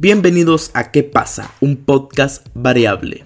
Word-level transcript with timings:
Bienvenidos 0.00 0.70
a 0.74 0.92
¿Qué 0.92 1.02
pasa? 1.02 1.50
Un 1.60 1.76
podcast 1.76 2.46
variable. 2.54 3.24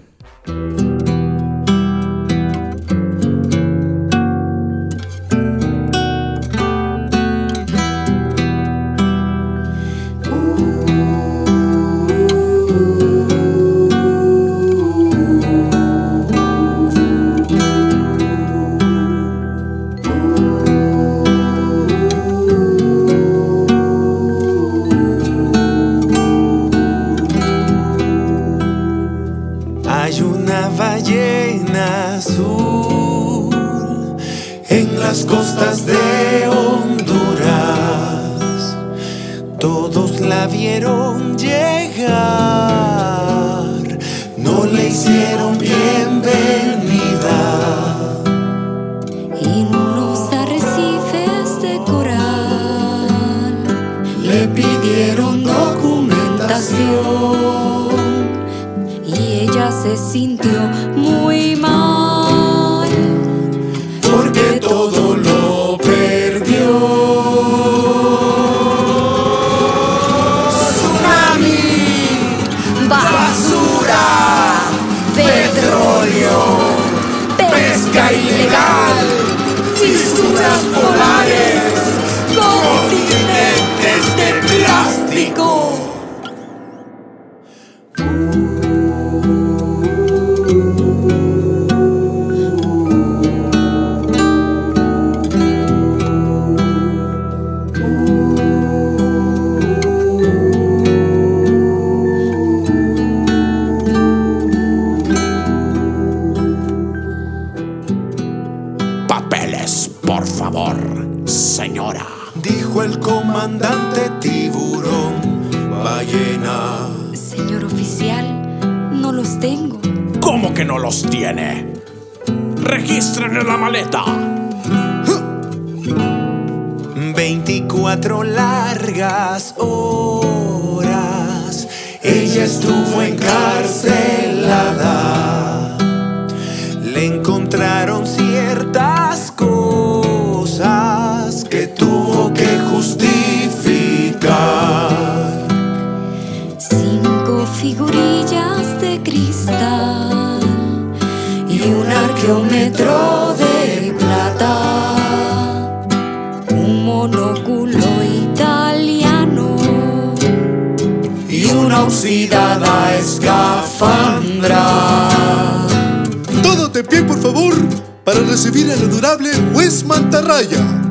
Al 168.73 168.83
honorable 168.85 169.29
juez 169.53 169.83
Mantarraya. 169.85 170.81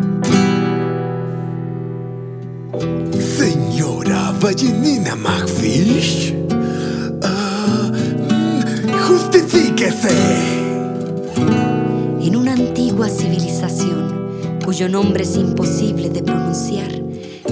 Señora 3.36 4.32
Ballenina 4.40 5.16
McFish, 5.16 6.34
ah, 7.22 7.90
mm, 7.92 8.92
justifíquese. 9.08 10.10
En 12.20 12.36
una 12.36 12.52
antigua 12.52 13.08
civilización, 13.08 14.28
cuyo 14.64 14.88
nombre 14.88 15.24
es 15.24 15.36
imposible 15.36 16.08
de 16.08 16.22
pronunciar, 16.22 16.92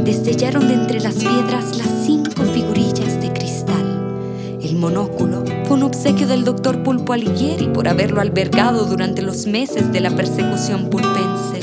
destellaron 0.05 0.69
de 0.69 0.75
entre 0.75 1.01
las 1.01 1.17
piedras 1.17 1.77
las 1.77 1.91
cinco 2.07 2.45
figurillas 2.45 3.21
de 3.21 3.33
cristal. 3.33 4.59
El 4.63 4.77
monóculo 4.77 5.40
fue 5.71 5.77
un 5.77 5.85
obsequio 5.85 6.27
del 6.27 6.45
doctor 6.45 6.83
Pulpo 6.83 7.13
Alighieri 7.13 7.69
por 7.69 7.87
haberlo 7.87 8.21
albergado 8.21 8.87
durante 8.87 9.23
los 9.23 9.47
meses 9.47 9.93
de 9.93 10.01
la 10.01 10.11
persecución 10.11 10.91
pulpense. 10.91 11.61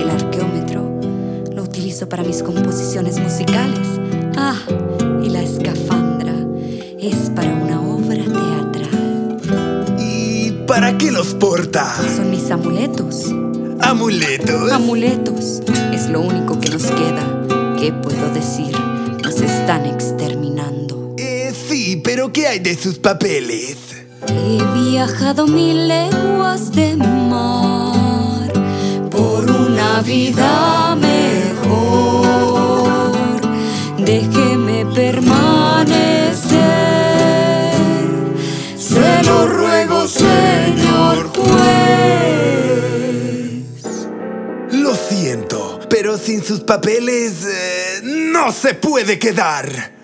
El 0.00 0.08
arqueómetro 0.08 1.00
lo 1.52 1.64
utilizo 1.64 2.08
para 2.08 2.22
mis 2.22 2.44
composiciones 2.44 3.18
musicales. 3.18 3.88
Ah, 4.36 4.54
y 5.24 5.28
la 5.28 5.42
escafandra 5.42 6.34
es 7.00 7.32
para 7.34 7.52
una 7.52 7.80
obra 7.80 8.22
teatral. 8.22 9.38
¿Y 9.98 10.52
para 10.68 10.96
qué 10.96 11.10
los 11.10 11.34
porta? 11.34 11.96
Son 12.16 12.30
mis 12.30 12.48
amuletos. 12.52 13.34
¿Amuletos? 13.80 14.70
Amuletos 14.70 15.62
es 15.92 16.08
lo 16.10 16.20
único 16.20 16.60
que 16.60 16.70
nos 16.70 16.84
queda. 16.84 17.74
¿Qué 17.76 17.92
puedo 17.92 18.32
decir? 18.32 18.70
Nos 19.24 19.40
están 19.40 19.84
exterminando. 19.84 20.75
Pero 22.06 22.32
¿qué 22.32 22.46
hay 22.46 22.60
de 22.60 22.76
sus 22.76 22.98
papeles? 23.00 23.78
He 24.28 24.62
viajado 24.78 25.48
mil 25.48 25.88
leguas 25.88 26.70
de 26.70 26.96
mar 26.96 28.52
por 29.10 29.50
una 29.50 30.02
vida 30.02 30.94
mejor. 30.94 32.30
Déjeme 33.98 34.86
permanecer. 34.94 36.46
Se 38.78 39.22
lo 39.24 39.48
ruego, 39.48 40.06
señor 40.06 41.32
juez. 41.34 41.56
Lo 44.70 44.94
siento, 44.94 45.80
pero 45.90 46.16
sin 46.16 46.44
sus 46.44 46.60
papeles 46.60 47.44
eh, 47.44 48.00
no 48.04 48.52
se 48.52 48.74
puede 48.74 49.18
quedar. 49.18 49.95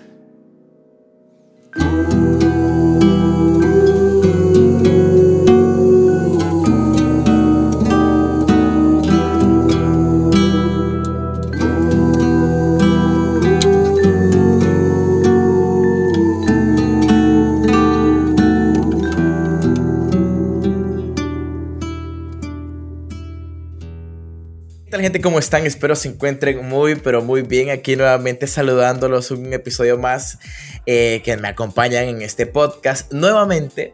Gente? 25.13 25.21
¿Cómo 25.21 25.39
están? 25.39 25.67
Espero 25.67 25.95
se 25.95 26.09
encuentren 26.09 26.67
muy, 26.67 26.95
pero 26.95 27.21
muy 27.21 27.43
bien. 27.43 27.69
Aquí 27.69 27.97
nuevamente 27.97 28.47
saludándolos 28.47 29.31
un 29.31 29.53
episodio 29.53 29.99
más 29.99 30.39
eh, 30.87 31.21
que 31.23 31.37
me 31.37 31.49
acompañan 31.49 32.05
en 32.05 32.23
este 32.23 32.47
podcast. 32.47 33.13
Nuevamente, 33.13 33.93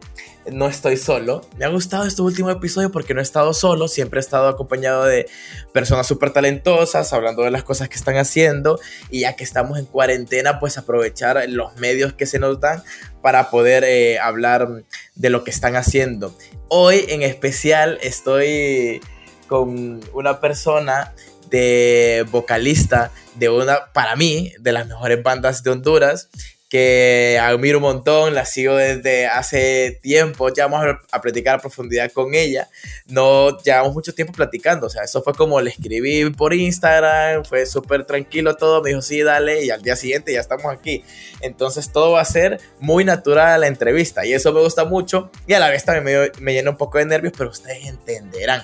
no 0.49 0.69
estoy 0.69 0.95
solo. 0.95 1.41
Me 1.57 1.65
ha 1.65 1.67
gustado 1.67 2.05
este 2.05 2.21
último 2.21 2.49
episodio 2.49 2.89
porque 2.89 3.13
no 3.13 3.19
he 3.19 3.23
estado 3.23 3.53
solo. 3.53 3.89
Siempre 3.89 4.19
he 4.19 4.21
estado 4.21 4.47
acompañado 4.47 5.03
de 5.03 5.27
personas 5.73 6.07
súper 6.07 6.31
talentosas, 6.31 7.11
hablando 7.11 7.43
de 7.43 7.51
las 7.51 7.63
cosas 7.63 7.89
que 7.89 7.97
están 7.97 8.15
haciendo. 8.15 8.79
Y 9.09 9.21
ya 9.21 9.35
que 9.35 9.43
estamos 9.43 9.77
en 9.77 9.87
cuarentena, 9.87 10.61
pues 10.61 10.77
aprovechar 10.77 11.43
los 11.49 11.75
medios 11.75 12.13
que 12.13 12.27
se 12.27 12.39
nos 12.39 12.61
dan 12.61 12.81
para 13.21 13.49
poder 13.49 13.83
eh, 13.83 14.19
hablar 14.19 14.69
de 15.15 15.29
lo 15.29 15.43
que 15.43 15.51
están 15.51 15.75
haciendo. 15.75 16.33
Hoy 16.69 17.03
en 17.09 17.23
especial 17.23 17.97
estoy 18.01 19.01
con 19.49 19.99
una 20.13 20.39
persona 20.39 21.13
de 21.49 22.25
vocalista 22.31 23.11
de 23.35 23.49
una, 23.49 23.91
para 23.91 24.15
mí, 24.15 24.53
de 24.59 24.71
las 24.71 24.87
mejores 24.87 25.21
bandas 25.23 25.63
de 25.63 25.71
Honduras, 25.71 26.29
que 26.69 27.39
admiro 27.41 27.79
un 27.79 27.83
montón, 27.83 28.35
la 28.35 28.45
sigo 28.45 28.75
desde 28.75 29.25
hace 29.25 29.99
tiempo, 30.03 30.53
ya 30.53 30.67
vamos 30.67 30.97
a, 31.11 31.19
platicar 31.19 31.55
a 31.55 31.59
profundidad 31.59 32.11
con 32.11 32.35
ella, 32.35 32.69
no 33.07 33.57
llevamos 33.63 33.95
mucho 33.95 34.13
tiempo 34.13 34.33
platicando, 34.33 34.85
o 34.85 34.89
sea, 34.89 35.03
eso 35.03 35.23
fue 35.23 35.33
como 35.33 35.59
le 35.61 35.71
escribí 35.71 36.29
por 36.29 36.53
Instagram, 36.53 37.43
fue 37.43 37.65
súper 37.65 38.05
tranquilo 38.05 38.55
todo, 38.55 38.83
me 38.83 38.89
dijo 38.89 39.01
sí, 39.01 39.23
dale, 39.23 39.65
y 39.65 39.71
al 39.71 39.81
día 39.81 39.95
siguiente 39.95 40.31
ya 40.31 40.41
estamos 40.41 40.71
aquí, 40.71 41.03
entonces 41.41 41.91
todo 41.91 42.11
va 42.11 42.21
a 42.21 42.25
ser 42.25 42.59
muy 42.79 43.03
natural 43.03 43.61
la 43.61 43.67
entrevista, 43.67 44.23
y 44.23 44.33
eso 44.33 44.53
me 44.53 44.61
gusta 44.61 44.85
mucho, 44.85 45.31
y 45.47 45.53
a 45.53 45.59
la 45.59 45.69
vez 45.69 45.83
también 45.85 46.05
me, 46.05 46.39
me 46.39 46.53
llena 46.53 46.69
un 46.69 46.77
poco 46.77 46.99
de 46.99 47.05
nervios, 47.05 47.33
pero 47.35 47.49
ustedes 47.49 47.87
entenderán. 47.87 48.63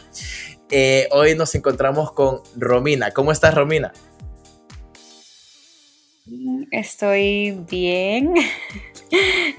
Eh, 0.71 1.07
hoy 1.11 1.35
nos 1.35 1.53
encontramos 1.55 2.11
con 2.11 2.41
Romina. 2.55 3.11
¿Cómo 3.11 3.31
estás, 3.31 3.53
Romina? 3.53 3.93
Estoy 6.71 7.51
bien. 7.69 8.33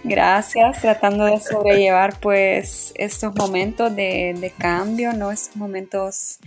Gracias, 0.04 0.80
tratando 0.80 1.24
de 1.24 1.40
sobrellevar 1.40 2.18
pues 2.20 2.92
estos 2.96 3.34
momentos 3.34 3.94
de, 3.94 4.34
de, 4.38 4.50
cambio, 4.50 5.12
¿no? 5.12 5.30
Estos 5.30 5.56
momentos 5.56 6.38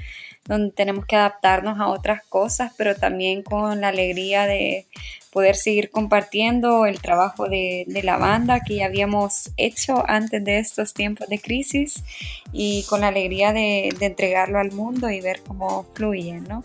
donde 0.45 0.71
tenemos 0.71 1.05
que 1.05 1.15
adaptarnos 1.15 1.79
a 1.79 1.87
otras 1.87 2.23
cosas, 2.27 2.73
pero 2.77 2.95
también 2.95 3.43
con 3.43 3.81
la 3.81 3.89
alegría 3.89 4.47
de 4.47 4.87
poder 5.31 5.55
seguir 5.55 5.91
compartiendo 5.91 6.85
el 6.85 7.01
trabajo 7.01 7.47
de, 7.47 7.85
la 8.03 8.17
banda 8.17 8.61
que 8.61 8.77
ya 8.77 8.85
habíamos 8.85 9.51
hecho 9.57 10.03
antes 10.07 10.43
de 10.43 10.59
estos 10.59 10.93
tiempos 10.93 11.27
de 11.27 11.39
crisis 11.39 12.03
y 12.51 12.83
con 12.89 13.01
la 13.01 13.09
alegría 13.09 13.53
de, 13.53 13.89
entregarlo 13.99 14.59
al 14.59 14.71
mundo 14.71 15.09
y 15.09 15.21
ver 15.21 15.41
cómo 15.45 15.85
fluye, 15.93 16.39
¿no? 16.39 16.63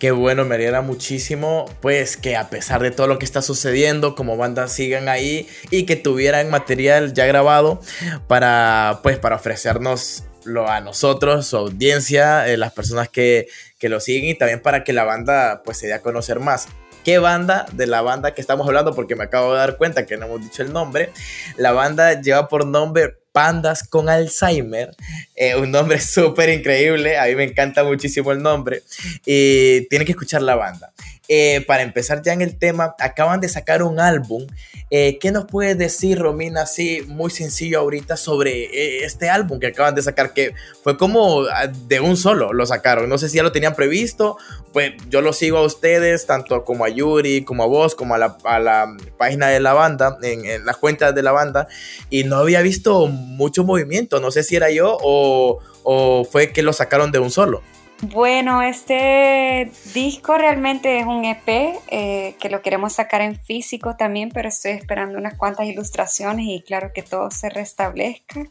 Qué 0.00 0.12
bueno, 0.12 0.46
me 0.46 0.54
alegra 0.54 0.80
muchísimo, 0.80 1.66
pues 1.82 2.16
que 2.16 2.34
a 2.34 2.48
pesar 2.48 2.80
de 2.80 2.90
todo 2.90 3.06
lo 3.06 3.18
que 3.18 3.26
está 3.26 3.42
sucediendo, 3.42 4.14
como 4.14 4.38
banda 4.38 4.66
sigan 4.66 5.10
ahí 5.10 5.46
y 5.70 5.84
que 5.84 5.94
tuvieran 5.94 6.48
material 6.48 7.12
ya 7.12 7.26
grabado 7.26 7.82
para, 8.26 9.00
pues, 9.02 9.18
para 9.18 9.36
ofrecernos 9.36 10.24
a 10.66 10.80
nosotros, 10.80 11.48
su 11.48 11.58
audiencia, 11.58 12.48
eh, 12.48 12.56
las 12.56 12.72
personas 12.72 13.10
que, 13.10 13.48
que, 13.78 13.90
lo 13.90 14.00
siguen 14.00 14.30
y 14.30 14.34
también 14.34 14.62
para 14.62 14.84
que 14.84 14.94
la 14.94 15.04
banda 15.04 15.60
pues 15.66 15.76
se 15.76 15.86
dé 15.86 15.92
a 15.92 16.00
conocer 16.00 16.40
más 16.40 16.68
qué 17.04 17.18
banda 17.18 17.66
de 17.72 17.86
la 17.86 18.00
banda 18.00 18.32
que 18.32 18.40
estamos 18.40 18.66
hablando, 18.66 18.94
porque 18.94 19.16
me 19.16 19.24
acabo 19.24 19.52
de 19.52 19.58
dar 19.58 19.76
cuenta 19.76 20.06
que 20.06 20.16
no 20.16 20.26
hemos 20.26 20.40
dicho 20.40 20.62
el 20.62 20.72
nombre. 20.72 21.10
La 21.58 21.72
banda 21.72 22.20
lleva 22.20 22.48
por 22.48 22.66
nombre 22.66 23.19
Pandas 23.32 23.86
con 23.86 24.08
Alzheimer, 24.08 24.94
eh, 25.36 25.56
un 25.56 25.70
nombre 25.70 26.00
súper 26.00 26.48
increíble, 26.50 27.18
a 27.18 27.26
mí 27.26 27.34
me 27.34 27.44
encanta 27.44 27.84
muchísimo 27.84 28.32
el 28.32 28.42
nombre, 28.42 28.82
y 29.24 29.86
tienen 29.88 30.06
que 30.06 30.12
escuchar 30.12 30.42
la 30.42 30.56
banda. 30.56 30.92
Eh, 31.32 31.64
para 31.64 31.84
empezar 31.84 32.22
ya 32.22 32.32
en 32.32 32.42
el 32.42 32.58
tema, 32.58 32.96
acaban 32.98 33.40
de 33.40 33.48
sacar 33.48 33.84
un 33.84 34.00
álbum. 34.00 34.48
Eh, 34.90 35.16
¿Qué 35.20 35.30
nos 35.30 35.44
puedes 35.44 35.78
decir, 35.78 36.18
Romina, 36.18 36.62
así 36.62 37.04
muy 37.06 37.30
sencillo 37.30 37.78
ahorita 37.78 38.16
sobre 38.16 38.64
eh, 38.64 39.04
este 39.04 39.30
álbum 39.30 39.60
que 39.60 39.68
acaban 39.68 39.94
de 39.94 40.02
sacar? 40.02 40.34
Que 40.34 40.54
fue 40.82 40.98
como 40.98 41.42
ah, 41.42 41.68
de 41.68 42.00
un 42.00 42.16
solo 42.16 42.52
lo 42.52 42.66
sacaron. 42.66 43.08
No 43.08 43.16
sé 43.16 43.28
si 43.28 43.36
ya 43.36 43.44
lo 43.44 43.52
tenían 43.52 43.76
previsto. 43.76 44.38
Pues 44.72 44.94
yo 45.08 45.20
lo 45.20 45.32
sigo 45.32 45.58
a 45.58 45.62
ustedes, 45.62 46.26
tanto 46.26 46.64
como 46.64 46.84
a 46.84 46.88
Yuri, 46.88 47.44
como 47.44 47.62
a 47.62 47.66
vos, 47.66 47.94
como 47.94 48.16
a 48.16 48.18
la, 48.18 48.96
página 49.16 49.46
de 49.50 49.60
la 49.60 49.72
banda, 49.72 50.18
en, 50.24 50.44
en, 50.44 50.66
las 50.66 50.78
cuentas 50.78 51.14
de 51.14 51.22
la 51.22 51.30
banda. 51.30 51.68
Y 52.08 52.24
no 52.24 52.38
había 52.38 52.60
visto 52.60 53.06
mucho 53.06 53.62
movimiento. 53.62 54.18
No 54.18 54.32
sé 54.32 54.42
si 54.42 54.56
era 54.56 54.68
yo 54.72 54.98
o, 55.00 55.60
o 55.84 56.24
fue 56.24 56.50
que 56.50 56.64
lo 56.64 56.72
sacaron 56.72 57.12
de 57.12 57.20
un 57.20 57.30
solo. 57.30 57.62
Bueno, 58.02 58.62
este 58.62 59.70
disco 59.92 60.38
realmente 60.38 61.00
es 61.00 61.06
un 61.06 61.24
EP 61.26 61.48
eh, 61.88 62.34
que 62.40 62.48
lo 62.48 62.62
queremos 62.62 62.94
sacar 62.94 63.20
en 63.20 63.38
físico 63.38 63.94
también, 63.96 64.30
pero 64.30 64.48
estoy 64.48 64.72
esperando 64.72 65.18
unas 65.18 65.34
cuantas 65.34 65.66
ilustraciones 65.66 66.46
y 66.48 66.62
claro 66.62 66.92
que 66.94 67.02
todo 67.02 67.30
se 67.30 67.50
restablezca. 67.50 68.44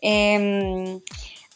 Em, 0.00 1.00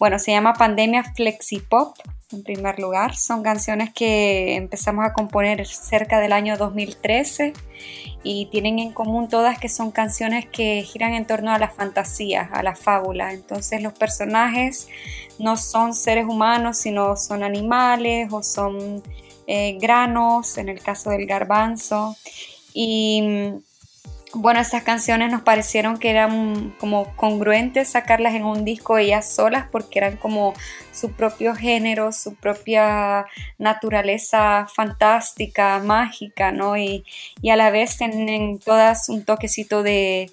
bueno, 0.04 0.18
se 0.18 0.32
llama 0.32 0.52
Pandemia 0.52 1.02
Flexipop 1.14 1.96
en 2.30 2.42
primer 2.42 2.78
lugar. 2.78 3.16
Son 3.16 3.42
canciones 3.42 3.90
que 3.90 4.54
empezamos 4.54 5.02
a 5.02 5.14
componer 5.14 5.66
cerca 5.66 6.20
del 6.20 6.34
año 6.34 6.58
2013 6.58 7.54
y 8.22 8.44
tienen 8.50 8.80
en 8.80 8.92
común 8.92 9.30
todas 9.30 9.58
que 9.58 9.70
son 9.70 9.92
canciones 9.92 10.44
que 10.44 10.82
giran 10.82 11.14
en 11.14 11.26
torno 11.26 11.52
a 11.52 11.58
la 11.58 11.70
fantasía, 11.70 12.50
a 12.52 12.62
la 12.62 12.76
fábula. 12.76 13.32
Entonces 13.32 13.80
los 13.80 13.94
personajes 13.94 14.88
no 15.38 15.56
son 15.56 15.94
seres 15.94 16.26
humanos, 16.26 16.76
sino 16.76 17.16
son 17.16 17.42
animales 17.42 18.28
o 18.30 18.42
son 18.42 19.02
eh, 19.46 19.78
granos, 19.80 20.58
en 20.58 20.68
el 20.68 20.82
caso 20.82 21.08
del 21.08 21.24
garbanzo. 21.24 22.14
Y 22.74 23.54
bueno, 24.34 24.60
estas 24.60 24.82
canciones 24.82 25.31
nos 25.31 25.42
parecieron 25.42 25.98
que 25.98 26.10
eran 26.10 26.75
como 26.78 27.14
congruentes 27.16 27.88
sacarlas 27.88 28.34
en 28.34 28.44
un 28.44 28.64
disco 28.64 28.98
ellas 28.98 29.32
solas 29.32 29.66
porque 29.70 29.98
eran 29.98 30.16
como 30.16 30.54
su 30.92 31.12
propio 31.12 31.54
género, 31.54 32.12
su 32.12 32.34
propia 32.34 33.26
naturaleza 33.58 34.66
fantástica, 34.75 35.78
mágica, 35.78 36.52
¿no? 36.52 36.76
Y, 36.76 37.04
a 37.50 37.56
la 37.56 37.70
vez 37.70 37.96
tienen 37.96 38.58
todas 38.58 39.08
un 39.08 39.25
toquecito 39.25 39.82
de, 39.84 40.31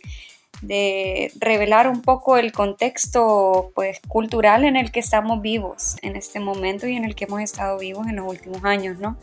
de 0.62 1.32
revelar 1.40 1.88
un 1.88 2.02
poco 2.02 2.38
el 2.38 2.52
contexto 2.52 3.72
pues 3.76 4.00
cultural 4.08 4.64
en 4.64 4.76
el 4.76 4.92
que 4.92 5.02
estamos 5.02 5.42
vivos 5.42 5.98
en 6.02 6.16
este 6.16 6.40
momento 6.40 6.88
y 6.88 6.96
en 6.96 7.06
el 7.06 7.14
que 7.14 7.26
hemos 7.26 7.42
estado 7.42 7.78
vivos 7.78 8.08
en 8.08 8.16
los 8.16 8.28
últimos 8.28 8.64
años, 8.64 8.98
¿no? 8.98 9.18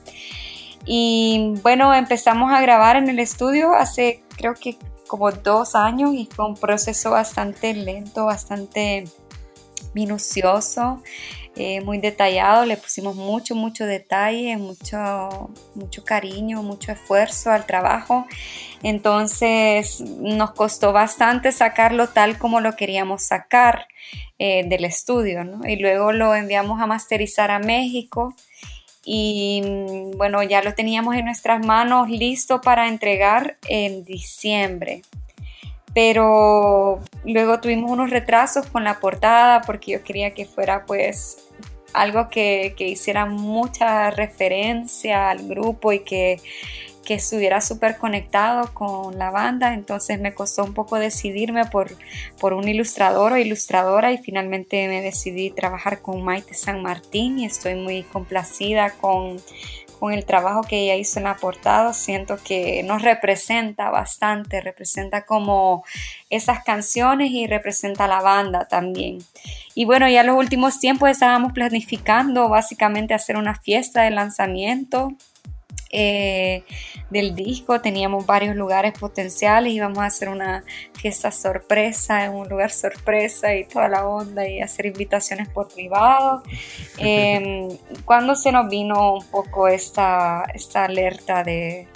Y 0.84 1.54
bueno, 1.62 1.94
empezamos 1.94 2.52
a 2.52 2.60
grabar 2.60 2.96
en 2.96 3.08
el 3.08 3.18
estudio 3.18 3.74
hace 3.74 4.22
creo 4.36 4.54
que 4.54 4.78
como 5.08 5.32
dos 5.32 5.74
años 5.74 6.14
y 6.14 6.28
fue 6.30 6.46
un 6.46 6.54
proceso 6.54 7.10
bastante 7.10 7.74
lento, 7.74 8.26
bastante 8.26 9.04
minucioso, 9.94 11.02
eh, 11.56 11.80
muy 11.80 11.98
detallado. 11.98 12.64
Le 12.64 12.76
pusimos 12.76 13.16
mucho, 13.16 13.56
mucho 13.56 13.84
detalle, 13.84 14.56
mucho, 14.56 15.50
mucho 15.74 16.04
cariño, 16.04 16.62
mucho 16.62 16.92
esfuerzo 16.92 17.50
al 17.50 17.66
trabajo. 17.66 18.26
Entonces 18.82 20.00
nos 20.00 20.52
costó 20.52 20.92
bastante 20.92 21.50
sacarlo 21.50 22.08
tal 22.08 22.38
como 22.38 22.60
lo 22.60 22.76
queríamos 22.76 23.24
sacar 23.24 23.88
eh, 24.38 24.64
del 24.68 24.84
estudio. 24.84 25.42
¿no? 25.42 25.66
Y 25.66 25.76
luego 25.76 26.12
lo 26.12 26.34
enviamos 26.34 26.80
a 26.80 26.86
masterizar 26.86 27.50
a 27.50 27.58
México 27.58 28.36
y 29.10 29.62
mm, 29.62 30.18
bueno, 30.18 30.42
ya 30.42 30.62
lo 30.62 30.74
teníamos 30.74 31.16
en 31.16 31.24
nuestras 31.24 31.64
manos 31.64 32.10
listo 32.10 32.60
para 32.60 32.88
entregar 32.88 33.56
en 33.66 34.04
diciembre. 34.04 35.00
Pero 35.94 37.00
luego 37.24 37.58
tuvimos 37.58 37.90
unos 37.90 38.10
retrasos 38.10 38.66
con 38.66 38.84
la 38.84 39.00
portada 39.00 39.62
porque 39.62 39.92
yo 39.92 40.04
quería 40.04 40.34
que 40.34 40.44
fuera 40.44 40.84
pues 40.84 41.38
algo 41.94 42.28
que, 42.28 42.74
que 42.76 42.86
hiciera 42.86 43.24
mucha 43.24 44.10
referencia 44.10 45.30
al 45.30 45.48
grupo 45.48 45.90
y 45.94 46.00
que 46.00 46.38
que 47.08 47.14
estuviera 47.14 47.62
súper 47.62 47.96
conectado 47.96 48.74
con 48.74 49.16
la 49.16 49.30
banda, 49.30 49.72
entonces 49.72 50.20
me 50.20 50.34
costó 50.34 50.62
un 50.62 50.74
poco 50.74 50.98
decidirme 50.98 51.64
por, 51.64 51.96
por 52.38 52.52
un 52.52 52.68
ilustrador 52.68 53.32
o 53.32 53.38
ilustradora 53.38 54.12
y 54.12 54.18
finalmente 54.18 54.86
me 54.88 55.00
decidí 55.00 55.48
trabajar 55.48 56.02
con 56.02 56.22
Maite 56.22 56.52
San 56.52 56.82
Martín 56.82 57.38
y 57.38 57.46
estoy 57.46 57.76
muy 57.76 58.02
complacida 58.02 58.90
con, 58.90 59.38
con 59.98 60.12
el 60.12 60.26
trabajo 60.26 60.60
que 60.60 60.80
ella 60.80 60.96
hizo 60.96 61.18
en 61.18 61.24
la 61.24 61.38
portada, 61.38 61.94
siento 61.94 62.36
que 62.44 62.82
nos 62.82 63.00
representa 63.00 63.88
bastante, 63.88 64.60
representa 64.60 65.24
como 65.24 65.84
esas 66.28 66.62
canciones 66.62 67.30
y 67.30 67.46
representa 67.46 68.06
la 68.06 68.20
banda 68.20 68.68
también. 68.68 69.16
Y 69.74 69.86
bueno, 69.86 70.06
ya 70.10 70.20
en 70.20 70.26
los 70.26 70.36
últimos 70.36 70.78
tiempos 70.78 71.08
estábamos 71.08 71.54
planificando 71.54 72.50
básicamente 72.50 73.14
hacer 73.14 73.38
una 73.38 73.54
fiesta 73.54 74.02
de 74.02 74.10
lanzamiento 74.10 75.14
eh, 75.90 76.64
del 77.10 77.34
disco. 77.34 77.80
Teníamos 77.80 78.26
varios 78.26 78.56
lugares 78.56 78.98
potenciales, 78.98 79.72
íbamos 79.72 79.98
a 79.98 80.06
hacer 80.06 80.28
una 80.28 80.64
fiesta 80.94 81.30
sorpresa 81.30 82.24
en 82.24 82.32
un 82.32 82.48
lugar 82.48 82.70
sorpresa 82.70 83.54
y 83.54 83.64
toda 83.64 83.88
la 83.88 84.06
onda 84.06 84.48
y 84.48 84.60
hacer 84.60 84.86
invitaciones 84.86 85.48
por 85.48 85.68
privado. 85.68 86.42
Em, 87.00 87.68
cuando 88.04 88.34
se 88.34 88.50
nos 88.50 88.68
vino 88.68 89.14
un 89.14 89.24
poco 89.26 89.68
esta, 89.68 90.44
esta 90.52 90.84
alerta 90.84 91.44
de 91.44 91.86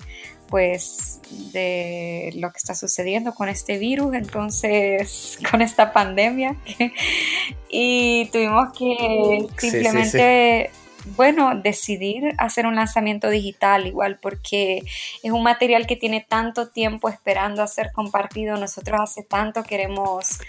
pues 0.53 1.21
de 1.51 2.31
lo 2.37 2.53
que 2.53 2.59
está 2.59 2.75
sucediendo 2.75 3.35
con 3.35 3.49
este 3.49 3.79
virus, 3.79 4.15
entonces 4.15 5.39
con 5.51 5.63
esta 5.63 5.95
pandemia 5.95 6.57
y 7.71 8.27
tuvimos 8.27 8.77
que 8.79 9.47
simplemente 9.57 10.71
bueno, 11.05 11.55
decidir 11.55 12.35
hacer 12.39 12.67
un 12.67 12.77
lanzamiento 12.77 13.29
digital 13.29 13.87
igual, 13.87 14.19
porque 14.21 14.83
es 15.23 15.31
un 15.31 15.43
material 15.43 15.87
que 15.87 15.97
tiene 15.97 16.25
tanto 16.27 16.69
tiempo 16.71 17.09
esperando 17.09 17.63
a 17.63 17.67
ser 17.67 17.93
compartido. 17.93 18.57
Nosotros 18.57 19.01
hace 19.01 19.23
tanto 19.23 19.63
queremos 19.63 20.41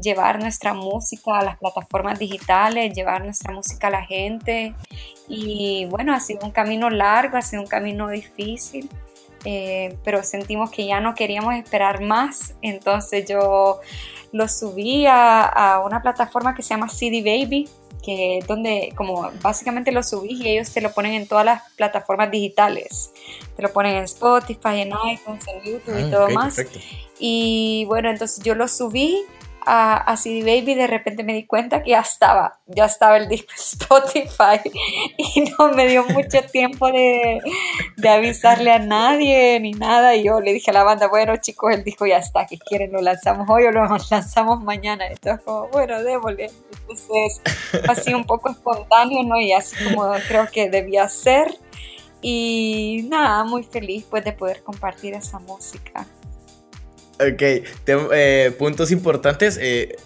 llevar 0.00 0.40
nuestra 0.40 0.74
música 0.74 1.38
a 1.38 1.44
las 1.44 1.58
plataformas 1.58 2.18
digitales, 2.18 2.94
llevar 2.94 3.24
nuestra 3.24 3.52
música 3.52 3.88
a 3.88 3.90
la 3.90 4.04
gente. 4.04 4.74
Y 5.28 5.86
bueno, 5.86 6.14
ha 6.14 6.20
sido 6.20 6.40
un 6.44 6.52
camino 6.52 6.90
largo, 6.90 7.36
ha 7.36 7.42
sido 7.42 7.62
un 7.62 7.68
camino 7.68 8.08
difícil. 8.08 8.88
Eh, 9.44 9.96
pero 10.04 10.22
sentimos 10.22 10.70
que 10.70 10.86
ya 10.86 11.00
no 11.00 11.14
queríamos 11.14 11.54
esperar 11.54 12.00
más, 12.00 12.54
entonces 12.62 13.24
yo 13.28 13.80
lo 14.30 14.48
subí 14.48 15.04
a, 15.06 15.42
a 15.42 15.80
una 15.84 16.00
plataforma 16.00 16.54
que 16.54 16.62
se 16.62 16.70
llama 16.70 16.88
CD 16.88 17.22
Baby, 17.22 17.68
que 18.02 18.40
donde 18.46 18.92
como 18.96 19.30
básicamente 19.40 19.92
lo 19.92 20.02
subís 20.02 20.40
y 20.40 20.48
ellos 20.48 20.70
te 20.72 20.80
lo 20.80 20.92
ponen 20.92 21.14
en 21.14 21.26
todas 21.26 21.44
las 21.44 21.62
plataformas 21.72 22.30
digitales. 22.30 23.12
Te 23.56 23.62
lo 23.62 23.72
ponen 23.72 23.96
en 23.96 24.04
Spotify, 24.04 24.80
en 24.80 24.88
iTunes, 24.88 25.44
en 25.48 25.62
YouTube 25.62 25.98
y 25.98 26.02
ah, 26.02 26.10
todo 26.10 26.28
más. 26.30 26.60
Y 27.18 27.84
bueno, 27.86 28.10
entonces 28.10 28.42
yo 28.44 28.54
lo 28.54 28.66
subí 28.66 29.24
a, 29.64 30.16
CD 30.16 30.40
Baby, 30.40 30.74
de 30.74 30.86
repente 30.86 31.22
me 31.22 31.34
di 31.34 31.46
cuenta 31.46 31.82
que 31.82 31.90
ya 31.90 32.00
estaba, 32.00 32.58
ya 32.66 32.86
estaba 32.86 33.16
el 33.16 33.28
disco 33.28 33.52
Spotify 33.56 34.60
y 35.16 35.52
no 35.58 35.72
me 35.72 35.86
dio 35.86 36.04
mucho 36.04 36.42
tiempo 36.52 36.90
de, 36.90 37.40
de, 37.96 38.08
avisarle 38.08 38.72
a 38.72 38.78
nadie 38.78 39.58
ni 39.60 39.72
nada. 39.72 40.16
Y 40.16 40.24
yo 40.24 40.40
le 40.40 40.52
dije 40.52 40.70
a 40.70 40.74
la 40.74 40.84
banda, 40.84 41.08
bueno 41.08 41.36
chicos, 41.36 41.74
el 41.74 41.84
disco 41.84 42.06
ya 42.06 42.18
está, 42.18 42.46
que 42.46 42.58
quieren? 42.58 42.92
¿Lo 42.92 43.00
lanzamos 43.00 43.48
hoy 43.48 43.64
o 43.64 43.70
lo 43.70 43.86
lanzamos 44.10 44.62
mañana? 44.62 45.06
Entonces 45.06 45.44
como, 45.44 45.68
bueno, 45.68 46.02
démosle. 46.02 46.50
Entonces, 46.80 47.40
así 47.88 48.14
un 48.14 48.24
poco 48.24 48.50
espontáneo, 48.50 49.22
¿no? 49.24 49.40
Y 49.40 49.52
así 49.52 49.76
como 49.84 50.12
creo 50.28 50.48
que 50.50 50.68
debía 50.68 51.08
ser. 51.08 51.56
Y 52.20 53.06
nada, 53.08 53.42
muy 53.44 53.64
feliz 53.64 54.06
pues 54.08 54.24
de 54.24 54.32
poder 54.32 54.62
compartir 54.62 55.14
esa 55.14 55.38
música. 55.40 56.06
Ok, 57.20 57.42
eh, 57.86 58.54
puntos 58.58 58.90
importantes. 58.90 59.58
Eh, 59.60 59.96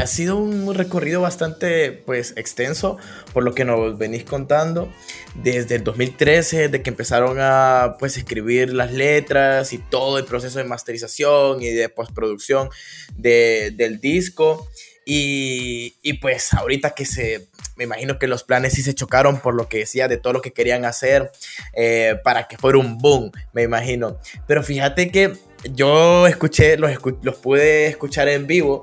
ha 0.00 0.06
sido 0.06 0.36
un 0.36 0.74
recorrido 0.74 1.20
bastante 1.20 1.92
pues 1.92 2.34
extenso 2.36 2.98
por 3.32 3.44
lo 3.44 3.54
que 3.54 3.64
nos 3.64 3.96
venís 3.96 4.24
contando 4.24 4.92
desde 5.34 5.76
el 5.76 5.84
2013, 5.84 6.68
de 6.68 6.82
que 6.82 6.90
empezaron 6.90 7.38
a 7.40 7.96
pues 7.98 8.16
escribir 8.16 8.72
las 8.72 8.92
letras 8.92 9.72
y 9.72 9.78
todo 9.78 10.18
el 10.18 10.24
proceso 10.24 10.58
de 10.58 10.64
masterización 10.64 11.62
y 11.62 11.70
de 11.70 11.88
postproducción 11.88 12.68
del 13.16 14.00
disco. 14.00 14.68
Y, 15.08 15.96
y, 16.02 16.14
pues 16.14 16.52
ahorita 16.52 16.90
que 16.90 17.04
se, 17.04 17.48
me 17.76 17.84
imagino 17.84 18.18
que 18.18 18.26
los 18.26 18.42
planes 18.42 18.72
sí 18.72 18.82
se 18.82 18.92
chocaron 18.92 19.38
por 19.38 19.54
lo 19.54 19.68
que 19.68 19.78
decía 19.78 20.08
de 20.08 20.16
todo 20.16 20.32
lo 20.32 20.42
que 20.42 20.52
querían 20.52 20.84
hacer 20.84 21.30
eh, 21.74 22.16
para 22.24 22.48
que 22.48 22.58
fuera 22.58 22.78
un 22.78 22.98
boom, 22.98 23.30
me 23.52 23.62
imagino. 23.62 24.18
Pero 24.48 24.64
fíjate 24.64 25.12
que 25.12 25.34
yo 25.74 26.26
escuché, 26.26 26.76
los, 26.76 26.90
los 27.22 27.36
pude 27.36 27.86
escuchar 27.86 28.28
en 28.28 28.46
vivo 28.46 28.82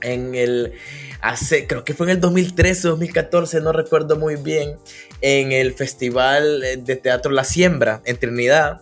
en 0.00 0.34
el 0.34 0.74
hace, 1.20 1.66
creo 1.66 1.84
que 1.84 1.94
fue 1.94 2.06
en 2.06 2.10
el 2.12 2.20
2013 2.20 2.88
2014, 2.88 3.60
no 3.60 3.72
recuerdo 3.72 4.16
muy 4.16 4.36
bien, 4.36 4.76
en 5.20 5.52
el 5.52 5.74
Festival 5.74 6.60
de 6.84 6.96
Teatro 6.96 7.32
La 7.32 7.44
Siembra 7.44 8.00
en 8.04 8.16
Trinidad. 8.16 8.80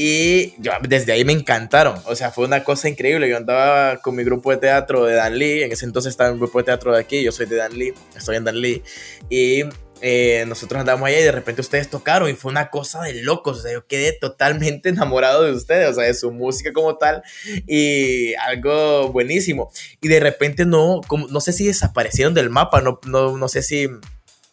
Y 0.00 0.54
yo, 0.62 0.70
desde 0.88 1.10
ahí 1.10 1.24
me 1.24 1.32
encantaron, 1.32 2.00
o 2.04 2.14
sea, 2.14 2.30
fue 2.30 2.44
una 2.44 2.62
cosa 2.62 2.88
increíble. 2.88 3.28
Yo 3.28 3.36
andaba 3.36 3.96
con 3.96 4.14
mi 4.14 4.22
grupo 4.22 4.52
de 4.52 4.58
teatro 4.58 5.04
de 5.04 5.14
Dan 5.14 5.36
Lee, 5.36 5.64
en 5.64 5.72
ese 5.72 5.86
entonces 5.86 6.10
estaba 6.10 6.28
en 6.28 6.34
el 6.34 6.40
grupo 6.40 6.58
de 6.58 6.64
teatro 6.64 6.92
de 6.92 7.00
aquí, 7.00 7.24
yo 7.24 7.32
soy 7.32 7.46
de 7.46 7.56
Dan 7.56 7.76
Lee, 7.76 7.92
estoy 8.16 8.36
en 8.36 8.44
Dan 8.44 8.60
Lee. 8.60 8.84
Y 9.28 9.64
eh, 10.00 10.44
nosotros 10.46 10.80
andamos 10.80 11.08
allá 11.08 11.20
y 11.20 11.24
de 11.24 11.32
repente 11.32 11.60
ustedes 11.60 11.90
tocaron 11.90 12.30
y 12.30 12.34
fue 12.34 12.50
una 12.50 12.70
cosa 12.70 13.02
de 13.02 13.22
locos, 13.22 13.64
yo 13.70 13.86
quedé 13.86 14.12
totalmente 14.12 14.88
enamorado 14.88 15.44
de 15.44 15.52
ustedes, 15.52 15.88
o 15.90 15.94
sea, 15.94 16.04
de 16.04 16.14
su 16.14 16.30
música 16.30 16.72
como 16.72 16.96
tal 16.96 17.22
y 17.66 18.34
algo 18.34 19.10
buenísimo. 19.12 19.70
Y 20.00 20.08
de 20.08 20.20
repente 20.20 20.64
no, 20.66 21.00
como, 21.06 21.28
no 21.28 21.40
sé 21.40 21.52
si 21.52 21.66
desaparecieron 21.66 22.34
del 22.34 22.50
mapa, 22.50 22.80
no, 22.80 23.00
no, 23.06 23.36
no 23.36 23.48
sé 23.48 23.62
si, 23.62 23.88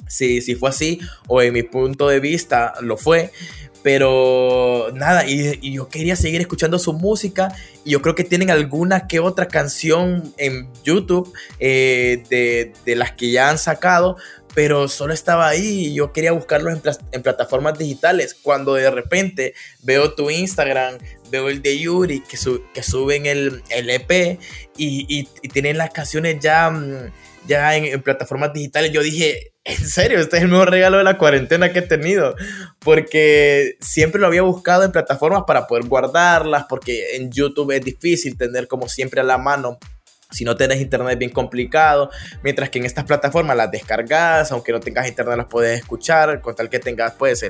si, 0.07 0.41
si 0.41 0.55
fue 0.55 0.69
así 0.69 0.99
o 1.27 1.41
en 1.41 1.53
mi 1.53 1.63
punto 1.63 2.07
de 2.07 2.19
vista 2.19 2.73
lo 2.81 2.97
fue, 2.97 3.31
pero 3.85 4.87
nada, 4.95 5.29
y, 5.29 5.59
y, 5.61 5.73
yo 5.73 5.89
quería 5.89 6.15
seguir 6.15 6.41
escuchando 6.41 6.79
su 6.79 6.91
música. 6.91 7.55
Y 7.83 7.91
yo 7.91 8.01
creo 8.01 8.15
que 8.15 8.23
tienen 8.23 8.49
alguna 8.49 9.05
que 9.05 9.19
otra 9.19 9.47
canción 9.47 10.33
en 10.37 10.67
YouTube 10.83 11.31
eh, 11.59 12.23
de, 12.31 12.73
de, 12.83 12.95
las 12.95 13.11
que 13.11 13.29
ya 13.29 13.51
han 13.51 13.59
sacado 13.59 14.17
pero 14.55 14.87
solo 14.87 15.13
estaba 15.13 15.49
ahí 15.49 15.87
y 15.87 15.93
yo 15.93 16.13
quería 16.13 16.31
buscarlos 16.31 16.79
en, 17.11 17.21
plataformas 17.21 17.77
digitales. 17.77 18.33
Cuando 18.33 18.73
de 18.75 18.89
repente 18.89 19.53
veo 19.83 20.13
tu 20.15 20.29
Instagram, 20.31 20.97
veo 21.29 21.49
el 21.49 21.61
de 21.61 21.77
Yuri, 21.77 22.21
que, 22.21 22.37
suben 22.81 23.25
el, 23.25 23.61
EP 23.69 24.39
y, 24.77 25.25
tienen 25.49 25.77
las 25.77 25.91
canciones 25.91 26.37
ya, 26.39 26.69
mm, 26.69 27.11
ya 27.47 27.75
en, 27.75 28.01
plataformas 28.01 28.53
digitales, 28.53 28.93
yo 28.93 29.03
dije, 29.03 29.51
en 29.65 29.85
serio, 29.85 30.19
este 30.19 30.37
es 30.37 30.43
el 30.43 30.49
nuevo 30.49 30.65
regalo 30.65 30.99
de 30.99 31.03
la 31.03 31.17
cuarentena 31.17 31.73
que 31.73 31.79
he 31.79 31.81
tenido, 31.81 32.35
porque 32.79 33.75
siempre 33.81 34.21
lo 34.21 34.27
había 34.27 34.43
buscado 34.43 34.83
en 34.83 34.93
plataformas 34.93 35.43
para 35.45 35.67
poder 35.67 35.85
guardarlas, 35.85 36.65
porque 36.69 37.17
en 37.17 37.29
YouTube 37.29 37.71
es 37.71 37.83
difícil 37.83 38.37
tener 38.37 38.69
como 38.69 38.87
siempre 38.87 39.19
a 39.19 39.25
la 39.25 39.37
mano 39.37 39.79
si 40.35 40.43
no 40.43 40.55
tenés 40.57 40.81
internet 40.81 41.13
es 41.13 41.19
bien 41.19 41.31
complicado, 41.31 42.09
mientras 42.43 42.69
que 42.69 42.79
en 42.79 42.85
estas 42.85 43.05
plataformas 43.05 43.55
las 43.55 43.71
descargas, 43.71 44.51
aunque 44.51 44.71
no 44.71 44.79
tengas 44.79 45.07
internet 45.07 45.37
las 45.37 45.45
puedes 45.47 45.79
escuchar, 45.79 46.41
con 46.41 46.55
tal 46.55 46.69
que 46.69 46.79
tengas 46.79 47.13
pues 47.13 47.43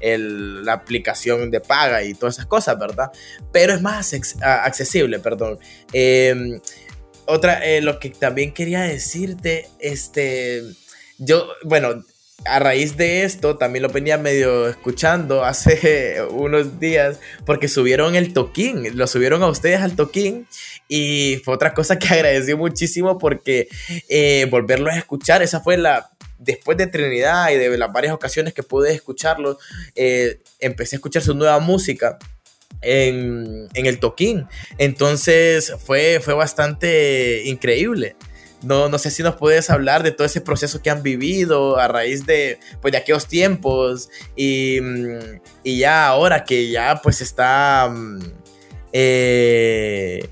el, 0.00 0.64
la 0.64 0.72
aplicación 0.72 1.50
de 1.50 1.60
paga 1.60 2.02
y 2.02 2.14
todas 2.14 2.34
esas 2.34 2.46
cosas, 2.46 2.78
¿verdad? 2.78 3.12
Pero 3.52 3.72
es 3.72 3.80
más 3.80 4.12
accesible, 4.42 5.20
perdón. 5.20 5.58
Em, 5.92 6.60
otra, 7.26 7.64
eh, 7.64 7.80
lo 7.80 8.00
que 8.00 8.10
también 8.10 8.52
quería 8.52 8.80
decirte, 8.80 9.68
este, 9.78 10.62
yo, 11.18 11.46
bueno, 11.62 12.04
a 12.44 12.58
raíz 12.58 12.96
de 12.96 13.24
esto, 13.24 13.56
también 13.56 13.82
lo 13.82 13.88
venía 13.88 14.18
medio 14.18 14.68
escuchando 14.68 15.44
hace 15.44 16.22
unos 16.30 16.80
días, 16.80 17.18
porque 17.44 17.68
subieron 17.68 18.14
el 18.14 18.32
toquín, 18.32 18.96
lo 18.96 19.06
subieron 19.06 19.42
a 19.42 19.48
ustedes 19.48 19.80
al 19.80 19.96
toquín, 19.96 20.46
y 20.88 21.40
fue 21.44 21.54
otra 21.54 21.74
cosa 21.74 21.98
que 21.98 22.08
agradecí 22.14 22.54
muchísimo 22.54 23.18
porque 23.18 23.68
eh, 24.08 24.46
volverlo 24.50 24.90
a 24.90 24.96
escuchar, 24.96 25.42
esa 25.42 25.60
fue 25.60 25.76
la, 25.76 26.10
después 26.38 26.76
de 26.76 26.86
Trinidad 26.86 27.50
y 27.50 27.56
de 27.56 27.76
las 27.78 27.92
varias 27.92 28.14
ocasiones 28.14 28.54
que 28.54 28.62
pude 28.62 28.92
escucharlo, 28.92 29.58
eh, 29.94 30.40
empecé 30.58 30.96
a 30.96 30.98
escuchar 30.98 31.22
su 31.22 31.34
nueva 31.34 31.58
música. 31.60 32.18
En, 32.84 33.68
en 33.74 33.86
el 33.86 34.00
toquín. 34.00 34.48
Entonces 34.76 35.72
fue, 35.84 36.18
fue 36.20 36.34
bastante 36.34 37.42
increíble. 37.44 38.16
No, 38.62 38.88
no 38.88 38.98
sé 38.98 39.10
si 39.10 39.22
nos 39.22 39.36
puedes 39.36 39.70
hablar 39.70 40.02
de 40.02 40.12
todo 40.12 40.26
ese 40.26 40.40
proceso 40.40 40.82
que 40.82 40.90
han 40.90 41.02
vivido 41.02 41.78
a 41.78 41.88
raíz 41.88 42.26
de, 42.26 42.60
pues, 42.80 42.92
de 42.92 42.98
aquellos 42.98 43.26
tiempos 43.26 44.08
y, 44.36 44.80
mm, 44.80 45.40
y 45.64 45.78
ya 45.78 46.06
ahora 46.06 46.44
que 46.44 46.70
ya 46.70 47.00
pues 47.02 47.20
está, 47.20 47.88
mm, 47.90 48.20
eh, 48.92 50.28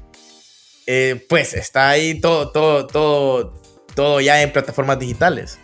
eh, 0.87 1.27
pues 1.29 1.55
está 1.55 1.91
ahí 1.91 2.21
todo, 2.21 2.51
todo, 2.51 2.87
todo, 2.87 3.55
todo 3.95 4.21
ya 4.21 4.41
en 4.43 4.53
plataformas 4.53 4.99
digitales. 4.99 5.59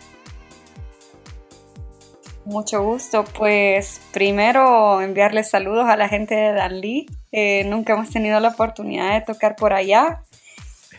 Mucho 2.47 2.81
gusto. 2.81 3.25
Pues 3.37 3.99
primero 4.13 5.01
enviarles 5.01 5.49
saludos 5.49 5.89
a 5.89 5.97
la 5.97 6.07
gente 6.07 6.33
de 6.33 6.53
Dalí. 6.53 7.05
Eh, 7.33 7.65
nunca 7.65 7.91
hemos 7.91 8.09
tenido 8.09 8.39
la 8.39 8.49
oportunidad 8.49 9.13
de 9.13 9.21
tocar 9.21 9.57
por 9.57 9.73
allá. 9.73 10.23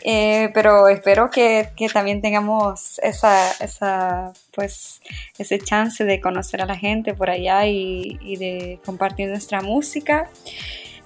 Eh, 0.03 0.49
pero 0.53 0.87
espero 0.87 1.29
que, 1.29 1.69
que, 1.75 1.89
también 1.89 2.21
tengamos 2.21 2.99
esa, 2.99 3.51
esa, 3.59 4.33
pues, 4.53 5.01
ese 5.37 5.59
chance 5.59 6.03
de 6.05 6.21
conocer 6.21 6.61
a 6.61 6.65
la 6.65 6.77
gente 6.77 7.13
por 7.13 7.29
allá 7.29 7.65
y, 7.65 8.17
y 8.21 8.37
de 8.37 8.79
compartir 8.85 9.29
nuestra 9.29 9.61
música. 9.61 10.29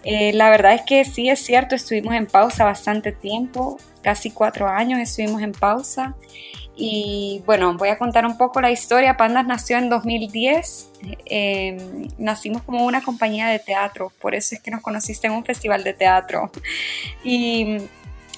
Eh, 0.03 0.33
la 0.33 0.49
verdad 0.49 0.73
es 0.73 0.81
que 0.81 1.05
sí, 1.05 1.29
es 1.29 1.39
cierto, 1.39 1.75
estuvimos 1.75 2.13
en 2.13 2.27
pausa 2.27 2.65
bastante 2.65 3.11
tiempo, 3.13 3.79
casi 4.01 4.31
cuatro 4.31 4.67
años 4.67 4.99
estuvimos 4.99 5.41
en 5.41 5.53
pausa. 5.53 6.15
Y 6.75 7.43
bueno, 7.45 7.75
voy 7.77 7.89
a 7.89 7.99
contar 7.99 8.25
un 8.25 8.35
poco 8.35 8.59
la 8.59 8.71
historia. 8.71 9.15
Pandas 9.15 9.45
nació 9.45 9.77
en 9.77 9.89
2010. 9.89 10.89
Em, 11.25 12.07
nacimos 12.17 12.63
como 12.63 12.85
una 12.85 13.01
compañía 13.01 13.47
de 13.47 13.59
teatro, 13.59 14.11
por 14.19 14.33
eso 14.33 14.55
es 14.55 14.61
que 14.61 14.71
nos 14.71 14.81
conociste 14.81 15.27
en 15.27 15.33
un 15.33 15.45
festival 15.45 15.83
de 15.83 15.93
teatro. 15.93 16.51
Y 17.23 17.77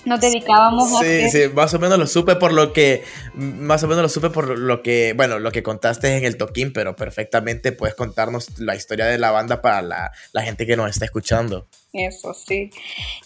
nos 0.05 0.19
dedicábamos 0.21 0.93
a 0.93 1.03
sí, 1.03 1.29
sí, 1.29 1.49
más 1.53 1.73
o 1.73 1.79
menos 1.79 1.97
lo 1.97 2.07
supe 2.07 2.35
por 2.35 2.53
lo 2.53 2.73
que 2.73 3.03
más 3.33 3.83
o 3.83 3.87
menos 3.87 4.03
lo 4.03 4.09
supe 4.09 4.29
por 4.29 4.57
lo 4.57 4.81
que 4.81 5.13
bueno 5.15 5.39
lo 5.39 5.51
que 5.51 5.63
contaste 5.63 6.17
en 6.17 6.25
el 6.25 6.37
toquín 6.37 6.73
pero 6.73 6.95
perfectamente 6.95 7.71
puedes 7.71 7.95
contarnos 7.95 8.59
la 8.59 8.75
historia 8.75 9.05
de 9.05 9.17
la 9.17 9.31
banda 9.31 9.61
para 9.61 9.81
la, 9.81 10.11
la 10.31 10.43
gente 10.43 10.65
que 10.65 10.77
nos 10.77 10.89
está 10.89 11.05
escuchando. 11.05 11.67
Eso 11.93 12.33
sí. 12.33 12.71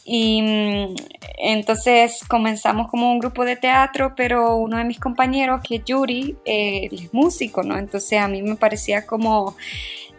Y 0.06 0.42
mm, 0.42 0.96
entonces 1.40 2.20
comenzamos 2.28 2.88
como 2.88 3.12
un 3.12 3.20
grupo 3.20 3.44
de 3.44 3.56
teatro 3.56 4.14
pero 4.16 4.56
uno 4.56 4.78
de 4.78 4.84
mis 4.84 5.00
compañeros 5.00 5.62
que 5.68 5.78
es 5.78 5.86
Yuri 5.86 6.38
eh, 6.46 6.90
es 6.92 7.14
músico 7.14 7.64
no 7.64 7.78
entonces 7.78 8.20
a 8.20 8.28
mí 8.28 8.42
me 8.42 8.56
parecía 8.56 9.06
como 9.06 9.56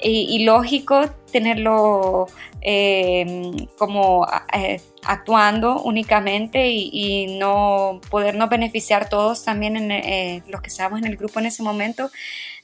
y, 0.02 0.44
lógico 0.44 1.10
tenerlo 1.30 2.26
eh, 2.62 3.66
como 3.78 4.26
eh, 4.52 4.80
actuando 5.04 5.80
únicamente 5.82 6.68
y, 6.70 7.38
no 7.38 8.00
podernos 8.10 8.48
beneficiar 8.48 9.08
todos 9.08 9.44
también 9.44 9.76
en, 9.76 9.90
eh, 9.90 10.42
los 10.48 10.60
que 10.60 10.68
estábamos 10.68 11.00
en 11.00 11.06
el 11.06 11.16
grupo 11.16 11.40
en 11.40 11.46
ese 11.46 11.62
momento 11.62 12.10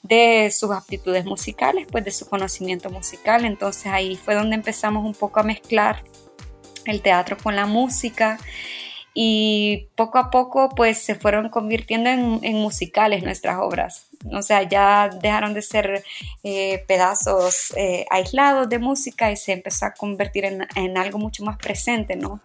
de 0.02 0.50
sus 0.50 0.70
aptitudes 0.70 1.24
musicales, 1.24 1.86
pues 1.90 2.04
de 2.04 2.10
su 2.10 2.28
conocimiento 2.28 2.90
musical. 2.90 3.44
Entonces 3.44 3.86
ahí 3.86 4.16
fue 4.16 4.34
donde 4.34 4.56
empezamos 4.56 5.04
un 5.04 5.14
poco 5.14 5.40
a 5.40 5.42
mezclar 5.42 6.02
el 6.84 7.02
teatro 7.02 7.36
con 7.36 7.56
la 7.56 7.66
música 7.66 8.38
y 9.18 9.88
poco 9.94 10.18
a 10.18 10.30
poco 10.30 10.68
pues 10.68 10.98
se 10.98 11.14
fueron 11.14 11.48
convirtiendo 11.48 12.10
en, 12.10 12.54
musicales 12.56 13.22
nuestras 13.24 13.56
obras. 13.58 14.08
O 14.30 14.42
sea, 14.42 14.62
ya 14.68 15.08
dejaron 15.08 15.54
de 15.54 15.62
ser 15.62 16.04
eh, 16.44 16.84
pedazos 16.86 17.72
eh, 17.78 18.04
aislados 18.10 18.68
de 18.68 18.78
música 18.78 19.32
y 19.32 19.36
se 19.36 19.54
empezó 19.54 19.86
a 19.86 19.94
convertir 19.94 20.44
en, 20.44 20.98
algo 20.98 21.18
mucho 21.18 21.44
más 21.44 21.56
presente, 21.56 22.14
¿no? 22.14 22.42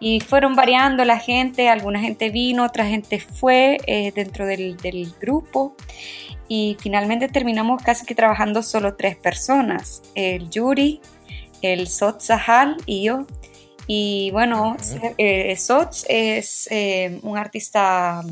Y 0.00 0.20
fueron 0.20 0.54
variando 0.54 1.04
la 1.04 1.18
gente, 1.18 1.68
alguna 1.68 2.00
gente 2.00 2.30
vino, 2.30 2.64
otra 2.64 2.86
gente 2.86 3.20
fue 3.20 3.76
eh, 3.86 4.10
dentro 4.14 4.46
del, 4.46 4.78
del, 4.78 5.12
grupo 5.20 5.76
y 6.48 6.78
finalmente 6.80 7.28
terminamos 7.28 7.82
casi 7.82 8.06
que 8.06 8.14
trabajando 8.14 8.62
solo 8.62 8.96
tres 8.96 9.16
personas, 9.16 10.00
el 10.14 10.48
Yuri, 10.48 11.02
el 11.60 11.86
Sot 11.86 12.22
Sahal 12.22 12.78
y 12.86 13.02
yo. 13.02 13.26
Y 13.86 14.30
bueno, 14.30 14.76
eh, 15.18 15.56
Sots 15.56 16.06
es 16.08 16.68
eh, 16.70 17.20
un 17.22 17.36
artista 17.36 18.22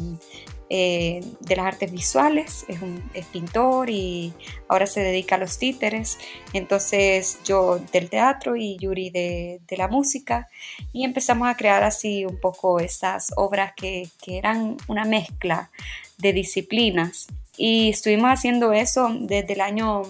eh, 0.75 1.21
de 1.41 1.57
las 1.57 1.67
artes 1.67 1.93
visuales, 1.93 2.65
es, 2.67 2.81
un, 2.81 3.03
pintor 3.31 3.91
y 3.91 4.33
ahora 4.69 4.87
se 4.87 5.01
dedica 5.01 5.35
a 5.35 5.39
los 5.39 5.59
títeres. 5.59 6.17
Entonces 6.55 7.41
yo 7.45 7.79
del 7.93 8.09
teatro 8.09 8.57
y 8.57 8.79
Yuri 8.79 9.11
de, 9.11 9.61
la 9.77 9.89
música 9.89 10.49
y 10.93 11.05
empezamos 11.05 11.49
a 11.49 11.57
crear 11.59 11.83
así 11.85 12.25
un 12.25 12.41
poco 12.41 12.81
estas 12.81 13.33
obras 13.37 13.75
que, 13.77 14.09
que 14.23 14.39
eran 14.39 14.79
una 14.89 15.05
mezcla 15.05 15.71
de 16.17 16.33
disciplinas. 16.33 17.27
Y 17.59 17.91
estuvimos 17.91 18.31
haciendo 18.31 18.73
eso 18.73 19.15
desde 19.21 19.53
el 19.53 19.61
año 19.61 20.05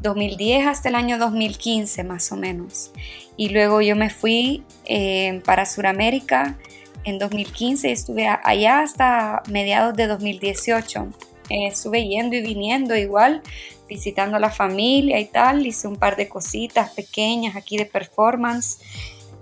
2010 0.00 0.66
hasta 0.66 0.88
el 0.88 0.94
año 0.94 1.18
2015 1.18 2.04
más 2.04 2.30
o 2.32 2.36
menos. 2.36 2.92
Y 3.36 3.50
luego 3.50 3.80
yo 3.80 3.96
me 3.96 4.10
fui 4.10 4.64
eh, 4.84 5.42
para 5.44 5.66
Sudamérica 5.66 6.58
en 7.04 7.18
2015 7.18 7.88
y 7.88 7.92
estuve 7.92 8.28
allá 8.28 8.80
hasta 8.80 9.42
mediados 9.48 9.94
de 9.96 10.06
2018. 10.06 11.08
Eh, 11.50 11.66
estuve 11.68 12.06
yendo 12.06 12.36
y 12.36 12.42
viniendo 12.42 12.94
igual, 12.96 13.42
visitando 13.88 14.36
a 14.36 14.40
la 14.40 14.50
familia 14.50 15.18
y 15.18 15.26
tal. 15.26 15.66
Hice 15.66 15.88
un 15.88 15.96
par 15.96 16.16
de 16.16 16.28
cositas 16.28 16.90
pequeñas 16.90 17.56
aquí 17.56 17.76
de 17.76 17.86
performance. 17.86 18.78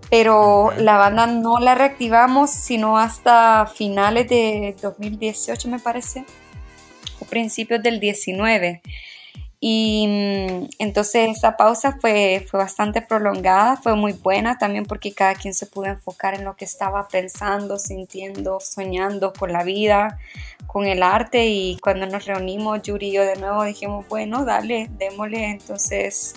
Pero 0.09 0.71
la 0.79 0.97
banda 0.99 1.27
no 1.27 1.59
la 1.59 1.75
reactivamos 1.75 2.51
sino 2.51 2.97
hasta 2.97 3.67
finales 3.67 4.29
de 4.29 4.77
2018 4.81 5.69
me 5.69 5.81
parece, 5.81 6.25
o 7.19 7.25
principios 7.25 7.83
del 7.83 7.99
19. 7.99 8.83
Y 9.59 10.07
mm, 10.07 10.69
entonces 10.79 11.31
esa 11.37 11.57
pausa 11.57 11.97
fue, 12.01 12.45
fue 12.49 12.61
bastante 12.61 13.01
prolongada, 13.01 13.77
fue 13.77 13.97
muy 13.97 14.13
buena 14.13 14.59
también 14.59 14.85
porque 14.85 15.15
cada 15.15 15.35
quien 15.35 15.55
se 15.55 15.67
pudo 15.67 15.87
enfocar 15.87 16.35
en 16.35 16.45
lo 16.45 16.57
que 16.57 16.67
estaba 16.67 17.09
pensando, 17.09 17.79
sintiendo, 17.79 18.61
soñando 18.61 19.33
con 19.33 19.53
la 19.53 19.65
vida, 19.65 20.19
con 20.67 20.87
el 20.87 21.03
arte. 21.03 21.47
Y 21.47 21.79
cuando 21.79 22.07
nos 22.07 22.27
reunimos 22.27 22.83
Yuri 22.83 23.09
y 23.09 23.13
yo 23.13 23.23
de 23.25 23.37
nuevo 23.37 23.65
dijimos, 23.65 24.07
bueno, 24.09 24.45
dale, 24.45 24.89
démosle, 24.99 25.47
entonces 25.47 26.35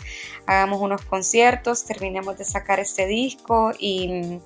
hagamos 0.50 0.82
unos 0.82 1.04
conciertos, 1.04 1.86
terminemos 1.86 2.36
de 2.36 2.44
sacar 2.44 2.80
este 2.80 3.06
disco 3.06 3.72
y, 3.78 4.40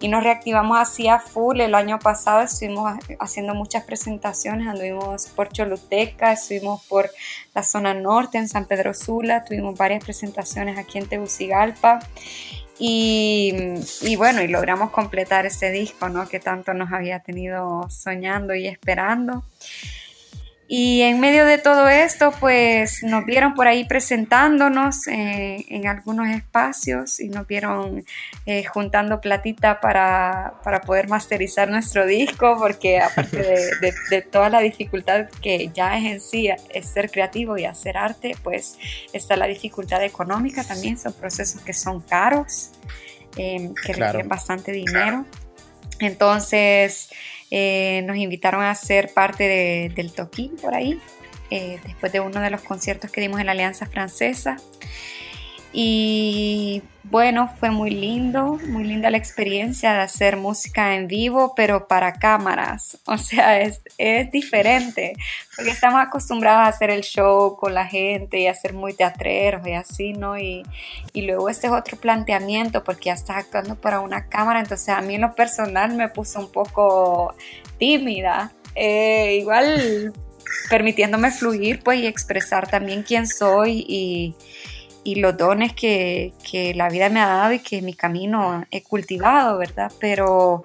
y 0.00 0.08
nos 0.08 0.24
reactivamos 0.24 0.78
así 0.78 1.08
a 1.08 1.18
full. 1.18 1.60
El 1.60 1.74
año 1.74 1.98
pasado 1.98 2.40
estuvimos 2.40 2.90
haciendo 3.20 3.54
muchas 3.54 3.84
presentaciones, 3.84 4.66
anduvimos 4.66 5.26
por 5.26 5.50
Choluteca, 5.50 6.32
estuvimos 6.32 6.82
por 6.86 7.10
la 7.54 7.62
zona 7.62 7.92
norte 7.92 8.38
en 8.38 8.48
San 8.48 8.66
Pedro 8.66 8.94
Sula, 8.94 9.44
tuvimos 9.44 9.76
varias 9.76 10.02
presentaciones 10.02 10.78
aquí 10.78 10.96
en 10.96 11.06
Tegucigalpa 11.06 11.98
y, 12.78 13.52
y, 14.00 14.16
bueno, 14.16 14.40
y 14.40 14.48
logramos 14.48 14.90
completar 14.90 15.44
ese 15.44 15.70
disco, 15.70 16.08
¿no? 16.08 16.26
Que 16.30 16.40
tanto 16.40 16.72
nos 16.72 16.92
había 16.92 17.20
tenido 17.20 17.90
soñando 17.90 18.54
y 18.54 18.68
esperando. 18.68 19.44
Y 20.74 21.02
en 21.02 21.20
medio 21.20 21.44
de 21.44 21.58
todo 21.58 21.86
esto, 21.86 22.32
pues 22.40 23.02
nos 23.02 23.26
vieron 23.26 23.52
por 23.52 23.68
ahí 23.68 23.84
presentándonos 23.84 25.06
eh, 25.06 25.66
en 25.68 25.86
algunos 25.86 26.30
espacios 26.30 27.20
y 27.20 27.28
nos 27.28 27.46
vieron 27.46 28.06
eh, 28.46 28.64
juntando 28.64 29.20
platita 29.20 29.80
para, 29.80 30.54
para, 30.64 30.80
poder 30.80 31.08
masterizar 31.08 31.68
nuestro 31.68 32.06
disco, 32.06 32.56
porque 32.58 33.00
aparte 33.00 33.36
de, 33.82 33.92
de, 34.08 34.22
toda 34.22 34.48
la 34.48 34.60
dificultad 34.60 35.28
que 35.42 35.70
ya 35.74 35.98
es 35.98 36.04
en 36.06 36.20
sí 36.22 36.48
es 36.70 36.86
ser 36.86 37.10
creativo 37.10 37.58
y 37.58 37.66
hacer 37.66 37.98
arte, 37.98 38.34
pues 38.42 38.78
está 39.12 39.36
la 39.36 39.48
dificultad 39.48 40.02
económica 40.02 40.64
también, 40.64 40.96
son 40.96 41.12
procesos 41.12 41.60
que 41.60 41.74
son 41.74 42.00
caros, 42.00 42.70
eh, 43.36 43.68
que 43.84 43.92
requieren 43.92 44.26
bastante 44.26 44.72
dinero. 44.72 45.26
Entonces, 45.98 47.10
eh, 47.54 48.02
nos 48.06 48.16
invitaron 48.16 48.62
a 48.62 48.74
ser 48.74 49.12
parte 49.12 49.92
del 49.94 50.10
toquín 50.10 50.56
por 50.56 50.74
ahí, 50.74 50.98
eh, 51.50 51.78
después 51.84 52.10
de 52.10 52.20
uno 52.20 52.40
de 52.40 52.48
los 52.48 52.62
conciertos 52.62 53.10
que 53.10 53.20
dimos 53.20 53.40
en 53.40 53.46
la 53.46 53.52
Alianza 53.52 53.84
Francesa. 53.84 54.56
Y 55.72 56.82
bueno, 57.04 57.52
fue 57.58 57.70
muy 57.70 57.90
lindo, 57.90 58.58
muy 58.68 58.84
linda 58.84 59.10
la 59.10 59.16
experiencia 59.16 59.92
de 59.92 60.00
hacer 60.00 60.36
música 60.36 60.94
en 60.94 61.08
vivo, 61.08 61.54
pero 61.54 61.88
para 61.88 62.14
cámaras. 62.14 62.98
O 63.06 63.18
sea, 63.18 63.60
es, 63.60 63.82
es 63.98 64.30
diferente, 64.30 65.14
porque 65.54 65.70
estamos 65.70 66.00
acostumbrados 66.00 66.62
a 66.62 66.68
hacer 66.68 66.90
el 66.90 67.02
show 67.02 67.56
con 67.56 67.74
la 67.74 67.86
gente 67.86 68.38
y 68.40 68.46
a 68.46 68.54
ser 68.54 68.72
muy 68.72 68.94
teatreros 68.94 69.66
y 69.66 69.72
así, 69.72 70.12
¿no? 70.12 70.38
Y, 70.38 70.62
y 71.12 71.22
luego 71.22 71.48
este 71.48 71.66
es 71.66 71.72
otro 71.72 71.98
planteamiento, 71.98 72.82
porque 72.84 73.06
ya 73.06 73.14
estás 73.14 73.36
actuando 73.36 73.80
para 73.80 74.00
una 74.00 74.28
cámara, 74.28 74.60
entonces 74.60 74.88
a 74.88 75.00
mí 75.02 75.16
en 75.16 75.22
lo 75.22 75.34
personal 75.34 75.94
me 75.94 76.08
puso 76.08 76.40
un 76.40 76.50
poco 76.50 77.34
tímida. 77.78 78.52
Eh, 78.74 79.36
igual 79.40 80.14
permitiéndome 80.70 81.30
fluir, 81.30 81.80
pues, 81.82 82.00
y 82.00 82.06
expresar 82.06 82.68
también 82.68 83.02
quién 83.02 83.26
soy 83.26 83.84
y 83.86 84.34
y 85.04 85.16
los 85.16 85.36
dones 85.36 85.72
que, 85.72 86.32
la 86.74 86.88
vida 86.88 87.08
me 87.08 87.20
ha 87.20 87.26
dado 87.26 87.52
y 87.52 87.58
que 87.58 87.82
mi 87.82 87.94
camino 87.94 88.64
he 88.70 88.82
cultivado, 88.82 89.58
¿verdad? 89.58 89.90
Pero 89.98 90.62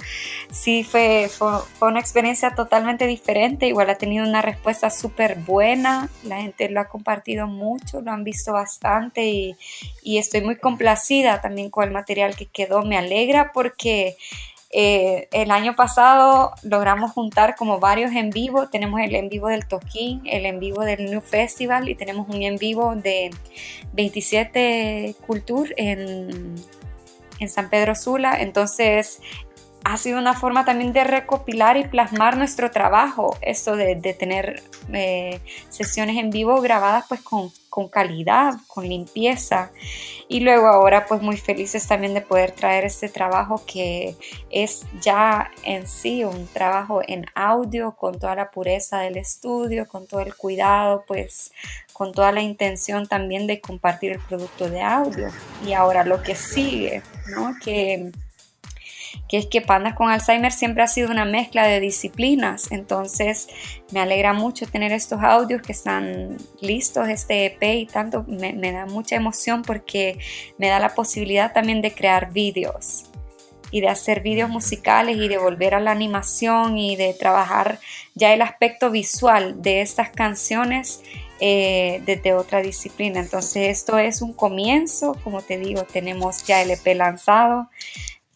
sí 0.52 0.84
fue, 0.84 1.30
fue, 1.30 1.50
una 1.82 2.00
experiencia 2.00 2.54
totalmente 2.54 3.08
diferente, 3.08 3.68
igual 3.68 3.90
ha 3.90 3.98
tenido 3.98 4.28
una 4.28 4.42
respuesta 4.42 4.90
súper 4.90 5.38
buena, 5.40 6.10
la 6.24 6.42
gente 6.42 6.70
lo 6.70 6.82
ha 6.82 6.86
compartido 6.86 7.48
mucho, 7.48 8.02
lo 8.02 8.12
han 8.12 8.24
visto 8.24 8.54
bastante 8.54 9.28
y, 9.28 9.56
y 10.04 10.18
estoy 10.18 10.42
muy 10.42 10.58
complacida 10.58 11.42
también 11.42 11.70
con 11.70 11.86
el 11.86 11.92
material 11.92 12.36
que 12.36 12.46
quedó, 12.46 12.84
me 12.84 12.98
alegra 12.98 13.52
porque 13.54 14.18
eh, 14.70 15.28
el 15.32 15.52
año 15.52 15.76
pasado 15.76 16.52
logramos 16.64 17.12
juntar 17.12 17.56
como 17.56 17.80
varios 17.80 18.12
en 18.12 18.30
vivo. 18.30 18.68
Tenemos 18.70 19.00
el 19.02 19.16
en 19.16 19.30
vivo 19.30 19.48
del 19.48 19.68
Toquín, 19.68 20.22
el 20.26 20.46
en 20.46 20.60
vivo 20.60 20.84
del 20.84 21.06
New 21.06 21.22
Festival 21.22 21.90
y 21.90 21.96
tenemos 21.96 22.28
un 22.30 22.44
en 22.44 22.58
vivo 22.58 22.96
de 22.96 23.32
27 23.94 25.16
Culture 25.26 25.74
en, 25.78 26.56
en 27.40 27.50
San 27.50 27.70
Pedro 27.70 27.96
Sula. 27.96 28.42
Entonces, 28.42 29.22
ha 29.88 29.96
sido 29.96 30.20
una 30.20 30.34
forma 30.34 30.66
también 30.66 30.92
de 30.92 31.06
recopilar 31.06 31.78
y 31.78 31.88
plasmar 31.88 32.36
nuestro 32.36 32.72
trabajo, 32.72 33.38
esto 33.42 33.78
de, 33.78 33.96
tener 34.20 34.62
eh, 34.92 35.40
sesiones 35.70 36.18
en 36.18 36.30
vivo 36.30 36.60
grabadas 36.60 37.06
pues 37.08 37.22
con, 37.22 37.52
con 37.78 37.90
calidad, 37.90 38.56
con 38.66 38.90
limpieza. 38.90 39.70
Y 40.28 40.40
luego 40.40 40.66
ahora 40.66 41.06
pues 41.06 41.22
muy 41.22 41.38
felices 41.38 41.88
también 41.88 42.16
de 42.16 42.22
poder 42.22 42.50
traer 42.50 42.86
este 42.86 43.08
trabajo 43.08 43.62
que 43.68 44.16
es 44.50 44.88
ya 45.00 45.52
en 45.62 45.88
sí 45.88 46.24
un 46.24 46.48
trabajo 46.48 47.04
en 47.08 47.28
audio 47.36 47.92
con 47.92 48.18
toda 48.18 48.34
la 48.34 48.50
pureza 48.50 49.02
del 49.02 49.16
estudio, 49.18 49.88
con 49.88 50.08
todo 50.08 50.22
el 50.22 50.34
cuidado, 50.34 51.04
pues 51.06 51.52
con 51.94 52.14
toda 52.14 52.32
la 52.32 52.42
intención 52.42 53.06
también 53.06 53.46
de 53.46 53.62
compartir 53.62 54.14
el 54.14 54.20
producto 54.22 54.68
de 54.72 54.82
audio. 54.82 55.28
Y 55.64 55.74
ahora 55.74 56.04
lo 56.04 56.24
que 56.24 56.34
sigue, 56.34 57.04
¿no? 57.28 57.54
Que 57.64 58.12
que 59.28 59.38
es 59.38 59.46
que 59.46 59.62
Pandas 59.62 59.96
con 59.96 60.10
Alzheimer 60.10 60.52
siempre 60.52 60.84
ha 60.84 60.88
sido 60.88 61.12
una 61.12 61.26
mezcla 61.26 61.68
de 61.68 61.80
disciplinas, 61.80 62.72
entonces 62.72 63.48
me 63.92 64.00
alegra 64.00 64.34
mucho 64.34 64.66
tener 64.68 64.92
estos 64.92 65.22
audios 65.22 65.62
que 65.62 65.72
están 65.72 66.38
listos, 66.62 67.10
este 67.10 67.46
EP 67.46 67.64
y 67.64 67.86
tanto, 67.86 68.26
me, 68.28 68.72
da 68.72 68.86
mucha 68.86 69.16
emoción 69.16 69.64
porque 69.64 70.20
me 70.58 70.68
da 70.68 70.80
la 70.80 70.96
posibilidad 70.96 71.54
también 71.54 71.82
de 71.82 71.94
crear 71.94 72.32
vídeos 72.32 73.06
y 73.70 73.82
de 73.82 73.90
hacer 73.90 74.22
vídeos 74.22 74.50
musicales 74.50 75.18
y 75.18 75.28
de 75.28 75.38
volver 75.38 75.76
a 75.76 75.80
la 75.80 75.92
animación 75.92 76.78
y 76.78 76.96
de 76.96 77.14
trabajar 77.14 77.80
ya 78.16 78.34
el 78.34 78.42
aspecto 78.42 78.92
visual 78.92 79.62
de 79.62 79.82
estas 79.82 80.10
canciones 80.10 81.02
eh, 81.40 82.02
desde 82.06 82.34
otra 82.34 82.62
disciplina. 82.62 83.20
Entonces 83.20 83.70
esto 83.70 84.00
es 84.00 84.22
un 84.22 84.34
comienzo, 84.34 85.16
como 85.24 85.42
te 85.42 85.58
digo, 85.58 85.84
tenemos 85.84 86.44
ya 86.46 86.62
el 86.62 86.72
EP 86.72 86.96
lanzado, 86.96 87.70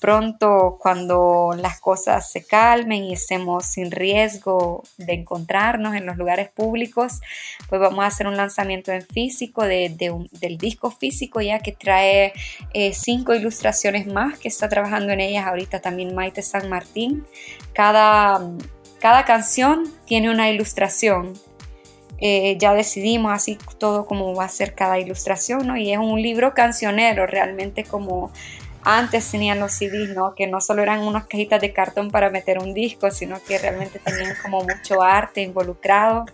pronto 0.02 0.80
cuando 0.82 1.52
las 1.56 1.80
cosas 1.80 2.30
se 2.30 2.44
calmen 2.44 3.04
y 3.04 3.14
estemos 3.14 3.66
sin 3.68 3.92
riesgo 3.92 4.84
de 4.98 5.14
encontrarnos 5.14 5.96
en 5.96 6.08
los 6.08 6.18
lugares 6.18 6.50
públicos, 6.50 7.22
pues 7.70 7.80
vamos 7.80 8.04
a 8.04 8.08
hacer 8.08 8.26
un 8.26 8.36
lanzamiento 8.36 8.92
en 8.92 9.04
físico 9.04 9.64
de, 9.64 9.96
del 10.32 10.58
disco 10.58 10.90
físico 10.90 11.40
ya 11.40 11.60
que 11.60 11.72
trae 11.72 12.34
eh, 12.74 12.94
cinco 12.94 13.36
ilustraciones 13.36 14.08
más 14.08 14.40
que 14.40 14.48
está 14.48 14.68
trabajando 14.68 15.14
en 15.14 15.20
ellas 15.20 15.46
ahorita 15.46 15.82
también 15.82 16.16
Maite 16.16 16.42
San 16.42 16.68
Martín. 16.68 17.24
Cada, 17.74 18.42
cada 19.00 19.24
canción 19.24 19.84
tiene 20.06 20.32
una 20.32 20.50
ilustración. 20.50 21.34
Eh, 22.24 22.56
ya 22.60 22.74
decidimos 22.74 23.34
así 23.34 23.58
todo 23.80 24.06
cómo 24.06 24.36
va 24.36 24.46
a 24.46 24.50
ser 24.50 24.76
cada 24.76 25.00
ilustración, 25.00 25.66
¿no? 25.66 25.76
Y 25.76 25.92
es 25.92 25.98
un 25.98 26.22
libro 26.22 26.54
cancionero, 26.54 27.26
realmente 27.26 27.84
como 27.84 28.32
antes 28.84 29.30
tenían 29.30 29.60
los 29.60 29.74
CDs, 29.74 30.10
¿no? 30.16 30.34
Que 30.36 30.48
no 30.48 30.62
solo 30.62 30.82
eran 30.82 31.02
unas 31.02 31.26
cajitas 31.28 31.62
de 31.62 31.74
cartón 31.74 32.12
para 32.12 32.30
meter 32.30 32.60
un 32.60 32.74
disco, 32.74 33.12
sino 33.12 33.42
que 33.44 33.58
realmente 33.58 34.00
tenían 34.00 34.36
como 34.42 34.64
mucho 34.64 35.02
arte 35.02 35.42
involucrado. 35.42 36.26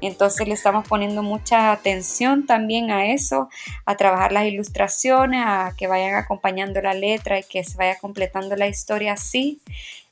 Entonces 0.00 0.46
le 0.46 0.54
estamos 0.54 0.86
poniendo 0.86 1.22
mucha 1.22 1.72
atención 1.72 2.46
también 2.46 2.90
a 2.90 3.06
eso, 3.12 3.48
a 3.84 3.96
trabajar 3.96 4.32
las 4.32 4.46
ilustraciones, 4.46 5.42
a 5.44 5.74
que 5.76 5.86
vayan 5.86 6.14
acompañando 6.14 6.80
la 6.80 6.94
letra 6.94 7.38
y 7.38 7.42
que 7.42 7.64
se 7.64 7.76
vaya 7.76 7.98
completando 7.98 8.56
la 8.56 8.68
historia 8.68 9.14
así. 9.14 9.60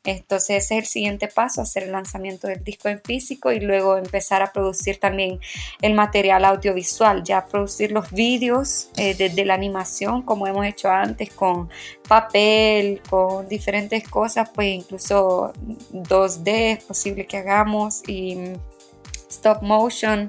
Entonces 0.05 0.65
ese 0.65 0.75
es 0.75 0.85
el 0.85 0.87
siguiente 0.87 1.29
paso, 1.29 1.63
hacer 1.63 1.85
el 1.85 1.93
lanzamiento 1.93 2.47
del 2.47 2.63
disco 2.63 2.89
en 2.89 3.01
físico 3.01 3.53
y 3.53 3.61
luego 3.61 3.97
empezar 3.97 4.43
a 4.43 4.53
producir 4.53 4.99
también 4.99 5.41
el 5.81 5.95
material 5.95 6.45
audiovisual, 6.45 7.25
ya 7.25 7.47
producir 7.47 7.91
los 7.91 8.11
vídeos 8.11 8.89
eh, 8.97 9.15
desde 9.15 9.45
la 9.45 9.55
animación 9.55 10.23
como 10.23 10.47
hemos 10.47 10.67
hecho 10.67 10.91
antes 10.91 11.33
con 11.33 11.71
papel, 12.07 13.01
con 13.09 13.49
diferentes 13.49 14.07
cosas, 14.09 14.51
pues 14.55 14.75
incluso 14.75 15.53
2D 15.93 16.77
es 16.79 16.85
posible 16.85 17.27
que 17.27 17.39
hagamos 17.39 18.03
y 18.07 18.53
stop 19.31 19.63
motion 19.63 20.29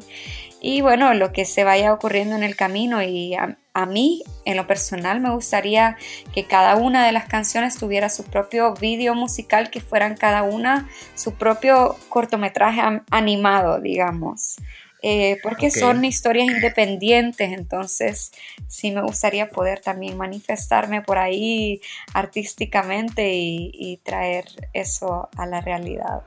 y 0.61 0.81
bueno, 0.81 1.13
lo 1.13 1.31
que 1.31 1.45
se 1.45 1.63
vaya 1.63 1.93
ocurriendo 1.93 2.35
en 2.35 2.43
el 2.43 2.55
camino 2.55 3.01
y 3.01 3.35
a, 3.35 3.85
mí, 3.85 4.23
en 4.45 4.57
lo 4.57 4.67
personal, 4.67 5.19
me 5.19 5.29
gustaría 5.29 5.97
que 6.33 6.45
cada 6.45 6.75
una 6.75 7.05
de 7.05 7.11
las 7.11 7.25
canciones 7.25 7.77
tuviera 7.77 8.09
su 8.09 8.23
propio 8.23 8.73
vídeo 8.73 9.13
musical, 9.13 9.69
que 9.69 9.81
fueran 9.81 10.15
cada 10.15 10.43
una 10.43 10.89
su 11.13 11.33
propio 11.33 11.95
cortometraje 12.09 12.81
animado, 13.11 13.79
digamos. 13.79 14.55
Eh, 15.01 15.37
porque 15.43 15.69
son 15.69 16.03
historias 16.03 16.47
independientes, 16.47 17.51
entonces 17.51 18.31
sí 18.67 18.89
me 18.91 19.03
gustaría 19.03 19.49
poder 19.49 19.79
también 19.81 20.17
manifestarme 20.17 21.03
por 21.03 21.19
ahí 21.19 21.79
artísticamente 22.13 23.33
y 23.33 23.99
traer 24.03 24.45
eso 24.73 25.29
a 25.37 25.45
la 25.45 25.61
realidad. 25.61 26.23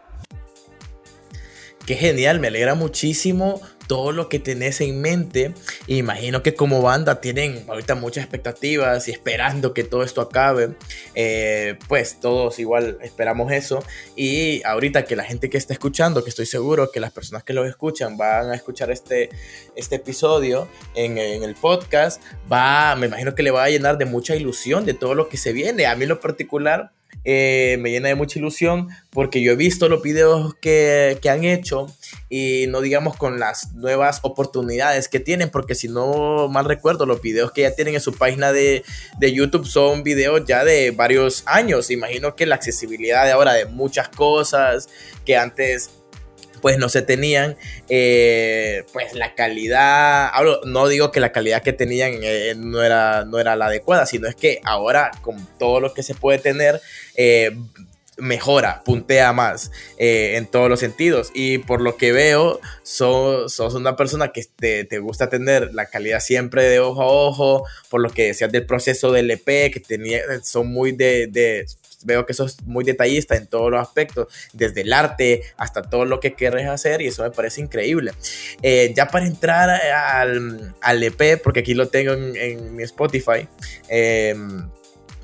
Qué 1.88 1.96
genial, 1.96 2.38
me 2.38 2.48
alegra 2.48 2.74
muchísimo 2.74 3.62
todo 3.86 4.12
lo 4.12 4.28
que 4.28 4.38
tenés 4.38 4.82
en 4.82 5.00
mente. 5.00 5.54
Imagino 5.86 6.42
que 6.42 6.52
como 6.52 6.82
banda 6.82 7.22
tienen 7.22 7.64
ahorita 7.66 7.94
muchas 7.94 8.24
expectativas 8.24 9.08
y 9.08 9.10
esperando 9.10 9.72
que 9.72 9.84
todo 9.84 10.02
esto 10.02 10.20
acabe. 10.20 10.74
Eh, 11.14 11.78
pues 11.88 12.20
todos 12.20 12.58
igual 12.58 12.98
esperamos 13.00 13.50
eso. 13.52 13.82
Y 14.16 14.62
ahorita 14.66 15.06
que 15.06 15.16
la 15.16 15.24
gente 15.24 15.48
que 15.48 15.56
está 15.56 15.72
escuchando, 15.72 16.22
que 16.22 16.28
estoy 16.28 16.44
seguro 16.44 16.90
que 16.92 17.00
las 17.00 17.10
personas 17.10 17.42
que 17.42 17.54
lo 17.54 17.64
escuchan 17.64 18.18
van 18.18 18.50
a 18.50 18.54
escuchar 18.54 18.90
este, 18.90 19.30
este 19.74 19.96
episodio 19.96 20.68
en, 20.94 21.16
en 21.16 21.42
el 21.42 21.54
podcast, 21.54 22.22
va, 22.52 22.96
me 22.96 23.06
imagino 23.06 23.34
que 23.34 23.42
le 23.42 23.50
va 23.50 23.64
a 23.64 23.70
llenar 23.70 23.96
de 23.96 24.04
mucha 24.04 24.36
ilusión 24.36 24.84
de 24.84 24.92
todo 24.92 25.14
lo 25.14 25.30
que 25.30 25.38
se 25.38 25.54
viene. 25.54 25.86
A 25.86 25.96
mí 25.96 26.04
lo 26.04 26.20
particular 26.20 26.92
eh, 27.24 27.76
me 27.80 27.90
llena 27.90 28.08
de 28.08 28.14
mucha 28.14 28.38
ilusión 28.38 28.88
porque 29.10 29.42
yo 29.42 29.52
he 29.52 29.56
visto 29.56 29.88
los 29.88 30.02
videos 30.02 30.54
que, 30.54 31.18
que, 31.20 31.28
han 31.28 31.44
hecho 31.44 31.86
y 32.30 32.66
no 32.68 32.80
digamos 32.80 33.16
con 33.16 33.38
las 33.38 33.72
nuevas 33.74 34.20
oportunidades 34.22 35.08
que 35.08 35.20
tienen, 35.20 35.50
porque 35.50 35.74
si 35.74 35.88
no 35.88 36.48
mal 36.48 36.64
recuerdo, 36.64 37.06
los 37.06 37.20
videos 37.20 37.52
que 37.52 37.62
ya 37.62 37.74
tienen 37.74 37.94
en 37.94 38.00
su 38.00 38.14
página 38.14 38.52
de, 38.52 38.84
de 39.18 39.32
YouTube 39.32 39.66
son 39.66 40.02
videos 40.02 40.44
ya 40.46 40.64
de 40.64 40.90
varios 40.90 41.42
años. 41.46 41.90
Imagino 41.90 42.34
que 42.36 42.46
la 42.46 42.54
accesibilidad 42.54 43.24
de 43.24 43.32
ahora 43.32 43.54
de 43.54 43.66
muchas 43.66 44.08
cosas 44.08 44.88
que 45.24 45.36
antes 45.36 45.90
pues 46.60 46.78
no 46.78 46.88
se 46.88 47.02
tenían, 47.02 47.56
eh, 47.88 48.84
pues 48.92 49.14
la 49.14 49.34
calidad, 49.34 50.30
no 50.64 50.88
digo 50.88 51.10
que 51.10 51.20
la 51.20 51.32
calidad 51.32 51.62
que 51.62 51.72
tenían 51.72 52.12
eh, 52.22 52.54
no, 52.56 52.82
era, 52.82 53.24
no 53.24 53.38
era 53.38 53.56
la 53.56 53.66
adecuada, 53.66 54.06
sino 54.06 54.28
es 54.28 54.36
que 54.36 54.60
ahora 54.64 55.10
con 55.22 55.46
todo 55.58 55.80
lo 55.80 55.94
que 55.94 56.02
se 56.02 56.14
puede 56.14 56.38
tener, 56.38 56.80
eh, 57.16 57.56
mejora, 58.16 58.82
puntea 58.84 59.32
más 59.32 59.70
en 59.96 60.44
todos 60.46 60.68
los 60.68 60.80
sentidos. 60.80 61.30
Y 61.34 61.58
por 61.58 61.80
lo 61.80 61.96
que 61.96 62.10
veo, 62.10 62.60
sos, 62.82 63.52
sos 63.52 63.74
una 63.74 63.94
persona 63.94 64.32
que 64.32 64.44
te, 64.56 64.82
te, 64.82 64.98
gusta 64.98 65.30
tener 65.30 65.72
la 65.72 65.86
calidad 65.86 66.18
siempre 66.18 66.64
de 66.64 66.80
ojo 66.80 67.02
a 67.02 67.06
ojo, 67.06 67.64
por 67.88 68.00
lo 68.00 68.10
que 68.10 68.26
decías 68.26 68.50
del 68.50 68.66
proceso 68.66 69.12
del 69.12 69.30
EP, 69.30 69.72
que 69.72 69.80
tenía, 69.86 70.20
son 70.42 70.66
muy 70.66 70.90
de 70.90 71.28
veo 72.04 72.26
que 72.26 72.34
sos 72.34 72.56
muy 72.64 72.84
detallista 72.84 73.36
en 73.36 73.46
todos 73.46 73.70
los 73.70 73.80
aspectos, 73.80 74.28
desde 74.52 74.82
el 74.82 74.92
arte 74.92 75.42
hasta 75.56 75.82
todo 75.82 76.04
lo 76.04 76.20
que 76.20 76.34
querés 76.34 76.68
hacer 76.68 77.02
y 77.02 77.08
eso 77.08 77.22
me 77.22 77.30
parece 77.30 77.60
increíble. 77.60 78.12
Eh, 78.62 78.92
ya 78.96 79.08
para 79.08 79.26
entrar 79.26 79.70
al, 79.70 80.74
al, 80.80 81.02
EP, 81.02 81.40
porque 81.42 81.60
aquí 81.60 81.74
lo 81.74 81.88
tengo 81.88 82.12
en, 82.12 82.36
en 82.36 82.80
Spotify, 82.80 83.48
eh, 83.88 84.34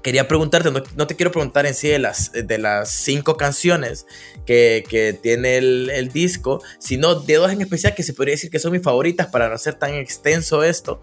quería 0.04 0.28
preguntarte, 0.28 0.70
no, 0.70 1.06
te 1.06 1.16
quiero 1.16 1.32
preguntar 1.32 1.64
en 1.64 1.72
sí 1.72 1.88
de 1.88 1.98
las, 1.98 2.30
de 2.30 2.58
las 2.58 2.90
cinco 2.90 3.38
canciones 3.38 4.06
que, 4.44 4.84
que 4.86 5.14
tiene 5.14 5.56
el, 5.56 5.88
el, 5.88 6.10
disco, 6.10 6.62
sino 6.78 7.14
de 7.14 7.36
dos 7.36 7.50
en 7.50 7.62
especial 7.62 7.94
que 7.94 8.02
se 8.02 8.12
podría 8.12 8.34
decir 8.34 8.50
que 8.50 8.58
son 8.58 8.72
mis 8.72 8.82
favoritas 8.82 9.28
para 9.28 9.48
no 9.48 9.56
ser 9.56 9.76
tan 9.76 9.94
extenso 9.94 10.62
esto, 10.62 11.00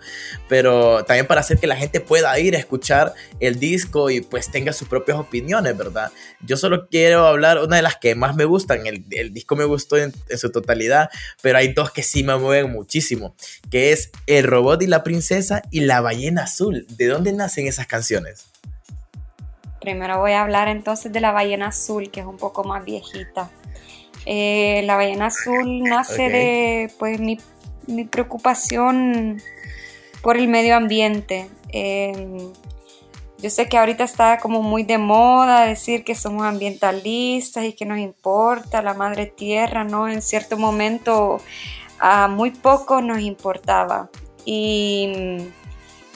pero 0.47 1.03
también 1.03 1.25
para 1.25 1.41
hacer 1.41 1.57
que 1.57 1.65
la 1.65 1.75
gente 1.75 1.99
pueda 1.99 2.37
ir 2.37 2.55
a 2.55 2.59
escuchar 2.59 3.15
el 3.39 3.59
disco 3.59 4.11
y 4.11 4.21
pues 4.21 4.51
tenga 4.51 4.71
sus 4.71 4.87
propias 4.87 5.17
opiniones, 5.17 5.75
¿verdad? 5.75 6.11
Yo 6.45 6.55
solo 6.55 6.87
quiero 6.87 7.25
hablar 7.25 7.57
una 7.57 7.77
de 7.77 7.81
las 7.81 7.95
que 7.95 8.13
más 8.13 8.35
me 8.35 8.45
gustan, 8.45 8.85
el, 8.85 9.03
el 9.09 9.33
disco 9.33 9.55
me 9.55 9.65
gustó 9.65 9.97
en, 9.97 10.13
en 10.29 10.37
su 10.37 10.51
totalidad, 10.51 11.09
pero 11.41 11.57
hay 11.57 11.73
dos 11.73 11.89
que 11.89 12.03
sí 12.03 12.23
me 12.23 12.37
mueven 12.37 12.71
muchísimo, 12.71 13.35
que 13.71 13.93
es 13.93 14.11
El 14.27 14.43
robot 14.43 14.83
y 14.83 14.87
la 14.87 15.03
princesa 15.03 15.63
y 15.71 15.79
La 15.79 16.01
ballena 16.01 16.43
azul. 16.43 16.85
¿De 16.87 17.07
dónde 17.07 17.33
nacen 17.33 17.65
esas 17.65 17.87
canciones? 17.87 18.50
Primero 19.81 20.19
voy 20.19 20.33
a 20.33 20.43
hablar 20.43 20.67
entonces 20.67 21.11
de 21.11 21.19
la 21.19 21.31
ballena 21.31 21.69
azul, 21.69 22.11
que 22.11 22.19
es 22.19 22.25
un 22.25 22.37
poco 22.37 22.63
más 22.63 22.85
viejita. 22.85 23.49
Eh, 24.27 24.83
la 24.85 24.95
ballena 24.95 25.25
azul 25.25 25.81
nace 25.81 26.29
de 26.29 26.93
pues 26.99 27.19
mi, 27.19 27.39
mi, 27.87 28.05
preocupación 28.05 29.41
por 30.21 30.37
el 30.37 30.47
medio 30.47 30.75
ambiente. 30.75 31.49
Eh, 31.69 32.51
yo 33.39 33.49
sé 33.49 33.67
que 33.67 33.79
ahorita 33.79 34.03
está 34.03 34.37
como 34.37 34.61
muy 34.61 34.83
de 34.83 34.99
moda 34.99 35.65
decir 35.65 36.03
que 36.03 36.13
somos 36.13 36.43
ambientalistas 36.43 37.65
y 37.65 37.73
que 37.73 37.87
nos 37.87 37.97
importa 37.97 38.83
la 38.83 38.93
madre 38.93 39.25
tierra, 39.25 39.83
¿no? 39.83 40.07
En 40.07 40.21
cierto 40.21 40.59
momento 40.59 41.39
a 41.97 42.27
muy 42.27 42.51
poco 42.51 43.01
nos 43.01 43.19
importaba. 43.21 44.11
Y, 44.45 45.11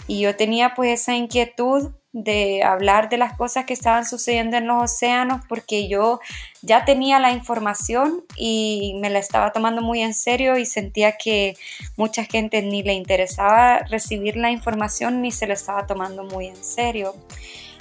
y 0.05 0.19
yo 0.19 0.35
tenía 0.35 0.75
pues 0.75 1.01
esa 1.01 1.15
inquietud 1.15 1.89
de 2.15 2.63
hablar 2.63 3.09
de 3.09 3.17
las 3.17 3.33
cosas 3.33 3.65
que 3.65 3.73
estaban 3.73 4.05
sucediendo 4.05 4.55
en 4.55 4.67
los 4.67 4.83
océanos 4.83 5.41
porque 5.49 5.89
yo 5.89 6.21
ya 6.61 6.85
tenía 6.85 7.19
la 7.19 7.33
información 7.33 8.23
y 8.37 8.95
me 9.01 9.09
la 9.09 9.19
estaba 9.19 9.51
tomando 9.51 9.81
muy 9.81 10.01
en 10.01 10.13
serio 10.13 10.57
y 10.57 10.65
sentía 10.65 11.17
que 11.17 11.57
mucha 11.97 12.23
gente 12.23 12.61
ni 12.61 12.83
le 12.83 12.93
interesaba 12.93 13.79
recibir 13.79 14.37
la 14.37 14.49
información 14.49 15.21
ni 15.21 15.33
se 15.33 15.45
la 15.45 15.55
estaba 15.55 15.87
tomando 15.87 16.23
muy 16.23 16.47
en 16.47 16.63
serio. 16.63 17.15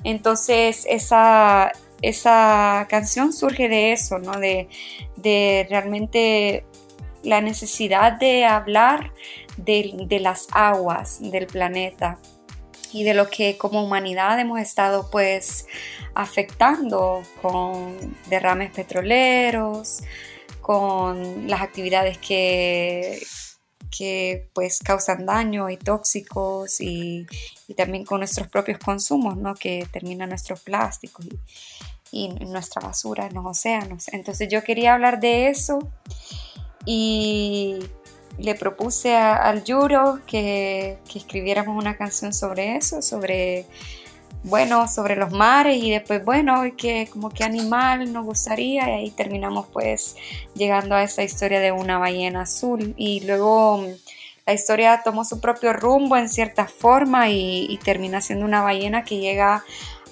Entonces 0.03 0.85
esa, 0.91 1.71
esa 2.03 2.89
canción 2.91 3.33
surge 3.33 3.69
de 3.69 3.93
eso, 3.93 4.19
¿no? 4.19 4.33
De, 4.33 4.69
de 5.15 5.65
realmente 5.71 6.65
la 7.23 7.41
necesidad 7.41 8.15
de 8.15 8.47
hablar 8.47 9.13
de, 9.57 10.19
las 10.21 10.49
aguas 10.53 11.21
del 11.21 11.47
planeta 11.47 12.19
y 12.95 13.03
de 13.03 13.13
lo 13.13 13.29
que 13.29 13.59
como 13.59 13.83
humanidad 13.83 14.39
hemos 14.39 14.61
estado 14.61 15.11
pues 15.11 15.67
afectando 16.15 17.25
con 17.43 18.17
derrames 18.31 18.71
petroleros, 18.71 20.05
con 20.61 21.49
las 21.49 21.61
actividades 21.61 22.19
que, 22.19 23.21
que 23.91 24.49
pues 24.55 24.79
causan 24.79 25.27
daño 25.27 25.69
y 25.71 25.77
tóxicos 25.77 26.81
y, 26.81 27.27
también 27.77 28.05
con 28.05 28.21
nuestros 28.21 28.47
propios 28.47 28.79
consumos, 28.79 29.37
¿no? 29.37 29.57
que 29.57 29.89
terminan 29.91 30.29
nuestros 30.29 30.61
plásticos 30.61 31.27
y, 31.27 31.37
y 32.13 32.29
nuestra 32.47 32.81
basura 32.81 33.27
en 33.27 33.35
los 33.35 33.45
océanos. 33.45 34.07
Entonces 34.07 34.49
yo 34.49 34.63
quería 34.63 34.95
hablar 34.95 35.19
de 35.19 35.49
eso 35.49 35.81
y 36.87 37.81
le 38.39 38.55
propuse 38.55 39.15
al 39.17 39.65
Yuro 39.65 40.21
que, 40.27 40.99
escribiéramos 41.15 41.77
una 41.81 41.97
canción 41.97 42.33
sobre 42.33 42.77
eso, 42.77 43.03
sobre, 43.03 43.67
bueno, 44.43 44.89
sobre 44.89 45.17
los 45.17 45.31
mares 45.31 45.83
y 45.83 45.91
después, 45.91 46.25
bueno, 46.25 46.63
que 46.77 47.09
como 47.13 47.31
qué 47.31 47.45
animal 47.45 48.13
nos 48.13 48.25
gustaría 48.25 48.89
y 48.89 48.93
ahí 48.93 49.11
terminamos 49.11 49.67
pues 49.73 50.17
llegando 50.55 50.95
a 50.95 51.03
esa 51.03 51.23
historia 51.23 51.61
de 51.61 51.73
una 51.73 51.99
ballena 51.99 52.43
azul. 52.43 52.95
Y 52.97 53.21
luego 53.21 53.87
la 54.47 54.53
historia 54.53 55.01
tomó 55.05 55.25
su 55.25 55.41
propio 55.41 55.73
rumbo 55.73 56.17
en 56.17 56.29
cierta 56.29 56.67
forma 56.67 57.29
y, 57.31 57.67
y 57.71 57.79
termina 57.79 58.21
siendo 58.21 58.45
una 58.45 58.63
ballena 58.63 59.05
que 59.05 59.19
llega 59.19 59.65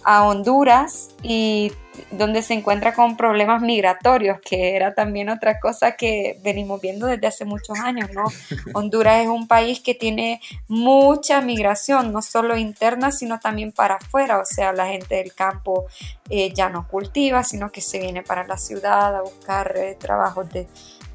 a 0.04 0.24
Honduras 0.24 1.10
y 1.22 1.72
donde 2.10 2.42
se 2.42 2.54
encuentra 2.54 2.94
con 2.94 3.16
problemas 3.16 3.62
migratorios, 3.62 4.40
que 4.40 4.76
era 4.76 4.94
también 4.94 5.28
otra 5.28 5.60
cosa 5.60 5.92
que 5.92 6.38
venimos 6.42 6.80
viendo 6.80 7.06
desde 7.06 7.26
hace 7.26 7.44
muchos 7.44 7.78
años, 7.78 8.10
¿no? 8.12 8.24
Honduras 8.74 9.22
es 9.22 9.28
un 9.28 9.46
país 9.46 9.80
que 9.80 9.94
tiene 9.94 10.40
mucha 10.68 11.40
migración, 11.40 12.12
no 12.12 12.22
solo 12.22 12.56
interna, 12.56 13.12
sino 13.12 13.40
también 13.40 13.72
para 13.72 13.96
afuera, 13.96 14.38
o 14.38 14.44
sea, 14.44 14.72
la 14.72 14.86
gente 14.86 15.16
del 15.16 15.34
campo 15.34 15.86
eh, 16.30 16.52
ya 16.54 16.68
no 16.68 16.88
cultiva, 16.88 17.44
sino 17.44 17.70
que 17.70 17.80
se 17.80 17.98
viene 17.98 18.22
para 18.22 18.46
la 18.46 18.56
ciudad 18.56 19.16
a 19.16 19.22
buscar 19.22 19.74
eh, 19.76 19.96
trabajos 19.98 20.48
de, 20.50 20.66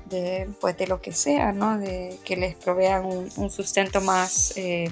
de, 0.10 0.50
pues, 0.60 0.78
de 0.78 0.88
lo 0.88 1.02
que 1.02 1.12
sea, 1.12 1.52
¿no? 1.52 1.78
De 1.78 2.18
que 2.24 2.36
les 2.36 2.56
provean 2.56 3.06
un, 3.06 3.50
sustento 3.50 4.02
más 4.02 4.54
eh, 4.58 4.92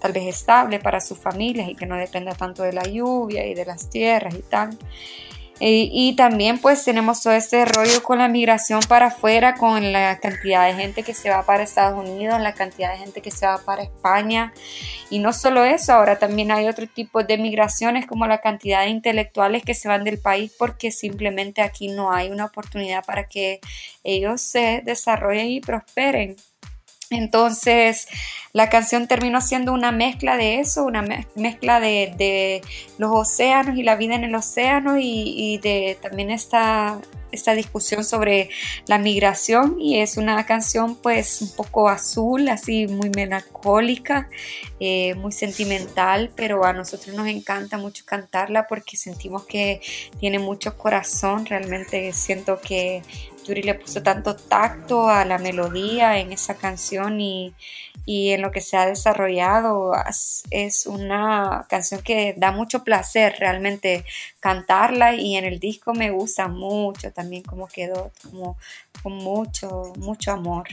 tal 0.00 0.12
vez 0.12 0.26
estable 0.26 0.78
para 0.78 1.00
sus 1.00 1.18
familias 1.18 1.68
y 1.68 1.74
que 1.74 1.86
no 1.86 1.96
dependa 1.96 2.34
tanto 2.34 2.62
de 2.62 2.72
la 2.72 2.84
lluvia 2.84 3.46
y 3.46 3.54
de 3.54 3.64
las 3.64 3.90
tierras 3.90 4.34
y 4.34 4.42
tal. 4.42 4.78
Y, 5.60 6.16
también 6.16 6.58
pues 6.58 6.84
tenemos 6.84 7.22
todo 7.22 7.34
este 7.34 7.64
rollo 7.64 8.02
con 8.02 8.18
la 8.18 8.26
migración 8.26 8.80
para 8.88 9.06
afuera, 9.06 9.54
con 9.54 9.92
la 9.92 10.18
cantidad 10.18 10.66
de 10.66 10.74
gente 10.74 11.04
que 11.04 11.14
se 11.14 11.30
va 11.30 11.44
para 11.44 11.62
Estados 11.62 12.04
Unidos, 12.04 12.40
la 12.40 12.54
cantidad 12.54 12.90
de 12.90 12.98
gente 12.98 13.20
que 13.20 13.30
se 13.30 13.46
va 13.46 13.58
para 13.58 13.84
España. 13.84 14.52
Y 15.08 15.20
no 15.20 15.32
solo 15.32 15.62
eso, 15.62 15.92
ahora 15.92 16.18
también 16.18 16.50
hay 16.50 16.66
otro 16.66 16.88
tipo 16.88 17.22
de 17.22 17.38
migraciones 17.38 18.06
como 18.06 18.26
la 18.26 18.40
cantidad 18.40 18.82
de 18.82 18.88
intelectuales 18.88 19.62
que 19.62 19.74
se 19.74 19.86
van 19.86 20.02
del 20.02 20.18
país 20.18 20.52
porque 20.58 20.90
simplemente 20.90 21.62
aquí 21.62 21.88
no 21.88 22.12
hay 22.12 22.30
una 22.30 22.46
oportunidad 22.46 23.04
para 23.04 23.28
que 23.28 23.60
ellos 24.02 24.40
se 24.40 24.82
desarrollen 24.84 25.46
y 25.46 25.60
prosperen. 25.60 26.36
Entonces, 27.12 28.08
la 28.52 28.68
canción 28.68 29.08
terminó 29.08 29.40
siendo 29.40 29.72
una 29.72 29.92
mezcla 29.92 30.36
de 30.36 30.60
eso, 30.60 30.84
una 30.84 31.02
mezcla 31.34 31.80
de, 31.80 32.62
los 32.98 33.10
océanos 33.12 33.76
y 33.76 33.82
la 33.82 33.96
vida 33.96 34.14
en 34.14 34.24
el 34.24 34.34
océano 34.34 34.96
y, 34.98 35.58
de 35.62 35.98
también 36.00 36.30
esta, 36.30 36.98
esta, 37.32 37.54
discusión 37.54 38.04
sobre 38.04 38.50
la 38.86 38.98
migración 38.98 39.76
y 39.80 39.98
es 40.00 40.16
una 40.16 40.44
canción 40.46 40.96
pues 40.96 41.42
un 41.42 41.52
poco 41.54 41.88
azul, 41.88 42.48
así 42.48 42.86
muy 42.86 43.10
melancólica, 43.10 44.28
eh, 44.80 45.14
muy 45.14 45.32
sentimental, 45.32 46.30
pero 46.36 46.64
a 46.64 46.72
nosotros 46.72 47.16
nos 47.16 47.26
encanta 47.26 47.78
mucho 47.78 48.04
cantarla 48.06 48.66
porque 48.66 48.96
sentimos 48.96 49.44
que 49.44 49.80
tiene 50.20 50.38
mucho 50.38 50.76
corazón, 50.78 51.46
realmente 51.46 52.12
siento 52.12 52.60
que 52.60 53.02
Yuri 53.44 53.62
le 53.62 53.74
puso 53.74 54.02
tanto 54.02 54.36
tacto 54.36 55.08
a 55.08 55.24
la 55.24 55.38
melodía 55.38 56.18
en 56.18 56.32
esa 56.32 56.56
canción 56.56 57.20
y, 57.20 57.54
en 58.06 58.42
lo 58.42 58.50
que 58.50 58.60
se 58.60 58.76
ha 58.76 58.86
desarrollado. 58.86 59.92
Es 60.50 60.86
una 60.86 61.66
canción 61.68 62.02
que 62.02 62.34
da 62.36 62.50
mucho 62.50 62.84
placer 62.84 63.36
realmente 63.38 64.04
cantarla 64.40 65.14
y 65.14 65.36
en 65.36 65.44
el 65.44 65.58
disco 65.60 65.94
me 65.94 66.10
gusta 66.10 66.48
mucho 66.48 67.12
también 67.12 67.21
como 67.42 67.68
quedó, 67.68 68.12
como 68.22 68.56
con 69.02 69.14
mucho, 69.14 69.92
mucho 69.98 70.32
amor. 70.32 70.68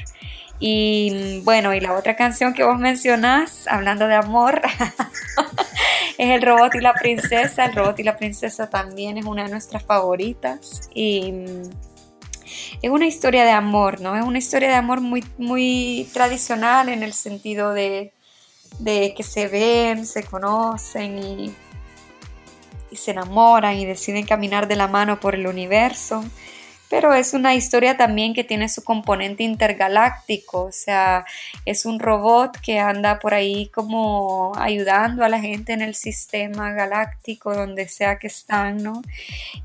Y 0.60 1.42
bueno, 1.44 1.74
y 1.74 1.80
la 1.80 1.94
otra 1.94 2.16
canción 2.16 2.54
que 2.54 2.64
vos 2.64 2.78
mencionás, 2.78 3.66
hablando 3.68 4.08
de 4.08 4.16
amor, 4.16 4.62
es 6.18 6.30
El 6.30 6.42
robot 6.42 6.76
y 6.76 6.82
la 6.82 6.94
princesa. 6.94 7.66
El 7.66 7.76
robot 7.76 8.00
y 8.00 8.04
la 8.04 8.18
princesa 8.18 8.70
también 8.70 9.18
es 9.18 9.26
una 9.26 9.44
de 9.44 9.50
nuestras 9.50 9.84
favoritas 9.84 10.90
y 10.94 11.34
es 12.82 12.90
una 12.90 13.08
historia 13.08 13.46
de 13.46 13.52
amor, 13.52 14.02
¿no? 14.02 14.16
Es 14.16 14.24
una 14.24 14.38
historia 14.38 14.70
de 14.70 14.76
amor 14.76 15.02
muy, 15.02 15.24
muy 15.38 16.10
tradicional 16.14 16.90
en 16.90 17.04
el 17.04 17.14
sentido 17.14 17.74
de, 17.74 18.14
que 18.84 19.24
se 19.24 19.48
ven, 19.48 20.06
se 20.06 20.24
conocen 20.24 21.20
y, 21.20 21.54
y 22.91 22.95
se 22.95 23.12
enamoran 23.12 23.78
y 23.78 23.86
deciden 23.86 24.25
caminar 24.25 24.67
de 24.67 24.75
la 24.75 24.88
mano 24.88 25.19
por 25.19 25.36
el 25.36 25.47
universo 25.47 26.23
pero 26.89 27.13
es 27.13 27.34
una 27.34 27.54
historia 27.54 27.97
también 27.97 28.34
que 28.34 28.43
tiene 28.43 28.67
su 28.67 28.84
componente 28.84 29.43
intergaláctico, 29.43 30.63
o 30.63 30.71
sea, 30.71 31.23
es 31.65 31.86
un 31.86 31.99
robot 31.99 32.58
que 32.60 32.80
anda 32.80 33.19
por 33.19 33.36
ahí 33.36 33.67
como 33.67 34.54
ayudando 34.58 35.23
a 35.23 35.30
la 35.30 35.39
gente 35.39 35.73
en 35.73 35.84
el 35.84 35.93
sistema 35.93 36.71
galáctico, 36.73 37.54
donde 37.54 37.88
sea 37.88 38.17
que 38.17 38.28
están, 38.28 38.82
¿no? 38.82 39.04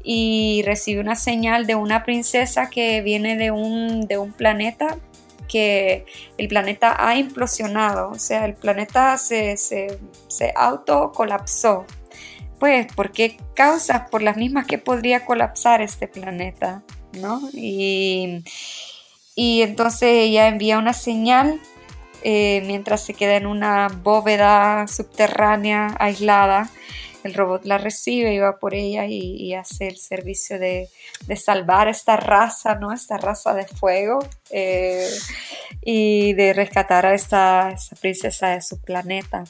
Y 0.02 0.62
recibe 0.66 1.00
una 1.00 1.16
señal 1.16 1.66
de 1.66 1.76
una 1.76 2.04
princesa 2.04 2.68
que 2.68 3.00
viene 3.00 3.36
de 3.36 3.50
un, 3.50 4.06
de 4.06 4.18
un 4.18 4.32
planeta 4.32 4.98
que 5.48 6.04
el 6.36 6.48
planeta 6.48 6.94
ha 6.98 7.16
implosionado, 7.16 8.10
o 8.10 8.18
sea, 8.18 8.44
el 8.44 8.54
planeta 8.54 9.16
se, 9.16 9.56
se, 9.56 9.98
se 10.28 10.52
autocolapsó. 10.54 11.86
Pues, 12.64 12.86
¿por 12.94 13.12
qué 13.12 13.36
causas? 13.54 14.08
Por 14.08 14.22
las 14.22 14.38
mismas 14.38 14.66
que 14.66 14.78
podría 14.78 15.26
colapsar 15.26 15.82
este 15.82 16.08
planeta. 16.08 16.82
¿no? 17.12 17.50
Y, 17.52 18.42
entonces 19.36 20.08
ella 20.08 20.48
envía 20.48 20.78
una 20.78 20.94
señal 20.94 21.60
eh, 22.22 22.62
mientras 22.64 23.04
se 23.04 23.12
queda 23.12 23.36
en 23.36 23.44
una 23.44 23.88
bóveda 23.88 24.86
subterránea 24.88 25.94
aislada 25.98 26.70
el 27.24 27.32
robot 27.32 27.64
la 27.64 27.78
recibe 27.78 28.34
y 28.34 28.38
va 28.38 28.58
por 28.58 28.74
ella 28.74 29.06
y, 29.06 29.54
hace 29.54 29.88
el 29.88 29.96
servicio 29.96 30.58
de, 30.58 30.88
salvar 31.36 31.88
esta 31.88 32.16
raza, 32.16 32.74
¿no? 32.74 32.92
Esta 32.92 33.16
raza 33.16 33.54
de 33.54 33.66
fuego 33.66 34.18
eh, 34.50 35.08
y 35.82 36.34
de 36.34 36.52
rescatar 36.52 37.06
a 37.06 37.14
esta, 37.14 37.74
princesa 38.00 38.48
de 38.48 38.60
su 38.60 38.80
planeta. 38.80 39.44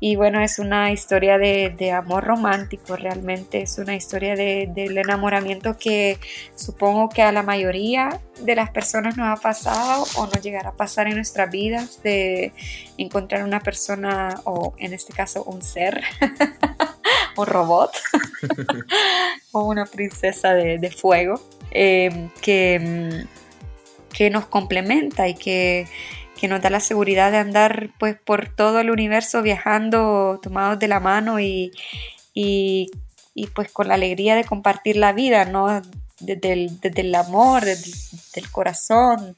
Y 0.00 0.16
bueno, 0.16 0.40
es 0.40 0.58
una 0.58 0.90
historia 0.90 1.38
de, 1.38 1.92
amor 1.92 2.24
romántico, 2.24 2.96
realmente 2.96 3.62
es 3.62 3.78
una 3.78 3.94
historia 3.94 4.34
del 4.34 4.98
enamoramiento 4.98 5.78
que 5.78 6.18
supongo 6.56 7.08
que 7.08 7.22
a 7.22 7.30
la 7.30 7.42
mayoría 7.44 8.20
de 8.40 8.56
las 8.56 8.70
personas 8.70 9.16
nos 9.16 9.38
ha 9.38 9.40
pasado 9.40 10.04
o 10.16 10.26
nos 10.26 10.42
llegará 10.42 10.70
a 10.70 10.74
pasar 10.74 11.06
en 11.06 11.14
nuestras 11.14 11.50
vidas 11.50 12.02
de 12.02 12.52
encontrar 12.98 13.44
una 13.44 13.60
persona 13.60 14.40
o 14.44 14.74
en 14.78 14.92
este 14.92 15.12
caso 15.12 15.44
un 15.44 15.62
ser 15.62 16.02
un 17.36 17.46
robot 17.46 17.90
o 19.52 19.64
una 19.64 19.86
princesa 19.86 20.54
de, 20.54 20.90
fuego 20.90 21.40
eh, 21.70 22.28
que, 22.40 23.24
que, 24.12 24.30
nos 24.30 24.46
complementa 24.46 25.28
y 25.28 25.34
que, 25.34 25.86
nos 26.48 26.60
da 26.60 26.68
la 26.68 26.80
seguridad 26.80 27.32
de 27.32 27.38
andar 27.38 27.88
pues 27.98 28.16
por 28.22 28.54
todo 28.54 28.78
el 28.78 28.90
universo 28.90 29.40
viajando 29.40 30.40
tomados 30.42 30.78
de 30.78 30.88
la 30.88 31.00
mano 31.00 31.40
y, 31.40 31.72
y, 32.34 32.90
pues 33.54 33.72
con 33.72 33.88
la 33.88 33.94
alegría 33.94 34.36
de 34.36 34.44
compartir 34.44 34.96
la 34.96 35.14
vida, 35.14 35.46
¿no? 35.46 35.80
Desde 36.20 36.52
el, 36.52 37.14
amor, 37.14 37.64
desde 37.64 38.40
el 38.40 38.50
corazón, 38.50 39.36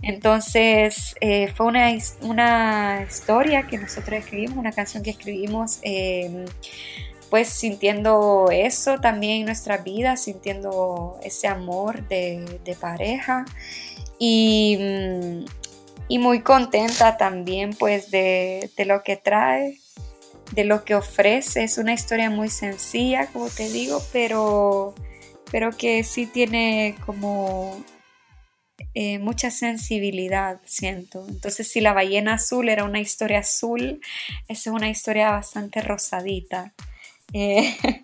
Entonces 0.00 1.16
eh, 1.20 1.52
fue 1.54 1.66
una, 1.66 1.90
una, 2.22 3.06
historia 3.06 3.66
que 3.66 3.76
nosotros 3.76 4.18
escribimos, 4.18 4.56
una 4.56 4.72
canción 4.72 5.02
que 5.02 5.10
escribimos. 5.10 5.80
Em, 5.82 6.46
pues 7.30 7.48
sintiendo 7.48 8.48
eso 8.50 8.98
también 8.98 9.40
en 9.40 9.46
nuestra 9.46 9.78
vida, 9.78 10.16
sintiendo 10.16 11.18
ese 11.22 11.48
amor 11.48 12.06
de, 12.08 12.76
pareja 12.80 13.44
y, 14.18 14.76
mm, 14.78 15.44
y, 16.08 16.18
muy 16.18 16.42
contenta 16.42 17.16
también 17.16 17.70
pues 17.74 18.10
de, 18.10 18.70
de, 18.76 18.84
lo 18.84 19.02
que 19.02 19.16
trae, 19.16 19.78
de 20.52 20.64
lo 20.64 20.84
que 20.84 20.94
ofrece. 20.94 21.64
Es 21.64 21.78
una 21.78 21.92
historia 21.92 22.30
muy 22.30 22.48
sencilla, 22.48 23.26
como 23.26 23.48
te 23.48 23.68
digo, 23.70 24.02
pero, 24.12 24.94
pero 25.50 25.70
que 25.72 26.04
sí 26.04 26.26
tiene 26.26 26.96
como 27.04 27.84
eh, 28.94 29.18
mucha 29.18 29.50
sensibilidad, 29.50 30.60
siento. 30.64 31.24
Entonces, 31.28 31.68
si 31.70 31.80
la 31.80 31.92
ballena 31.92 32.34
azul 32.34 32.68
era 32.68 32.84
una 32.84 33.00
historia 33.00 33.40
azul, 33.40 34.00
esa 34.48 34.70
es 34.70 34.74
una 34.74 34.88
historia 34.88 35.30
bastante 35.30 35.80
rosadita. 35.80 36.74
Eh, 37.32 37.76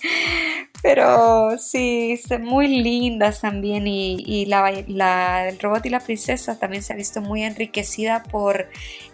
pero 0.83 1.57
sí, 1.59 2.21
muy 2.41 2.69
lindas 2.69 3.41
también 3.41 3.87
y, 3.87 4.45
la, 4.47 4.69
el 5.49 5.59
robot 5.59 5.87
y 5.87 5.89
la 5.89 6.01
princesa 6.01 6.59
también 6.59 6.83
se 6.83 6.93
ha 6.93 6.97
visto 6.97 7.23
muy 7.23 7.43
enriquecida 7.43 8.23
por 8.23 8.69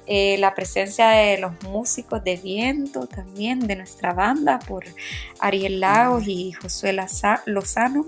eh, 0.07 0.37
la 0.39 0.55
presencia 0.55 1.11
de 1.11 1.39
los 1.39 1.53
músicos 1.63 2.25
de 2.25 2.37
viento 2.37 3.07
también 3.07 3.61
de 3.61 3.77
nuestra 3.77 4.13
banda, 4.13 4.59
por 4.59 4.85
Ariel 5.39 5.79
Lagos 5.79 6.27
y 6.27 6.53
Josué 6.53 6.97
Lozano. 7.47 8.07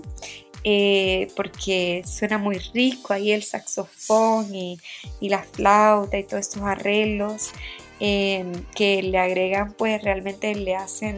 Eh, 0.65 1.27
porque 1.35 2.03
suena 2.05 2.37
muy 2.37 2.57
rico 2.57 3.11
ahí 3.11 3.33
el 3.33 3.43
saxofón 3.43 4.55
y, 4.55 4.79
la 5.19 5.43
flauta 5.43 6.17
y 6.17 6.23
todos 6.23 6.47
estos 6.47 6.61
arreglos 6.61 7.51
que 7.99 9.01
le 9.01 9.17
agregan 9.17 9.73
pues 9.73 10.01
realmente 10.03 10.55
le 10.55 10.75
hacen 10.75 11.17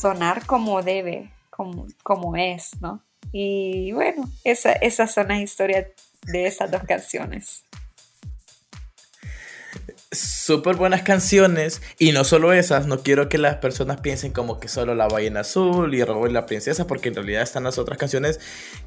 sonar 0.00 0.46
como 0.46 0.82
debe, 0.82 1.30
como, 1.50 1.86
como 2.02 2.36
es, 2.36 2.80
¿no? 2.80 3.02
Y 3.32 3.92
bueno, 3.92 4.28
esa, 4.44 4.72
esas 4.72 5.12
son 5.12 5.28
las 5.28 5.40
historias 5.40 5.86
de 6.26 6.46
esas 6.46 6.70
dos 6.70 6.82
canciones. 6.84 7.64
Súper 10.12 10.74
buenas 10.74 11.02
canciones 11.02 11.80
y 11.96 12.10
no 12.10 12.24
solo 12.24 12.52
esas, 12.52 12.88
no 12.88 13.04
quiero 13.04 13.28
que 13.28 13.38
las 13.38 13.56
personas 13.56 14.00
piensen 14.00 14.32
como 14.32 14.58
que 14.58 14.66
solo 14.66 14.96
La 14.96 15.06
Ballena 15.06 15.40
Azul 15.40 15.94
y 15.94 16.02
Robo 16.02 16.26
y 16.26 16.32
la 16.32 16.46
Princesa, 16.46 16.88
porque 16.88 17.10
en 17.10 17.14
realidad 17.14 17.42
están 17.42 17.62
las 17.62 17.78
otras 17.78 17.96
canciones 17.96 18.40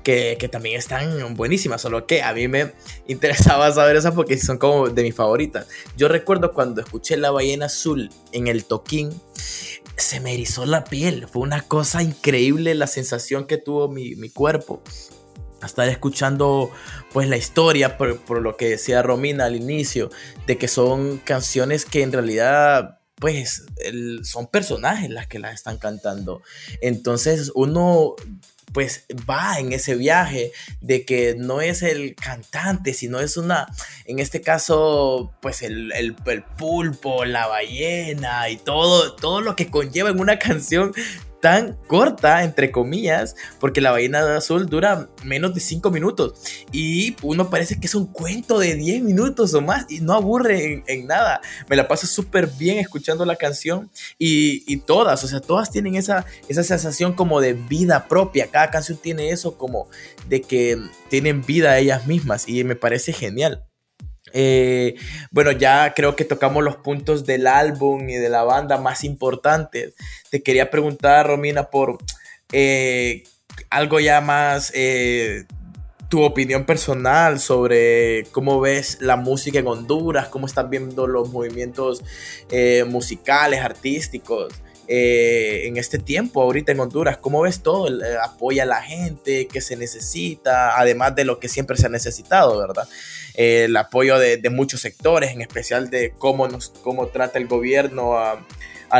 que, 0.04 0.36
que, 0.38 0.50
también 0.50 0.78
están 0.78 1.36
buenísimas, 1.36 1.82
solo 1.82 2.08
que 2.08 2.22
a 2.22 2.34
mí 2.34 2.50
me 2.50 2.74
interesaba 3.08 3.72
saber 3.72 3.96
esas 3.96 4.14
porque 4.14 4.38
son 4.38 4.58
como 4.58 4.90
de 4.90 5.04
mis 5.04 5.16
favoritas. 5.16 5.68
Yo 5.96 6.10
recuerdo 6.10 6.52
cuando 6.52 6.82
escuché 6.82 7.16
La 7.16 7.32
Ballena 7.32 7.68
Azul 7.68 8.10
en 8.34 8.48
el 8.48 8.66
toquín, 8.66 9.10
se 9.98 10.20
me 10.20 10.34
erizó 10.34 10.66
la 10.66 10.84
piel. 10.84 11.28
Fue 11.28 11.42
una 11.42 11.62
cosa 11.62 12.04
increíble 12.04 12.76
la 12.76 12.88
sensación 12.88 13.46
que 13.46 13.58
tuvo 13.58 13.90
mi, 13.90 14.16
mi 14.16 14.30
cuerpo. 14.30 14.82
Estar 15.64 15.88
escuchando 15.88 16.72
pues 17.14 17.30
la 17.30 17.38
historia, 17.38 17.98
por, 17.98 18.20
por, 18.20 18.42
lo 18.42 18.58
que 18.58 18.70
decía 18.70 19.02
Romina 19.02 19.46
al 19.46 19.56
inicio, 19.56 20.10
de 20.46 20.58
que 20.58 20.68
son 20.68 21.20
canciones 21.20 21.86
que 21.86 22.02
en 22.02 22.12
realidad 22.12 23.00
pues 23.16 23.64
son 24.24 24.48
personajes 24.48 25.10
las 25.10 25.28
que 25.28 25.40
las 25.40 25.54
están 25.54 25.78
cantando. 25.78 26.42
Entonces 26.82 27.52
uno 27.56 28.16
pues 28.74 29.06
va 29.30 29.60
en 29.60 29.72
ese 29.72 29.96
viaje 29.96 30.52
de 30.82 31.06
que 31.06 31.36
no 31.38 31.62
es 31.62 31.84
el 31.84 32.16
cantante, 32.16 32.94
sino 32.94 33.20
es 33.20 33.38
una, 33.38 33.68
en 34.06 34.20
este 34.20 34.42
caso, 34.42 35.34
pues 35.42 35.62
el, 35.62 35.92
el, 35.94 36.16
pulpo, 36.58 37.24
la 37.26 37.48
ballena 37.48 38.50
y 38.50 38.58
todo, 38.58 39.16
todo 39.16 39.42
lo 39.42 39.56
que 39.56 39.70
conlleva 39.70 40.10
en 40.10 40.20
una 40.20 40.40
canción 40.40 40.94
tan 41.44 41.78
corta, 41.88 42.46
entre 42.46 42.72
comillas, 42.72 43.36
porque 43.60 43.82
la 43.82 43.92
ballena 43.92 44.38
azul 44.38 44.68
dura 44.68 45.10
menos 45.26 45.54
de 45.54 45.60
5 45.60 45.92
minutos 45.92 46.36
y 46.72 47.18
uno 47.22 47.50
parece 47.50 47.82
que 47.82 47.88
es 47.88 47.96
un 47.96 48.08
cuento 48.08 48.60
de 48.60 48.76
10 48.76 49.04
minutos 49.04 49.54
o 49.54 49.60
más 49.60 49.86
y 49.90 50.00
no 50.00 50.14
aburre 50.14 50.86
en, 50.88 51.06
nada. 51.06 51.42
Me 51.68 51.76
la 51.76 51.90
paso 51.90 52.08
súper 52.08 52.48
bien 52.48 52.78
escuchando 52.78 53.26
la 53.26 53.36
canción 53.36 53.92
y, 54.18 54.64
y, 54.72 54.78
todas, 54.78 55.22
o 55.26 55.28
sea, 55.28 55.42
todas 55.42 55.70
tienen 55.70 55.96
esa, 55.96 56.26
esa 56.48 56.64
sensación 56.64 57.12
como 57.12 57.42
de 57.42 57.52
vida 57.52 58.08
propia. 58.08 58.48
Cada 58.48 58.72
canción 58.72 58.98
tiene 58.98 59.32
eso 59.32 59.58
como 59.58 59.90
de 60.30 60.40
que 60.40 60.82
tienen 61.10 61.42
vida 61.42 61.78
ellas 61.78 62.08
mismas 62.08 62.48
y 62.48 62.64
me 62.64 62.78
parece 62.78 63.12
genial. 63.12 63.66
Eh, 64.34 64.96
bueno, 65.32 65.52
ya 65.52 65.94
creo 65.94 66.16
que 66.16 66.26
tocamos 66.26 66.64
los 66.64 66.76
puntos 66.78 67.26
del 67.26 67.46
álbum 67.46 68.10
y 68.10 68.16
de 68.16 68.30
la 68.30 68.44
banda 68.44 68.78
más 68.78 69.04
importantes. 69.04 69.94
Te 70.32 70.42
quería 70.42 70.72
preguntar, 70.72 71.28
Romina, 71.28 71.70
por 71.70 72.00
eh, 72.52 73.24
algo 73.70 74.00
ya 74.00 74.20
más, 74.22 74.72
eh, 74.74 75.46
tu 76.10 76.24
opinión 76.24 76.66
personal 76.66 77.40
sobre 77.40 78.26
cómo 78.32 78.60
ves 78.60 78.98
la 79.02 79.16
música 79.16 79.60
en 79.60 79.68
Honduras, 79.68 80.28
cómo 80.28 80.48
estás 80.48 80.70
viendo 80.70 81.08
los 81.08 81.30
movimientos 81.30 82.04
musicales, 82.88 83.62
artísticos. 83.62 84.54
En 84.88 85.78
este 85.78 86.00
tiempo 86.00 86.42
ahorita 86.42 86.72
en 86.72 86.80
Honduras? 86.80 87.18
¿Cómo 87.18 87.42
ves 87.42 87.62
todo? 87.62 87.88
¿Apoya 88.24 88.64
a 88.64 88.66
la 88.66 88.82
gente? 88.82 89.48
¿Qué 89.48 89.62
se 89.62 89.76
necesita? 89.76 90.80
Además 90.80 91.16
de 91.16 91.26
lo 91.26 91.40
que 91.40 91.50
siempre 91.50 91.78
se 91.78 91.88
ha 91.88 91.90
necesitado, 91.90 92.58
¿verdad? 92.60 92.88
el 93.34 93.76
apoyo 93.76 94.20
de, 94.20 94.50
muchos 94.50 94.82
sectores, 94.82 95.32
en 95.32 95.42
especial 95.42 95.90
de 95.90 96.14
cómo, 96.18 96.48
nos, 96.48 96.70
cómo 96.70 97.08
trata 97.08 97.40
el 97.40 97.48
gobierno 97.48 98.18
a, 98.18 98.46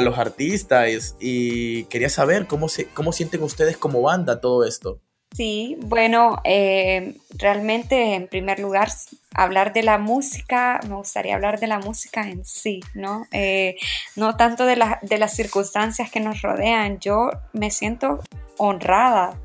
los 0.02 0.18
artistas 0.18 1.16
y 1.20 1.84
quería 1.84 2.10
saber 2.10 2.48
cómo, 2.48 2.68
se, 2.68 2.86
cómo 2.86 3.14
sienten 3.14 3.44
ustedes 3.44 3.78
como 3.78 4.02
banda 4.02 4.42
todo 4.42 4.66
esto. 4.66 5.00
Sí, 5.34 5.78
bueno, 5.82 6.40
eh, 6.44 7.18
realmente 7.32 8.14
en 8.14 8.28
primer 8.28 8.60
lugar, 8.60 8.90
hablar 9.34 9.74
de 9.74 9.82
la 9.82 9.98
música, 9.98 10.80
me 10.88 10.96
gustaría 10.96 11.34
hablar 11.34 11.60
de 11.60 11.66
la 11.66 11.80
música 11.80 12.30
en 12.30 12.46
sí, 12.46 12.82
¿no? 12.94 13.26
Eh, 13.32 13.76
no 14.16 14.38
tanto 14.38 14.68
de, 14.68 14.80
de 15.02 15.18
las 15.18 15.36
circunstancias 15.36 16.12
que 16.12 16.20
nos 16.20 16.44
rodean. 16.44 17.00
Yo 17.00 17.32
me 17.52 17.72
siento 17.72 18.20
honrada 18.58 19.40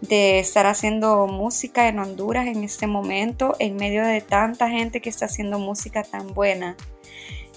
de 0.00 0.40
estar 0.40 0.66
haciendo 0.66 1.28
música 1.28 1.86
en 1.86 2.00
Honduras 2.00 2.48
en 2.48 2.64
este 2.64 2.88
momento, 2.88 3.54
en 3.60 3.76
medio 3.76 4.04
de 4.04 4.20
tanta 4.22 4.68
gente 4.68 5.00
que 5.00 5.10
está 5.10 5.26
haciendo 5.26 5.60
música 5.60 6.02
tan 6.02 6.34
buena. 6.34 6.76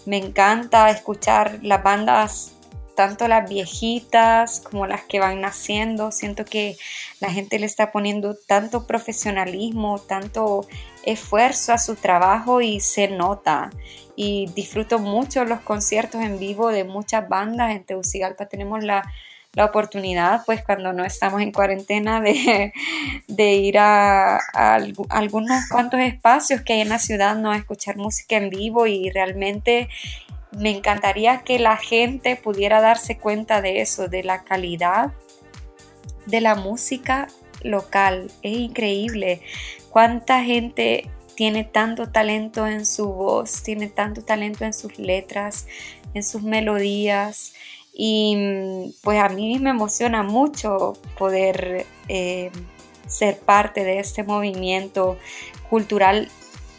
Me 0.06 0.18
encanta 0.18 0.90
escuchar 0.92 1.60
las 1.64 1.82
bandas, 1.82 2.54
tanto 2.96 3.28
las 3.28 3.50
viejitas 3.50 4.60
como 4.60 4.88
las 4.88 5.04
que 5.04 5.20
van 5.20 5.42
naciendo. 5.42 6.12
Siento 6.12 6.46
que 6.46 6.78
la 7.20 7.30
gente 7.30 7.60
le 7.60 7.66
está 7.66 7.92
poniendo 7.92 8.36
tanto 8.36 8.88
profesionalismo, 8.88 10.00
tanto 10.00 10.68
esfuerzo 11.04 11.74
a 11.74 11.78
su 11.78 11.96
trabajo 11.96 12.62
y 12.62 12.80
se 12.80 13.08
nota. 13.08 13.72
Y 14.16 14.48
disfruto 14.56 15.00
mucho 15.00 15.44
los 15.46 15.62
conciertos 15.62 16.22
en 16.22 16.40
vivo 16.40 16.70
de 16.70 16.84
muchas 16.84 17.28
bandas. 17.28 17.72
En 17.76 17.84
Tegucigalpa 17.84 18.46
tenemos 18.46 18.84
la 18.84 19.04
la 19.54 19.66
oportunidad, 19.66 20.42
pues 20.46 20.64
cuando 20.64 20.94
no 20.94 21.06
estamos 21.06 21.42
en 21.42 21.52
cuarentena, 21.52 22.22
de, 22.22 23.54
ir 23.54 23.78
a, 23.78 24.40
algunos 25.10 25.70
cuantos 25.70 26.00
espacios 26.00 26.62
que 26.62 26.74
hay 26.74 26.82
en 26.82 26.90
la 26.90 27.00
ciudad, 27.00 27.36
¿no? 27.36 27.52
A 27.52 27.58
escuchar 27.58 27.98
música 27.98 28.36
en 28.36 28.50
vivo 28.50 28.88
y 28.88 29.12
realmente 29.12 29.90
me 30.58 30.72
encantaría 30.72 31.44
que 31.44 31.60
la 31.60 31.78
gente 31.78 32.36
pudiera 32.36 32.82
darse 32.82 33.18
cuenta 33.18 33.62
de 33.62 33.82
eso, 33.82 34.08
de 34.08 34.24
la 34.24 34.44
calidad 34.44 35.14
de 36.26 36.42
la 36.42 36.56
música 36.56 37.28
local. 37.64 38.32
Es 38.42 38.58
increíble 38.58 39.42
cuánta 39.90 40.44
gente 40.44 41.10
tiene 41.36 41.64
tanto 41.64 42.10
talento 42.10 42.68
en 42.68 42.86
su 42.86 43.12
voz, 43.12 43.64
tiene 43.64 43.88
tanto 43.88 44.22
talento 44.24 44.66
en 44.66 44.74
sus 44.74 45.00
letras, 45.00 45.68
en 46.14 46.24
sus 46.24 46.44
melodías. 46.44 47.54
Y 47.94 48.36
mm, 48.36 48.94
pues 49.02 49.20
a 49.20 49.30
mí 49.30 49.60
me 49.60 49.72
emociona 49.72 50.24
mucho 50.24 50.94
poder 51.18 51.86
eh, 52.08 52.52
ser 53.08 53.40
parte 53.40 53.84
de 53.84 54.00
este 54.00 54.24
movimiento 54.24 55.18
cultural 55.70 56.30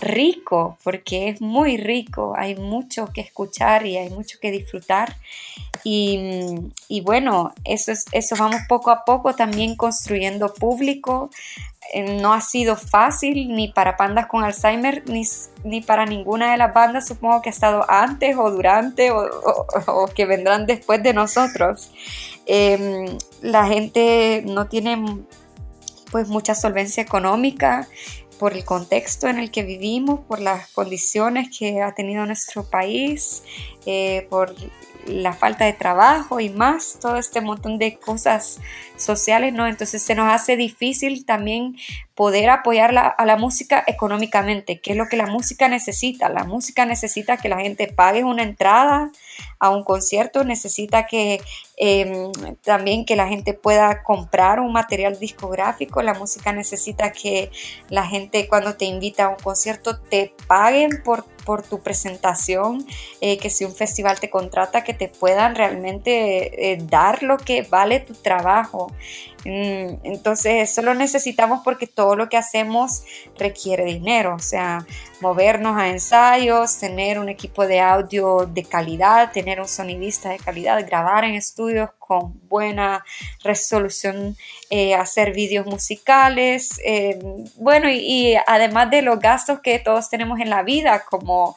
rico, 0.00 0.78
porque 0.83 1.28
es 1.28 1.40
muy 1.40 1.76
rico, 1.76 2.35
hay 2.37 2.57
mucho 2.57 3.07
que 3.12 3.20
escuchar 3.20 3.87
y 3.87 3.96
hay 3.96 4.11
mucho 4.11 4.38
que 4.40 4.50
disfrutar. 4.50 5.16
Y, 5.83 6.18
y 6.88 7.00
bueno, 7.02 7.52
eso, 7.64 7.92
es, 7.92 8.30
vamos 8.38 8.61
poco 8.68 8.90
a 8.90 9.04
poco 9.04 9.35
también 9.35 9.76
construyendo 9.76 10.52
público. 10.52 11.30
Eh, 11.92 12.18
no 12.20 12.33
ha 12.33 12.40
sido 12.40 12.76
fácil 12.76 13.54
ni 13.54 13.68
para 13.68 13.96
Pandas 13.96 14.26
con 14.26 14.42
Alzheimer 14.42 15.02
ni, 15.07 15.24
ni, 15.64 15.83
para 15.83 16.07
ninguna 16.07 16.50
de 16.50 16.57
las 16.57 16.72
bandas, 16.72 17.07
supongo 17.07 17.42
que 17.42 17.50
ha 17.50 17.52
estado 17.52 17.85
antes 17.90 18.37
o 18.38 18.50
durante 18.50 19.11
o, 19.11 20.07
que 20.14 20.24
vendrán 20.24 20.66
después 20.66 21.02
de 21.02 21.12
nosotros. 21.12 21.90
Em, 22.46 23.18
la 23.42 23.66
gente 23.66 24.42
no 24.46 24.66
tiene 24.66 24.96
pues 26.11 26.28
mucha 26.28 26.54
solvencia 26.54 27.02
económica, 27.02 27.88
por 28.38 28.52
el 28.52 28.64
contexto 28.64 29.28
en 29.28 29.38
el 29.38 29.50
que 29.50 29.62
vivimos, 29.62 30.20
por 30.20 30.40
las 30.40 30.68
condiciones 30.70 31.48
que 31.56 31.80
ha 31.82 31.94
tenido 31.94 32.24
nuestro 32.26 32.64
país, 32.64 33.42
eh, 33.86 34.26
por 34.30 34.54
la 35.06 35.32
falta 35.32 35.64
de 35.64 35.72
trabajo 35.72 36.40
y 36.40 36.50
más, 36.50 36.98
todo 37.00 37.16
este 37.16 37.40
montón 37.40 37.78
de 37.78 37.98
cosas 37.98 38.60
sociales, 38.96 39.52
¿no? 39.52 39.66
Entonces 39.66 40.02
se 40.02 40.14
nos 40.14 40.33
hace 40.33 40.56
difícil 40.56 41.24
también 41.24 41.76
poder 42.14 42.48
apoyar 42.48 42.96
a 42.96 43.26
la 43.26 43.37
música 43.37 43.83
económicamente, 43.87 44.81
que 44.81 44.92
es 44.92 44.96
lo 44.96 45.08
que 45.08 45.16
la 45.16 45.26
música 45.26 45.68
necesita. 45.68 46.29
La 46.29 46.44
música 46.44 46.87
necesita 46.87 47.37
que 47.37 47.48
la 47.48 47.58
gente 47.58 47.88
pague 47.88 48.22
una 48.22 48.44
entrada 48.44 49.10
a 49.58 49.70
un 49.70 49.83
concierto, 49.83 50.44
necesita 50.44 51.06
que 51.06 51.40
em, 51.76 52.31
también 52.62 53.04
que 53.04 53.16
la 53.16 53.26
gente 53.26 53.52
pueda 53.52 54.04
comprar 54.04 54.60
un 54.60 54.72
material 54.72 55.18
discográfico, 55.18 56.02
la 56.02 56.14
música 56.14 56.52
necesita 56.52 57.10
que 57.10 57.50
la 57.88 58.06
gente 58.06 58.46
cuando 58.46 58.76
te 58.76 58.85
invita 58.85 59.24
a 59.24 59.29
un 59.31 59.37
concierto 59.42 59.98
te 59.98 60.33
paguen 60.46 61.02
por 61.04 61.24
por 61.44 61.62
tu 61.62 61.80
presentación, 61.80 62.86
eh, 63.20 63.38
que 63.38 63.50
si 63.50 63.64
un 63.64 63.74
festival 63.74 64.20
te 64.20 64.30
contrata, 64.30 64.84
que 64.84 64.94
te 64.94 65.08
puedan 65.08 65.54
realmente 65.54 66.72
eh, 66.72 66.78
dar 66.80 67.22
lo 67.22 67.36
que 67.36 67.62
vale 67.62 68.00
tu 68.00 68.14
trabajo. 68.14 68.92
Mm, 69.44 70.00
entonces, 70.04 70.70
eso 70.70 70.80
lo 70.80 70.94
necesitamos 70.94 71.60
porque 71.62 71.86
todo 71.86 72.16
lo 72.16 72.28
que 72.28 72.38
hacemos 72.38 73.04
requiere 73.38 73.84
dinero, 73.84 74.34
o 74.34 74.38
sea, 74.38 74.86
movernos 75.20 75.76
a 75.76 75.88
ensayos, 75.88 76.78
tener 76.78 77.18
un 77.18 77.28
equipo 77.28 77.66
de 77.66 77.80
audio 77.80 78.46
de 78.46 78.64
calidad, 78.64 79.32
tener 79.32 79.60
un 79.60 79.68
sonidista 79.68 80.30
de 80.30 80.38
calidad, 80.38 80.86
grabar 80.86 81.24
en 81.24 81.34
estudios 81.34 81.90
con 81.98 82.40
buena 82.48 83.04
resolución, 83.42 84.36
eh, 84.70 84.94
hacer 84.94 85.32
vídeos 85.32 85.66
musicales, 85.66 86.80
eh, 86.84 87.18
bueno, 87.56 87.90
y, 87.90 87.98
y 87.98 88.36
además 88.46 88.90
de 88.90 89.02
los 89.02 89.18
gastos 89.20 89.60
que 89.60 89.78
todos 89.78 90.08
tenemos 90.08 90.40
en 90.40 90.50
la 90.50 90.62
vida, 90.62 91.04
como 91.04 91.54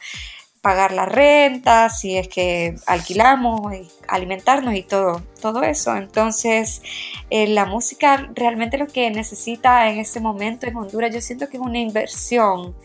pagar 0.67 0.91
la 0.91 1.05
renta, 1.05 1.89
si 1.89 2.17
es 2.17 2.27
que 2.27 2.75
alquilamos, 2.87 3.61
alimentarnos 4.05 4.75
y 4.75 4.83
todo, 4.83 5.21
todo 5.41 5.63
eso. 5.63 5.95
Entonces, 5.95 6.81
eh, 7.29 7.47
la 7.47 7.65
música 7.65 8.29
realmente 8.35 8.77
lo 8.77 8.87
que 8.87 9.09
necesita 9.09 9.89
en 9.89 9.97
este 9.99 10.19
momento 10.19 10.67
en 10.67 10.75
Honduras, 10.75 11.15
yo 11.15 11.21
siento 11.21 11.47
que 11.47 11.55
es 11.55 11.63
una 11.63 11.79
inversión, 11.79 12.75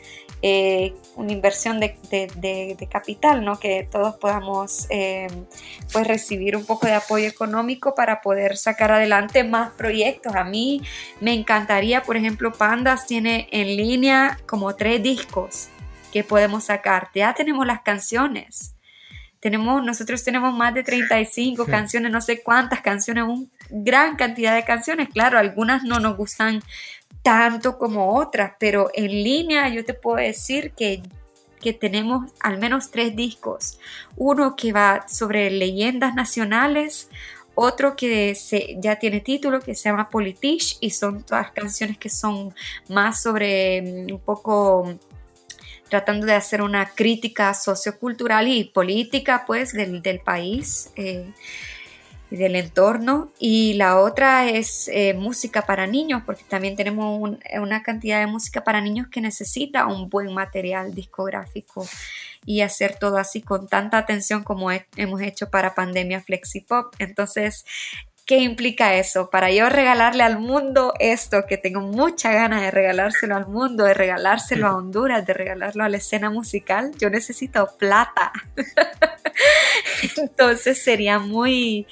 eh, 0.43 0.95
una 1.17 1.33
inversión 1.33 1.81
de, 1.81 2.89
capital, 2.89 3.45
¿no? 3.45 3.59
Que 3.59 3.89
todos 3.91 4.15
podamos 4.15 4.87
eh, 4.89 5.27
pues 5.93 6.07
recibir 6.07 6.57
un 6.57 6.65
poco 6.65 6.87
de 6.87 6.95
apoyo 6.95 7.27
económico 7.27 7.97
para 7.97 8.21
poder 8.21 8.59
sacar 8.59 8.93
adelante 8.93 9.43
más 9.43 9.73
proyectos. 9.73 10.37
A 10.37 10.45
mí 10.45 10.83
me 11.21 11.35
encantaría, 11.35 12.05
por 12.05 12.17
ejemplo, 12.17 12.53
Pandas 12.53 13.07
tiene 13.07 13.49
en 13.51 13.77
línea 13.77 14.39
como 14.47 14.77
tres 14.77 15.03
discos 15.03 15.69
que 16.13 16.23
podemos 16.23 16.65
sacar. 16.65 17.09
Ya 17.15 17.35
tenemos 17.35 17.67
las 17.67 17.83
canciones. 17.83 18.75
Tenemos, 19.41 19.83
nosotros 19.83 20.23
tenemos 20.23 20.55
más 20.55 20.73
de 20.73 20.85
35 20.85 21.67
canciones, 21.67 22.13
no 22.13 22.21
sé 22.21 22.45
cuántas 22.45 22.81
canciones, 22.81 23.25
una 23.25 23.49
gran 23.71 24.15
cantidad 24.15 24.55
de 24.55 24.63
canciones. 24.63 25.09
Claro, 25.09 25.37
algunas 25.37 25.83
no 25.83 25.99
nos 25.99 26.17
gustan 26.17 26.63
tanto 27.23 27.77
como 27.77 28.15
otras, 28.15 28.53
pero 28.61 28.91
en 28.95 29.11
línea 29.11 29.69
yo 29.69 29.85
te 29.85 29.95
puedo 29.95 30.19
decir 30.19 30.73
que, 30.77 31.03
que 31.61 31.73
tenemos 31.73 32.31
al 32.39 32.59
menos 32.59 32.93
tres 32.93 33.17
discos. 33.17 33.81
Uno 34.15 34.55
que 34.55 34.73
va 34.73 35.07
sobre 35.09 35.51
leyendas 35.51 36.15
nacionales, 36.15 37.09
otro 37.55 37.97
que 37.97 38.35
se, 38.35 38.77
ya 38.79 38.97
tiene 38.99 39.21
título 39.21 39.61
que 39.61 39.75
se 39.75 39.89
llama 39.89 40.09
Politish 40.09 40.79
y 40.81 40.91
son 40.91 41.23
todas 41.23 41.51
canciones 41.51 41.99
que 41.99 42.09
son 42.09 42.55
más 42.89 43.23
sobre 43.23 43.83
mm, 43.83 44.13
un 44.13 44.21
poco 44.21 44.99
tratando 45.93 46.25
de 46.25 46.33
hacer 46.33 46.63
una 46.63 46.89
crítica 46.95 47.53
sociocultural 47.53 48.49
y 48.49 48.65
política 48.65 49.45
pues 49.47 49.75
del, 49.75 50.21
país 50.25 50.91
eh, 50.97 51.31
y 52.31 52.37
del 52.37 52.57
entorno. 52.57 53.31
Y 53.39 53.75
la 53.75 54.01
otra 54.01 54.49
es 54.49 54.89
eh, 54.89 55.13
música 55.13 55.67
para 55.67 55.87
niños, 55.87 56.23
porque 56.25 56.45
también 56.49 56.77
tenemos 56.77 57.37
una 57.61 57.83
cantidad 57.83 58.21
de 58.21 58.27
música 58.27 58.65
para 58.65 58.81
niños 58.81 59.09
que 59.09 59.21
necesita 59.21 59.87
un 59.87 60.09
buen 60.09 60.33
material 60.33 60.95
discográfico 60.95 61.87
y 62.47 62.63
hacer 62.63 62.97
todo 62.99 63.19
así 63.19 63.43
con 63.43 63.69
tanta 63.69 63.99
atención 63.99 64.45
como 64.45 64.71
hemos 64.97 65.21
hecho 65.21 65.51
para 65.51 65.75
Pandemia 65.75 66.23
Flexipop. 66.23 66.95
Entonces, 67.01 67.67
¿Qué 68.25 68.39
implica 68.39 68.95
eso? 68.95 69.31
Para 69.31 69.51
yo 69.51 69.69
regalarle 69.69 70.23
al 70.23 70.39
mundo 70.39 70.95
esto, 71.01 71.45
que 71.49 71.59
tengo 71.59 71.81
mucha 71.81 72.33
ganas 72.33 72.63
de 72.63 72.71
regalárselo 72.71 73.35
al 73.35 73.49
mundo, 73.49 73.85
de 73.85 73.95
regalárselo 73.95 74.69
a 74.69 74.77
Honduras, 74.77 75.27
de 75.27 75.35
regalarlo 75.35 75.83
a 75.83 75.89
la 75.89 75.97
escena 75.97 76.31
musical, 76.31 76.93
yo 76.99 77.11
necesito 77.11 77.69
plata. 77.79 78.33
Entonces 80.17 80.83
sería 80.83 81.19
muy 81.19 81.87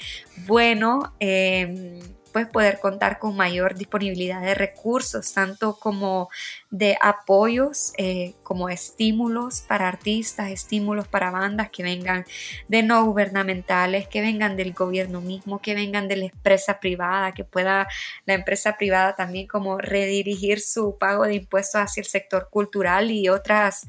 bueno 0.47 1.15
eh, 1.19 2.01
pues 2.33 2.47
poder 2.47 2.79
contar 2.81 3.19
con 3.19 3.37
mayor 3.37 3.75
disponibilidad 3.75 4.41
de 4.41 4.55
recursos, 4.55 5.33
tanto 5.33 5.79
como 5.79 6.29
de 6.71 6.97
apoyos, 7.01 7.93
eh, 7.99 8.35
como 8.43 8.69
estímulos 8.69 9.63
para 9.63 9.89
artistas, 9.89 10.51
estímulos 10.51 11.09
para 11.09 11.31
bandas 11.31 11.71
que 11.71 11.83
vengan 11.83 12.25
de 12.69 12.83
no 12.83 13.05
gubernamentales, 13.05 14.09
que 14.09 14.21
vengan 14.21 14.57
del 14.57 14.73
gobierno 14.73 15.21
mismo, 15.21 15.61
que 15.61 15.75
vengan 15.75 16.09
de 16.09 16.17
la 16.17 16.25
empresa 16.27 16.81
privada, 16.81 17.33
que 17.33 17.45
pueda 17.45 17.89
la 18.27 18.35
empresa 18.35 18.77
privada 18.77 19.15
también 19.15 19.47
como 19.47 19.79
redirigir 19.79 20.61
su 20.61 20.97
pago 20.99 21.25
de 21.25 21.35
impuestos 21.35 21.81
hacia 21.81 22.01
el 22.01 22.07
sector 22.07 22.49
cultural 22.51 23.11
y 23.11 23.29
otras 23.29 23.87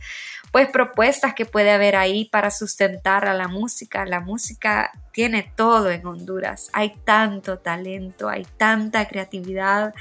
pues 0.51 0.69
propuestas 0.69 1.33
que 1.33 1.45
puede 1.45 1.71
haber 1.71 1.95
ahí 1.95 2.25
para 2.25 2.51
sustentar 2.51 3.25
a 3.25 3.33
la 3.33 3.47
música. 3.47 4.05
La 4.05 4.19
música 4.19 4.91
tiene 5.11 5.51
todo 5.55 5.91
en 5.91 6.05
Honduras. 6.05 6.69
Hay 6.73 6.95
tanto 7.03 7.59
talento, 7.59 8.29
hay 8.29 8.45
tanta 8.57 9.07
creatividad, 9.07 9.93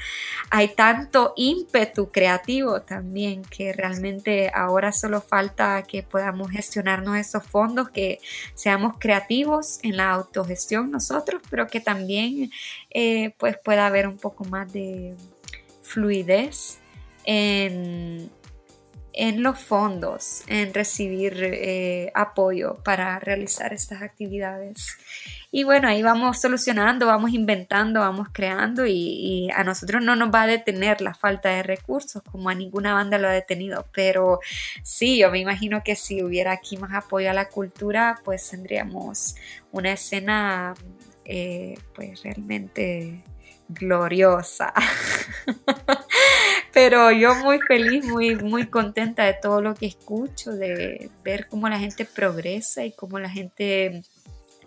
hay 0.49 0.69
tanto 0.69 1.33
ímpetu 1.35 2.09
creativo 2.11 2.81
también 2.81 3.43
que 3.43 3.73
realmente 3.73 4.51
ahora 4.53 4.91
solo 4.91 5.21
falta 5.21 5.83
que 5.83 6.03
podamos 6.03 6.51
gestionarnos 6.51 7.17
esos 7.17 7.43
fondos, 7.43 7.89
que 7.89 8.19
seamos 8.55 8.95
creativos 8.99 9.79
en 9.83 9.97
la 9.97 10.11
autogestión 10.11 10.91
nosotros, 10.91 11.41
pero 11.49 11.67
que 11.67 11.79
también 11.79 12.51
eh, 12.89 13.33
pues 13.37 13.57
pueda 13.57 13.85
haber 13.87 14.07
un 14.07 14.17
poco 14.17 14.45
más 14.45 14.71
de 14.71 15.15
fluidez 15.81 16.79
en 17.25 18.29
en 19.13 19.43
los 19.43 19.59
fondos, 19.59 20.43
en 20.47 20.73
recibir 20.73 21.37
eh, 21.43 22.11
apoyo 22.15 22.77
para 22.83 23.19
realizar 23.19 23.73
estas 23.73 24.01
actividades. 24.01 24.97
Y 25.51 25.65
bueno, 25.65 25.89
ahí 25.89 26.01
vamos 26.01 26.39
solucionando, 26.39 27.05
vamos 27.05 27.31
inventando, 27.31 27.99
vamos 27.99 28.29
creando 28.31 28.85
y, 28.85 29.49
a 29.53 29.65
nosotros 29.65 30.01
no 30.01 30.15
nos 30.15 30.33
va 30.33 30.43
a 30.43 30.47
detener 30.47 31.01
la 31.01 31.13
falta 31.13 31.49
de 31.49 31.63
recursos, 31.63 32.23
como 32.31 32.49
a 32.49 32.55
ninguna 32.55 32.93
banda 32.93 33.17
lo 33.17 33.27
ha 33.27 33.33
detenido. 33.33 33.85
Pero 33.91 34.39
sí, 34.83 35.17
yo 35.17 35.29
me 35.29 35.39
imagino 35.39 35.83
que 35.83 35.97
si 35.97 36.23
hubiera 36.23 36.53
aquí 36.53 36.77
más 36.77 36.93
apoyo 36.93 37.29
a 37.29 37.33
la 37.33 37.49
cultura, 37.49 38.21
pues 38.23 38.49
tendríamos 38.49 39.35
una 39.71 39.91
escena 39.91 40.73
eh, 41.25 41.77
pues 41.93 42.23
realmente 42.23 43.23
gloriosa. 43.67 44.73
Pero 46.73 47.11
yo 47.11 47.35
muy 47.35 47.59
feliz, 47.59 48.05
muy, 48.05 48.35
muy 48.35 48.67
contenta 48.67 49.25
de 49.25 49.33
todo 49.33 49.61
lo 49.61 49.75
que 49.75 49.87
escucho, 49.87 50.51
de 50.51 51.09
ver 51.23 51.47
cómo 51.47 51.67
la 51.67 51.79
gente 51.79 52.05
progresa 52.05 52.85
y 52.85 52.93
cómo 52.93 53.19
la 53.19 53.29
gente 53.29 54.03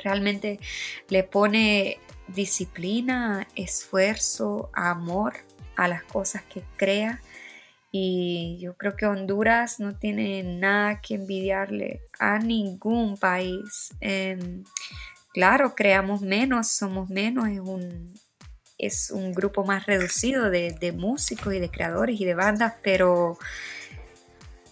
realmente 0.02 0.60
le 1.08 1.22
pone 1.22 1.98
disciplina, 2.28 3.46
esfuerzo, 3.54 4.70
amor 4.74 5.34
a 5.76 5.88
las 5.88 6.02
cosas 6.04 6.42
que 6.42 6.62
crea. 6.76 7.20
Y 7.90 8.58
yo 8.60 8.74
creo 8.76 8.96
que 8.96 9.06
Honduras 9.06 9.78
no 9.80 9.96
tiene 9.96 10.42
nada 10.42 11.00
que 11.00 11.14
envidiarle 11.14 12.02
a 12.18 12.38
ningún 12.38 13.16
país. 13.16 13.94
Em, 14.00 14.64
claro, 15.32 15.74
creamos 15.74 16.20
menos, 16.20 16.68
somos 16.68 17.08
menos, 17.08 17.48
es 17.48 17.60
un, 17.60 18.12
es 18.78 19.10
un 19.10 19.32
grupo 19.32 19.64
más 19.64 19.86
reducido 19.86 20.50
de, 20.50 20.92
músicos 20.96 21.54
y 21.54 21.60
de 21.60 21.70
creadores 21.70 22.20
y 22.20 22.24
de 22.24 22.34
bandas, 22.34 22.74
pero, 22.82 23.38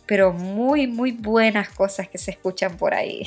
pero 0.07 0.33
muy, 0.33 0.87
muy 0.87 1.13
buenas 1.13 1.69
cosas 1.71 2.09
que 2.09 2.19
se 2.19 2.33
escuchan 2.33 2.77
por 2.77 2.95
ahí. 2.95 3.27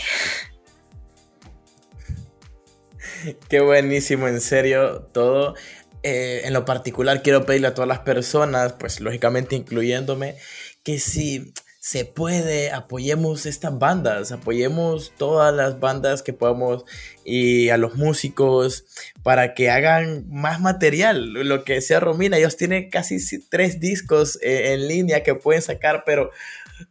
Qué 3.50 3.60
buenísimo, 3.62 4.28
en 4.28 4.42
serio, 4.42 5.02
todo. 5.14 5.56
Eh, 6.04 6.42
en 6.46 6.54
lo 6.54 6.66
particular 6.66 7.24
quiero 7.24 7.46
pedirle 7.46 7.68
a 7.68 7.74
todas 7.74 7.88
las 7.88 8.00
personas, 8.00 8.74
pues 8.74 9.00
lógicamente 9.00 9.56
incluyéndome, 9.56 10.38
que 10.84 11.00
si 11.00 11.52
se 11.86 12.04
puede, 12.04 12.72
apoyemos 12.72 13.46
estas 13.46 13.78
bandas, 13.78 14.32
apoyemos 14.32 15.14
todas 15.20 15.54
las 15.54 15.80
bandas 15.80 16.24
que 16.24 16.34
podamos 16.34 16.84
y 17.24 17.70
a 17.70 17.78
los 17.78 17.94
músicos 17.94 18.86
para 19.22 19.54
que 19.54 19.70
hagan 19.70 20.26
más 20.28 20.60
material. 20.60 21.34
Lo 21.34 21.64
que 21.64 21.74
decía 21.74 22.00
Romina, 22.00 22.40
ellos 22.40 22.58
tienen 22.58 22.90
casi 22.90 23.20
tres 23.50 23.80
discos 23.80 24.40
eh, 24.42 24.74
en 24.74 24.88
línea 24.88 25.22
que 25.22 25.36
pueden 25.36 25.62
sacar, 25.62 26.02
pero 26.08 26.32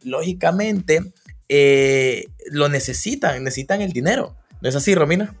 lógicamente 0.05 1.11
eh, 1.49 2.27
lo 2.49 2.69
necesitan, 2.69 3.43
necesitan 3.43 3.81
el 3.81 3.91
dinero. 3.91 4.37
¿No 4.61 4.69
es 4.69 4.77
así, 4.77 4.95
Romina? 4.95 5.35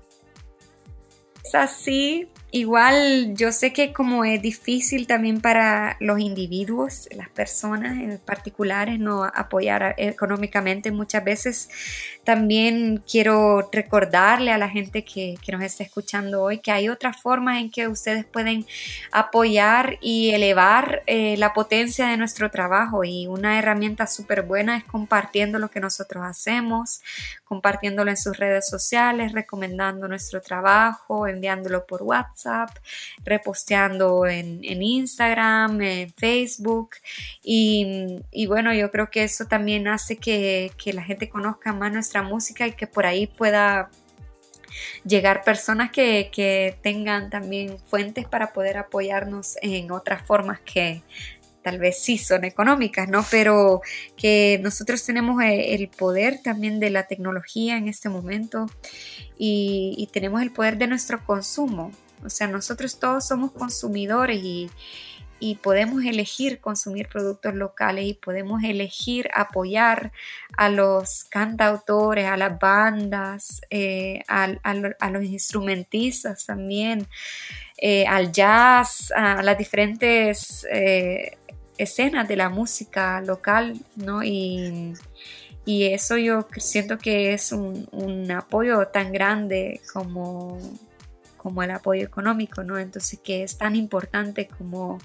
Es 1.45 1.55
así, 1.55 2.27
Igual 2.55 3.35
yo 3.35 3.51
sé 3.51 3.73
que 3.73 3.91
como 3.91 4.23
es 4.23 4.41
difícil 4.41 5.07
también 5.07 5.41
para 5.41 5.97
los 5.99 6.21
individuos, 6.21 7.09
las 7.13 7.27
personas 7.27 8.01
en 8.01 8.17
particulares, 8.17 8.97
no 8.97 9.25
apoyar 9.25 9.93
económicamente 9.97 10.89
muchas 10.93 11.25
veces, 11.25 11.69
también 12.25 13.03
quiero 13.09 13.69
recordarle 13.71 14.51
a 14.51 14.57
la 14.57 14.67
gente 14.67 15.05
que, 15.05 15.37
nos 15.47 15.61
está 15.61 15.83
escuchando 15.83 16.41
hoy 16.41 16.57
que 16.57 16.71
hay 16.71 16.89
otras 16.89 17.21
formas 17.21 17.59
en 17.59 17.71
que 17.71 17.87
ustedes 17.87 18.25
pueden 18.25 18.65
apoyar 19.11 19.97
y 20.01 20.31
elevar 20.31 21.03
eh, 21.05 21.37
la 21.37 21.53
potencia 21.53 22.07
de 22.07 22.17
nuestro 22.17 22.51
trabajo 22.51 23.03
y 23.05 23.27
una 23.27 23.57
herramienta 23.59 24.07
súper 24.07 24.41
buena 24.41 24.75
es 24.75 24.83
compartiendo 24.83 25.59
lo 25.59 25.69
que 25.69 25.79
nosotros 25.79 26.25
hacemos, 26.25 27.01
compartiéndolo 27.45 28.09
en 28.09 28.17
sus 28.17 28.37
redes 28.37 28.67
sociales, 28.67 29.31
recomendando 29.31 30.07
nuestro 30.07 30.41
trabajo, 30.41 31.27
enviándolo 31.27 31.85
por 31.85 32.01
WhatsApp, 32.03 32.69
reposteando 33.23 34.25
en, 34.25 34.63
Instagram, 34.63 35.81
en 35.81 36.09
Facebook. 36.13 36.95
Y, 37.43 38.47
bueno, 38.47 38.73
yo 38.73 38.91
creo 38.91 39.09
que 39.09 39.23
eso 39.23 39.45
también 39.45 39.87
hace 39.87 40.17
que, 40.17 40.71
la 40.93 41.03
gente 41.03 41.29
conozca 41.29 41.73
más 41.73 41.91
nuestra 41.91 42.14
música 42.21 42.67
y 42.67 42.73
que 42.73 42.87
por 42.87 43.05
ahí 43.05 43.27
pueda 43.27 43.89
llegar 45.05 45.43
personas 45.43 45.91
que, 45.91 46.29
que, 46.33 46.77
tengan 46.81 47.29
también 47.29 47.77
fuentes 47.79 48.25
para 48.25 48.51
poder 48.51 48.77
apoyarnos 48.77 49.57
en 49.61 49.91
otras 49.91 50.25
formas 50.25 50.59
que 50.59 51.01
tal 51.65 51.79
vez 51.79 51.97
sí 51.97 52.19
son 52.19 52.43
económicas, 52.43 53.09
¿no? 53.09 53.25
Pero 53.31 53.81
que 54.15 54.59
nosotros 54.61 55.03
tenemos 55.03 55.41
eh, 55.41 55.73
el 55.73 55.87
poder 55.87 56.39
también 56.43 56.79
de 56.79 56.91
la 56.91 57.07
tecnología 57.07 57.75
en 57.77 57.87
este 57.87 58.07
momento 58.07 58.67
y, 59.35 60.07
tenemos 60.13 60.43
el 60.43 60.51
poder 60.51 60.77
de 60.77 60.85
nuestro 60.85 61.25
consumo. 61.25 61.91
O 62.23 62.29
sea, 62.29 62.45
nosotros 62.45 62.99
todos 62.99 63.25
somos 63.25 63.51
consumidores 63.51 64.43
y, 64.43 64.69
podemos 65.53 66.03
elegir 66.03 66.59
consumir 66.59 67.07
productos 67.07 67.53
locales 67.53 68.05
y 68.05 68.15
podemos 68.15 68.63
elegir 68.63 69.29
apoyar 69.35 70.11
a 70.57 70.69
los 70.69 71.25
cantautores, 71.25 72.25
a 72.25 72.37
las 72.37 72.57
bandas, 72.59 73.61
eh, 73.69 74.23
a, 74.27 74.47
los 75.11 75.23
instrumentistas 75.23 76.47
también, 76.47 77.07
eh, 77.77 78.07
al 78.07 78.31
jazz, 78.31 79.13
a 79.15 79.43
las 79.43 79.55
diferentes 79.59 80.65
escenas 81.77 82.27
de 82.27 82.35
la 82.35 82.49
música 82.49 83.21
local, 83.21 83.75
¿no? 83.95 84.23
Y, 84.23 84.93
eso 85.67 86.17
yo 86.17 86.47
siento 86.57 86.99
que 86.99 87.33
es 87.33 87.51
un, 87.51 88.31
apoyo 88.31 88.87
tan 88.87 89.11
grande 89.11 89.81
como, 89.91 90.59
como 91.45 91.61
el 91.61 91.69
apoyo 91.69 92.03
económico, 92.03 92.63
¿no? 92.63 92.79
Entonces, 92.79 93.19
que 93.23 93.43
es 93.43 93.59
tan 93.59 93.75
importante 93.75 94.47
como 94.47 94.99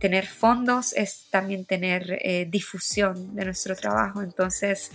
tener 0.00 0.26
fondos, 0.26 0.92
es 0.94 1.28
también 1.30 1.64
tener 1.64 2.18
eh, 2.22 2.44
difusión 2.50 3.36
de 3.36 3.44
nuestro 3.44 3.76
trabajo. 3.76 4.20
Entonces, 4.20 4.90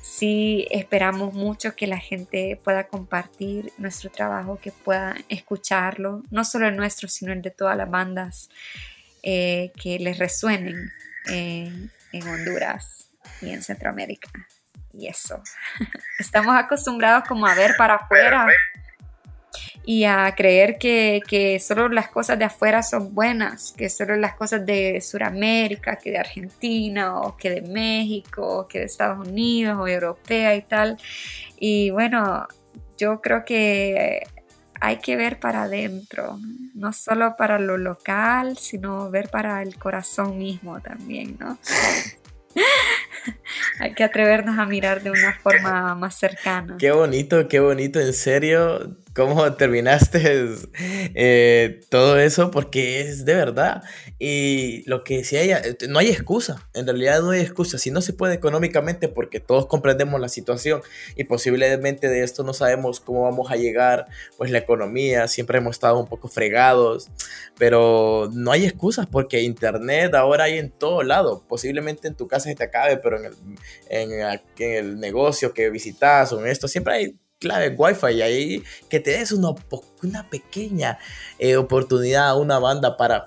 sí 0.00 0.68
esperamos 0.70 1.34
mucho 1.34 1.74
que 1.74 1.88
la 1.88 1.98
gente 1.98 2.56
pueda 2.62 2.86
compartir 2.86 3.72
nuestro 3.78 4.10
trabajo, 4.10 4.60
que 4.62 4.70
pueda 4.70 5.16
escucharlo, 5.28 6.22
no 6.30 6.44
solo 6.44 6.68
el 6.68 6.76
nuestro, 6.76 7.08
sino 7.08 7.32
el 7.32 7.42
de 7.42 7.50
todas 7.50 7.76
las 7.76 7.90
bandas 7.90 8.48
eh, 9.24 9.72
que 9.74 9.98
les 9.98 10.18
resuenen 10.18 10.92
en 11.26 11.90
Honduras 12.28 13.10
y 13.42 13.50
en 13.50 13.64
Centroamérica. 13.64 14.30
Y 14.92 15.08
eso. 15.08 15.42
Estamos 16.20 16.56
acostumbrados 16.56 17.26
como 17.26 17.44
a 17.44 17.56
ver 17.56 17.74
para 17.76 17.96
afuera 17.96 18.46
y 19.88 20.04
a 20.04 20.34
creer 20.36 20.76
que, 20.76 21.22
que, 21.26 21.58
solo 21.58 21.88
las 21.88 22.10
cosas 22.10 22.38
de 22.38 22.44
afuera 22.44 22.82
son 22.82 23.14
buenas, 23.14 23.72
que 23.74 23.88
solo 23.88 24.16
las 24.16 24.34
cosas 24.34 24.66
de 24.66 25.00
Sudamérica, 25.00 25.96
que 25.96 26.10
de 26.10 26.18
Argentina, 26.18 27.18
o 27.22 27.38
que 27.38 27.48
de 27.48 27.62
México, 27.62 28.42
o 28.42 28.68
que 28.68 28.80
de 28.80 28.84
Estados 28.84 29.26
Unidos, 29.26 29.78
o 29.80 29.88
europea 29.88 30.54
y 30.56 30.60
tal. 30.60 30.98
Y 31.58 31.88
bueno, 31.88 32.46
yo 32.98 33.22
creo 33.22 33.46
que 33.46 34.24
hay 34.78 34.98
que 34.98 35.16
ver 35.16 35.40
para 35.40 35.62
adentro, 35.62 36.38
no 36.74 36.92
solo 36.92 37.34
para 37.38 37.58
lo 37.58 37.78
local, 37.78 38.58
sino 38.58 39.10
ver 39.10 39.30
para 39.30 39.62
el 39.62 39.78
corazón 39.78 40.36
mismo 40.36 40.82
también, 40.82 41.38
¿no? 41.40 41.56
hay 43.80 43.94
que 43.94 44.04
atrevernos 44.04 44.58
a 44.58 44.66
mirar 44.66 45.02
de 45.02 45.12
una 45.12 45.32
forma 45.42 45.94
más 45.94 46.14
cercana. 46.14 46.76
Qué 46.78 46.90
bonito, 46.90 47.48
qué 47.48 47.60
bonito, 47.60 47.98
en 48.00 48.12
serio 48.12 48.98
cómo 49.18 49.52
terminaste 49.54 50.48
eh, 51.16 51.80
todo 51.90 52.20
eso, 52.20 52.52
porque 52.52 53.00
es 53.00 53.24
de 53.24 53.34
verdad. 53.34 53.82
Y 54.20 54.88
lo 54.88 55.02
que 55.02 55.18
decía 55.18 55.42
ella, 55.42 55.60
eh, 55.64 55.76
no 55.88 55.98
hay 55.98 56.08
excusa, 56.08 56.68
en 56.72 56.86
realidad 56.86 57.20
no 57.22 57.30
hay 57.30 57.40
excusa. 57.40 57.78
Si 57.78 57.90
no 57.90 58.00
se 58.00 58.12
puede 58.12 58.34
económicamente, 58.34 59.08
porque 59.08 59.40
todos 59.40 59.66
comprendemos 59.66 60.20
la 60.20 60.28
situación 60.28 60.82
y 61.16 61.24
posiblemente 61.24 62.08
de 62.08 62.22
esto 62.22 62.44
no 62.44 62.52
sabemos 62.52 63.00
cómo 63.00 63.24
vamos 63.24 63.50
a 63.50 63.56
llegar, 63.56 64.06
pues 64.36 64.52
la 64.52 64.58
economía, 64.58 65.26
siempre 65.26 65.58
hemos 65.58 65.72
estado 65.72 65.98
un 65.98 66.06
poco 66.06 66.28
fregados, 66.28 67.08
pero 67.58 68.30
no 68.32 68.52
hay 68.52 68.66
excusas 68.66 69.08
porque 69.08 69.42
internet 69.42 70.14
ahora 70.14 70.44
hay 70.44 70.58
en 70.58 70.70
todo 70.70 71.02
lado. 71.02 71.42
Posiblemente 71.48 72.06
en 72.06 72.14
tu 72.14 72.28
casa 72.28 72.48
se 72.48 72.54
te 72.54 72.62
acabe, 72.62 72.98
pero 72.98 73.18
en 73.18 73.24
el, 73.24 73.34
en, 73.88 74.12
en 74.12 74.40
el 74.58 75.00
negocio 75.00 75.52
que 75.52 75.70
visitas 75.70 76.32
o 76.32 76.40
en 76.40 76.46
esto, 76.46 76.68
siempre 76.68 76.94
hay 76.94 77.18
clave 77.38 77.74
Wi-Fi 77.76 78.22
ahí 78.22 78.62
que 78.88 79.00
te 79.00 79.12
des 79.12 79.32
una, 79.32 79.54
pequeña 80.30 80.98
eh, 81.38 81.56
oportunidad 81.56 82.28
a 82.28 82.34
una 82.34 82.58
banda 82.58 82.96
para 82.96 83.26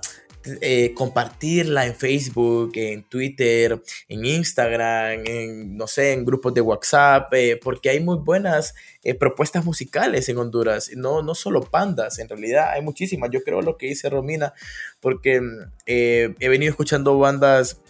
eh, 0.60 0.94
compartirla 0.96 1.86
en 1.86 1.96
Facebook, 1.96 2.72
en 2.74 3.04
Twitter, 3.04 3.80
en 4.08 4.26
Instagram, 4.26 5.22
en, 5.26 5.78
no 5.78 5.86
sé, 5.86 6.14
en 6.14 6.26
grupos 6.26 6.54
de 6.56 6.62
WhatsApp, 6.62 7.32
eh, 7.34 7.60
porque 7.62 7.92
hay 7.92 8.00
muy 8.00 8.18
buenas 8.18 8.74
propuestas 9.20 9.64
musicales 9.66 10.30
en 10.30 10.38
Honduras, 10.40 10.92
no, 10.96 11.22
no 11.22 11.36
solo 11.36 11.62
pandas, 11.62 12.20
en 12.20 12.28
realidad 12.28 12.72
hay 12.72 12.82
muchísimas, 12.82 13.30
yo 13.32 13.44
creo 13.44 13.62
lo 13.62 13.78
que 13.78 13.88
dice 13.88 14.10
Romina, 14.10 14.54
porque 15.00 15.42
he 15.86 16.50
venido 16.50 16.72
escuchando 16.72 17.18
bandas 17.18 17.82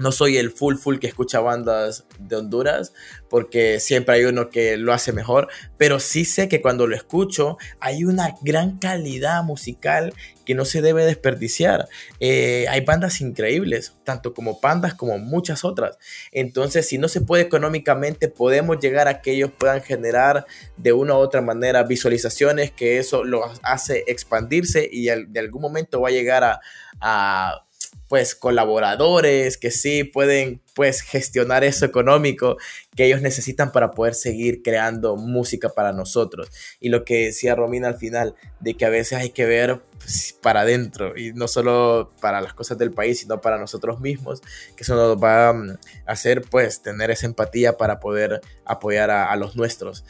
no 0.00 0.12
soy 0.12 0.38
el 0.38 0.50
full 0.50 0.76
full 0.76 0.98
que 0.98 1.06
escucha 1.06 1.40
bandas 1.40 2.06
de 2.18 2.36
Honduras, 2.36 2.94
porque 3.28 3.80
siempre 3.80 4.16
hay 4.16 4.24
uno 4.24 4.48
que 4.48 4.78
lo 4.78 4.94
hace 4.94 5.12
mejor, 5.12 5.48
pero 5.76 6.00
sí 6.00 6.24
sé 6.24 6.48
que 6.48 6.62
cuando 6.62 6.86
lo 6.86 6.96
escucho 6.96 7.58
hay 7.80 8.04
una 8.04 8.34
gran 8.40 8.78
calidad 8.78 9.44
musical 9.44 10.14
que 10.46 10.54
no 10.54 10.64
se 10.64 10.80
debe 10.80 11.04
desperdiciar. 11.04 11.86
Eh, 12.18 12.64
hay 12.70 12.80
bandas 12.80 13.20
increíbles, 13.20 13.92
tanto 14.02 14.32
como 14.32 14.58
pandas 14.58 14.94
como 14.94 15.18
muchas 15.18 15.66
otras. 15.66 15.98
Entonces, 16.32 16.88
si 16.88 16.96
no 16.96 17.06
se 17.06 17.20
puede 17.20 17.42
económicamente, 17.42 18.28
podemos 18.28 18.80
llegar 18.80 19.06
a 19.06 19.20
que 19.20 19.32
ellos 19.32 19.50
puedan 19.56 19.82
generar 19.82 20.46
de 20.78 20.94
una 20.94 21.14
u 21.14 21.18
otra 21.18 21.42
manera 21.42 21.82
visualizaciones, 21.82 22.72
que 22.72 22.98
eso 22.98 23.22
lo 23.22 23.42
hace 23.62 24.04
expandirse 24.06 24.88
y 24.90 25.04
de 25.04 25.40
algún 25.40 25.60
momento 25.60 26.00
va 26.00 26.08
a 26.08 26.12
llegar 26.12 26.42
a 26.42 27.64
pues 28.10 28.34
colaboradores 28.34 29.56
que 29.56 29.70
sí 29.70 30.02
pueden 30.02 30.60
pues 30.74 31.00
gestionar 31.00 31.62
eso 31.62 31.84
económico 31.84 32.56
que 32.96 33.06
ellos 33.06 33.22
necesitan 33.22 33.70
para 33.70 33.92
poder 33.92 34.16
seguir 34.16 34.62
creando 34.64 35.14
música 35.14 35.68
para 35.68 35.92
nosotros. 35.92 36.50
Y 36.80 36.88
lo 36.88 37.04
que 37.04 37.26
decía 37.26 37.54
Romina 37.54 37.86
al 37.86 37.98
final, 37.98 38.34
de 38.58 38.74
que 38.74 38.84
a 38.84 38.88
veces 38.88 39.16
hay 39.16 39.30
que 39.30 39.44
ver 39.46 39.80
pues, 39.98 40.36
para 40.42 40.62
adentro 40.62 41.16
y 41.16 41.32
no 41.34 41.46
solo 41.46 42.10
para 42.20 42.40
las 42.40 42.52
cosas 42.52 42.78
del 42.78 42.90
país, 42.90 43.20
sino 43.20 43.40
para 43.40 43.58
nosotros 43.58 44.00
mismos, 44.00 44.40
que 44.74 44.82
eso 44.82 44.96
nos 44.96 45.22
va 45.22 45.50
a 45.50 45.78
hacer 46.06 46.42
pues 46.42 46.82
tener 46.82 47.12
esa 47.12 47.26
empatía 47.26 47.76
para 47.76 48.00
poder 48.00 48.40
apoyar 48.64 49.12
a, 49.12 49.36
los 49.36 49.54
nuestros. 49.54 50.04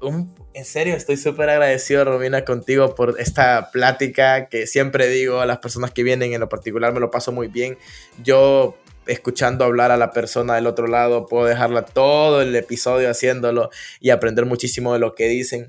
En 0.00 0.64
serio, 0.64 0.94
estoy 0.94 1.16
súper 1.16 1.48
agradecido, 1.50 2.04
Romina, 2.04 2.44
contigo 2.44 2.94
por 2.94 3.18
esta 3.18 3.70
plática 3.72 4.48
que 4.48 4.66
siempre 4.66 5.08
digo 5.08 5.40
a 5.40 5.46
las 5.46 5.58
personas 5.58 5.90
que 5.92 6.02
vienen, 6.02 6.32
en 6.32 6.40
lo 6.40 6.48
particular 6.48 6.92
me 6.92 7.00
lo 7.00 7.10
paso 7.10 7.32
muy 7.32 7.48
bien. 7.48 7.78
Yo 8.22 8.76
escuchando 9.06 9.64
hablar 9.64 9.90
a 9.90 9.96
la 9.96 10.10
persona 10.10 10.54
del 10.54 10.66
otro 10.66 10.86
lado, 10.86 11.26
puedo 11.26 11.46
dejarla 11.46 11.84
todo 11.84 12.42
el 12.42 12.54
episodio 12.54 13.10
haciéndolo 13.10 13.70
y 14.00 14.10
aprender 14.10 14.46
muchísimo 14.46 14.92
de 14.92 14.98
lo 14.98 15.14
que 15.14 15.28
dicen. 15.28 15.68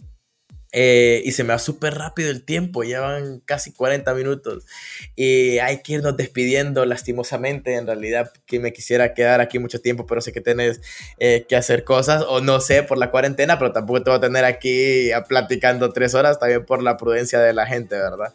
Eh, 0.78 1.22
y 1.24 1.32
se 1.32 1.46
me 1.46 1.54
va 1.54 1.60
súper 1.60 1.94
rápido 1.96 2.30
el 2.30 2.44
tiempo, 2.44 2.84
ya 2.84 3.00
van 3.00 3.40
casi 3.46 3.72
40 3.72 4.14
minutos. 4.14 4.66
Y 5.16 5.58
hay 5.60 5.82
que 5.82 5.94
irnos 5.94 6.18
despidiendo 6.18 6.86
lastimosamente. 6.86 7.76
En 7.76 7.88
realidad, 7.88 8.34
que 8.46 8.60
me 8.60 8.74
quisiera 8.74 9.14
quedar 9.14 9.40
aquí 9.40 9.58
mucho 9.58 9.80
tiempo, 9.80 10.06
pero 10.06 10.20
sé 10.20 10.34
que 10.34 10.42
tienes 10.42 10.82
eh, 11.18 11.46
que 11.48 11.56
hacer 11.56 11.86
cosas, 11.86 12.26
o 12.28 12.42
no 12.42 12.60
sé, 12.60 12.84
por 12.84 12.98
la 12.98 13.10
cuarentena, 13.10 13.58
pero 13.58 13.72
tampoco 13.72 14.04
te 14.04 14.10
voy 14.10 14.18
a 14.18 14.22
tener 14.22 14.44
aquí 14.44 15.12
platicando 15.30 15.94
tres 15.94 16.14
horas, 16.14 16.40
también 16.40 16.66
por 16.66 16.84
la 16.84 16.98
prudencia 16.98 17.40
de 17.40 17.54
la 17.54 17.66
gente, 17.66 17.96
¿verdad? 17.96 18.34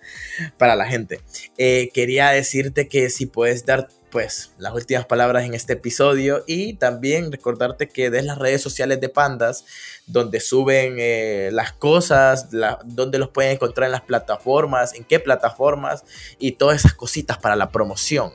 Para 0.57 0.77
la 0.77 0.87
gente. 0.87 1.21
Eh, 1.59 1.91
quería 1.93 2.31
decirte 2.31 2.89
que 2.89 3.11
si 3.11 3.27
puedes 3.27 3.67
dar 3.67 3.89
pues 4.11 4.53
las 4.59 4.75
últimas 4.75 5.07
palabras 5.07 5.45
en 5.45 5.55
este 5.55 5.75
episodio 5.75 6.45
y 6.47 6.75
también 6.75 7.31
recordarte 7.31 7.89
que 7.89 8.11
des 8.11 8.25
las 8.25 8.39
redes 8.39 8.61
sociales 8.63 9.01
de 9.01 9.09
Pandas 9.09 9.65
donde 10.07 10.41
suben 10.41 10.97
eh, 10.99 11.51
las 11.53 11.73
cosas, 11.73 12.49
donde 12.85 13.19
los 13.19 13.29
pueden 13.29 13.53
encontrar 13.53 13.87
en 13.87 13.93
las 13.93 14.03
plataformas, 14.03 14.95
en 14.95 15.05
qué 15.05 15.21
plataformas 15.21 16.05
y 16.39 16.53
todas 16.53 16.81
esas 16.81 16.95
cositas 16.95 17.39
para 17.39 17.57
la 17.57 17.71
promoción. 17.71 18.33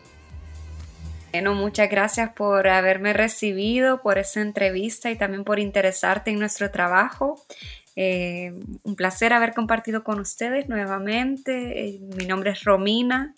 Bueno, 1.32 1.54
muchas 1.54 1.90
gracias 1.90 2.32
por 2.32 2.68
haberme 2.70 3.12
recibido, 3.12 4.02
por 4.02 4.18
esa 4.18 4.40
entrevista 4.40 5.12
y 5.12 5.18
también 5.18 5.44
por 5.44 5.60
interesarte 5.60 6.32
en 6.32 6.40
nuestro 6.40 6.72
trabajo. 6.72 7.44
Eh, 7.98 8.54
un 8.84 8.96
placer 8.96 9.34
haber 9.34 9.54
compartido 9.54 10.04
con 10.04 10.20
ustedes 10.20 10.70
nuevamente. 10.70 11.88
Eh, 11.88 12.00
mi 12.18 12.26
nombre 12.26 12.52
es 12.52 12.64
Romina, 12.64 13.34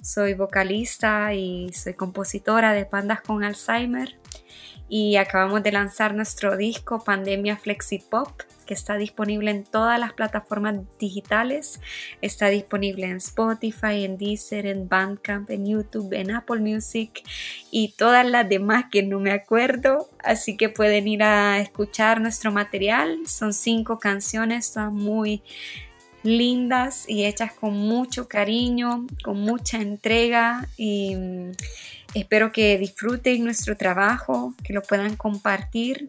soy 0.00 0.34
vocalista 0.34 1.34
y 1.34 1.72
soy 1.72 1.94
compositora 1.94 2.72
de 2.72 2.84
Pandas 2.84 3.20
con 3.20 3.44
Alzheimer 3.44 4.18
y 4.88 5.16
acabamos 5.16 5.62
de 5.62 5.72
lanzar 5.72 6.14
nuestro 6.14 6.56
disco 6.56 7.04
Pandemia 7.04 7.56
Flexi 7.56 7.98
Pop 7.98 8.30
que 8.68 8.74
está 8.74 8.98
disponible 8.98 9.50
en 9.50 9.64
todas 9.64 9.98
las 9.98 10.12
plataformas 10.12 10.76
digitales. 10.98 11.80
Está 12.20 12.48
disponible 12.48 13.06
en 13.06 13.16
Spotify, 13.16 14.04
en 14.04 14.18
Deezer, 14.18 14.66
en 14.66 14.90
Bandcamp, 14.90 15.48
en 15.48 15.64
YouTube, 15.64 16.12
en 16.12 16.30
Apple 16.30 16.60
Music 16.60 17.22
y 17.70 17.94
todas 17.96 18.26
las 18.26 18.46
demás 18.46 18.84
que 18.92 19.02
no 19.02 19.20
me 19.20 19.32
acuerdo. 19.32 20.10
Así 20.22 20.58
que 20.58 20.68
pueden 20.68 21.08
ir 21.08 21.22
a 21.22 21.58
escuchar 21.60 22.20
nuestro 22.20 22.52
material. 22.52 23.20
Son 23.26 23.54
cinco 23.54 23.98
canciones, 23.98 24.74
todas 24.74 24.92
muy 24.92 25.42
lindas 26.28 27.04
y 27.08 27.24
hechas 27.24 27.52
con 27.52 27.74
mucho 27.74 28.28
cariño, 28.28 29.06
con 29.24 29.40
mucha 29.40 29.78
entrega 29.78 30.68
y 30.76 31.16
mm, 31.16 31.52
espero 32.14 32.52
que 32.52 32.78
disfruten 32.78 33.44
nuestro 33.44 33.76
trabajo, 33.76 34.54
que 34.62 34.72
lo 34.72 34.82
puedan 34.82 35.16
compartir 35.16 36.06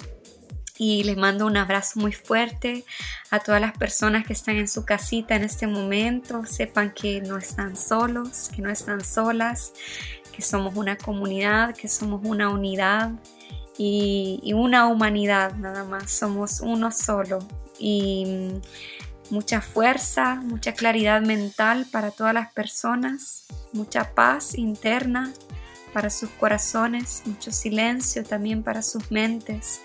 y 0.80 1.04
les 1.04 1.18
mando 1.18 1.46
un 1.46 1.58
abrazo 1.58 2.00
muy 2.00 2.14
fuerte 2.14 2.86
a 3.32 3.40
todas 3.42 3.60
las 3.60 3.78
personas 3.78 4.26
que 4.26 4.32
están 4.32 4.56
en 4.56 4.70
su 4.70 4.86
casita 4.86 5.36
en 5.36 5.44
este 5.44 5.68
momento. 5.68 6.46
Sepan 6.46 6.94
que 6.94 7.20
no 7.20 7.38
están 7.38 7.76
solos, 7.76 8.50
que 8.56 8.62
no 8.62 8.70
están 8.70 9.04
solas, 9.04 9.74
que 10.32 10.42
somos 10.42 10.76
una 10.78 10.98
comunidad, 10.98 11.76
que 11.76 11.90
somos 11.90 12.22
una 12.24 12.50
unidad 12.50 13.12
y, 13.78 14.54
una 14.54 14.88
humanidad 14.88 15.54
nada 15.56 15.84
más. 15.84 16.12
Somos 16.12 16.62
uno 16.62 16.94
solo 16.94 17.40
y 17.78 18.24
mm, 18.26 18.62
mucha 19.30 19.62
fuerza, 19.62 20.36
mucha 20.36 20.74
claridad 20.74 21.22
mental 21.22 21.86
para 21.92 22.12
todas 22.12 22.34
las 22.34 22.52
personas, 22.54 23.46
mucha 23.74 24.14
paz 24.16 24.56
interna 24.56 25.34
para 25.94 26.10
sus 26.10 26.30
corazones, 26.32 27.24
mucho 27.26 27.52
silencio 27.52 28.24
también 28.24 28.64
para 28.64 28.82
sus 28.82 29.12
mentes. 29.12 29.82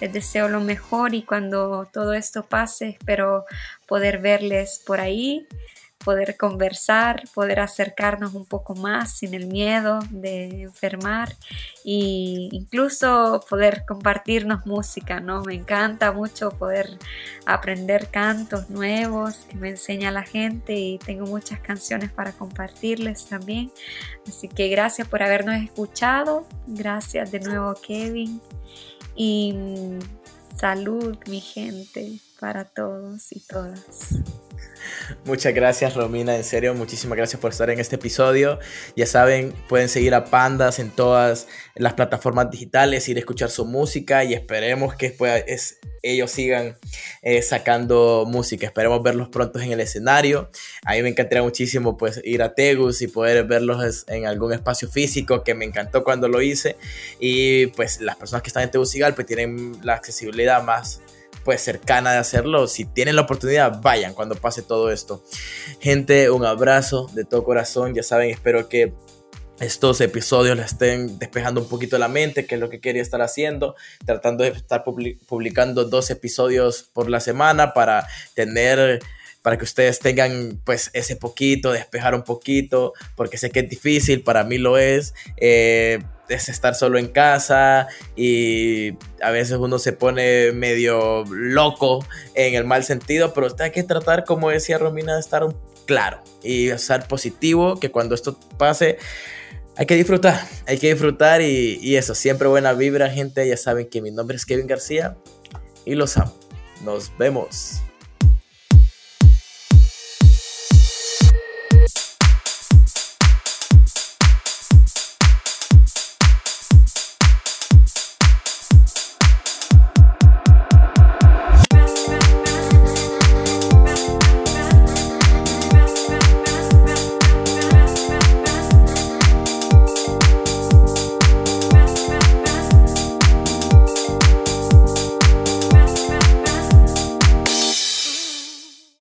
Les 0.00 0.12
deseo 0.12 0.48
lo 0.48 0.60
mejor 0.60 1.14
y 1.14 1.22
cuando 1.22 1.88
todo 1.92 2.12
esto 2.12 2.46
pase 2.46 2.90
espero 2.90 3.44
poder 3.86 4.18
verles 4.18 4.80
por 4.86 5.00
ahí, 5.00 5.46
poder 6.08 6.38
conversar, 6.38 7.24
poder 7.34 7.60
acercarnos 7.60 8.32
un 8.32 8.46
poco 8.46 8.74
más 8.74 9.18
sin 9.18 9.34
el 9.34 9.46
miedo 9.46 9.98
de 10.08 10.62
enfermar 10.62 11.36
e 11.84 12.48
incluso 12.50 13.44
poder 13.46 13.84
compartirnos 13.86 14.64
música, 14.64 15.20
¿no? 15.20 15.42
Me 15.42 15.52
encanta 15.52 16.10
mucho 16.10 16.48
poder 16.48 16.88
aprender 17.44 18.08
cantos 18.08 18.70
nuevos 18.70 19.44
que 19.50 19.56
me 19.56 19.68
enseña 19.68 20.10
la 20.10 20.22
gente 20.22 20.72
y 20.72 20.96
tengo 20.96 21.26
muchas 21.26 21.60
canciones 21.60 22.10
para 22.10 22.32
compartirles 22.32 23.26
también. 23.26 23.70
Así 24.26 24.48
que 24.48 24.68
gracias 24.68 25.06
por 25.08 25.22
habernos 25.22 25.56
escuchado, 25.56 26.48
gracias 26.66 27.30
de 27.32 27.40
nuevo 27.40 27.74
Kevin 27.86 28.40
y 29.14 29.54
salud, 30.56 31.18
mi 31.26 31.42
gente, 31.42 32.18
para 32.40 32.64
todos 32.64 33.30
y 33.30 33.40
todas. 33.40 34.14
Muchas 35.24 35.54
gracias 35.54 35.94
Romina, 35.94 36.36
en 36.36 36.44
serio, 36.44 36.74
muchísimas 36.74 37.16
gracias 37.16 37.40
por 37.40 37.52
estar 37.52 37.70
en 37.70 37.80
este 37.80 37.96
episodio. 37.96 38.58
Ya 38.96 39.06
saben, 39.06 39.52
pueden 39.68 39.88
seguir 39.88 40.14
a 40.14 40.26
Pandas 40.26 40.78
en 40.78 40.90
todas 40.90 41.46
las 41.74 41.94
plataformas 41.94 42.50
digitales, 42.50 43.08
ir 43.08 43.16
a 43.16 43.20
escuchar 43.20 43.50
su 43.50 43.64
música 43.64 44.24
y 44.24 44.34
esperemos 44.34 44.94
que 44.94 45.16
es, 45.46 45.78
ellos 46.02 46.30
sigan 46.30 46.76
eh, 47.22 47.42
sacando 47.42 48.24
música. 48.26 48.66
Esperemos 48.66 49.02
verlos 49.02 49.28
pronto 49.28 49.60
en 49.60 49.72
el 49.72 49.80
escenario. 49.80 50.50
A 50.84 50.94
mí 50.94 51.02
me 51.02 51.10
encantaría 51.10 51.42
muchísimo 51.42 51.96
pues 51.96 52.20
ir 52.24 52.42
a 52.42 52.54
Tegus 52.54 53.02
y 53.02 53.08
poder 53.08 53.44
verlos 53.44 54.04
en 54.08 54.26
algún 54.26 54.52
espacio 54.52 54.88
físico 54.88 55.42
que 55.44 55.54
me 55.54 55.64
encantó 55.64 56.04
cuando 56.04 56.28
lo 56.28 56.42
hice. 56.42 56.76
Y 57.20 57.68
pues 57.68 58.00
las 58.00 58.16
personas 58.16 58.42
que 58.42 58.48
están 58.48 58.64
en 58.64 58.70
Tegucigalpa 58.70 59.24
tienen 59.24 59.78
la 59.82 59.94
accesibilidad 59.94 60.62
más 60.62 61.00
pues 61.48 61.62
cercana 61.62 62.12
de 62.12 62.18
hacerlo. 62.18 62.66
Si 62.66 62.84
tienen 62.84 63.16
la 63.16 63.22
oportunidad, 63.22 63.80
vayan 63.80 64.12
cuando 64.12 64.34
pase 64.34 64.60
todo 64.60 64.92
esto. 64.92 65.24
Gente, 65.80 66.28
un 66.28 66.44
abrazo 66.44 67.08
de 67.14 67.24
todo 67.24 67.42
corazón. 67.42 67.94
Ya 67.94 68.02
saben, 68.02 68.28
espero 68.28 68.68
que 68.68 68.92
estos 69.58 70.02
episodios 70.02 70.58
le 70.58 70.64
estén 70.64 71.18
despejando 71.18 71.62
un 71.62 71.68
poquito 71.70 71.96
la 71.96 72.08
mente, 72.08 72.44
que 72.44 72.56
es 72.56 72.60
lo 72.60 72.68
que 72.68 72.82
quería 72.82 73.00
estar 73.00 73.22
haciendo, 73.22 73.76
tratando 74.04 74.44
de 74.44 74.50
estar 74.50 74.84
publicando 74.84 75.86
dos 75.86 76.10
episodios 76.10 76.82
por 76.92 77.08
la 77.08 77.18
semana 77.18 77.72
para 77.72 78.06
tener 78.34 79.00
para 79.40 79.56
que 79.56 79.64
ustedes 79.64 80.00
tengan 80.00 80.60
pues 80.66 80.90
ese 80.92 81.16
poquito, 81.16 81.72
despejar 81.72 82.14
un 82.14 82.24
poquito, 82.24 82.92
porque 83.16 83.38
sé 83.38 83.48
que 83.48 83.60
es 83.60 83.70
difícil, 83.70 84.22
para 84.22 84.44
mí 84.44 84.58
lo 84.58 84.76
es. 84.76 85.14
Eh, 85.38 86.00
es 86.28 86.48
estar 86.48 86.74
solo 86.74 86.98
en 86.98 87.08
casa 87.08 87.88
y 88.16 88.94
a 89.22 89.30
veces 89.30 89.56
uno 89.58 89.78
se 89.78 89.92
pone 89.92 90.52
medio 90.52 91.24
loco 91.30 92.04
en 92.34 92.54
el 92.54 92.64
mal 92.64 92.84
sentido, 92.84 93.32
pero 93.32 93.48
hay 93.58 93.70
que 93.70 93.82
tratar, 93.82 94.24
como 94.24 94.50
decía 94.50 94.78
Romina, 94.78 95.14
de 95.14 95.20
estar 95.20 95.46
claro 95.86 96.22
y 96.42 96.70
ser 96.78 97.08
positivo, 97.08 97.80
que 97.80 97.90
cuando 97.90 98.14
esto 98.14 98.38
pase 98.58 98.98
hay 99.76 99.86
que 99.86 99.94
disfrutar, 99.94 100.40
hay 100.66 100.78
que 100.78 100.92
disfrutar 100.92 101.40
y, 101.40 101.78
y 101.80 101.96
eso, 101.96 102.14
siempre 102.14 102.48
buena 102.48 102.72
vibra 102.72 103.10
gente, 103.10 103.46
ya 103.48 103.56
saben 103.56 103.88
que 103.88 104.02
mi 104.02 104.10
nombre 104.10 104.36
es 104.36 104.44
Kevin 104.44 104.66
García 104.66 105.16
y 105.84 105.94
los 105.94 106.16
amo. 106.16 106.34
Nos 106.84 107.16
vemos. 107.16 107.80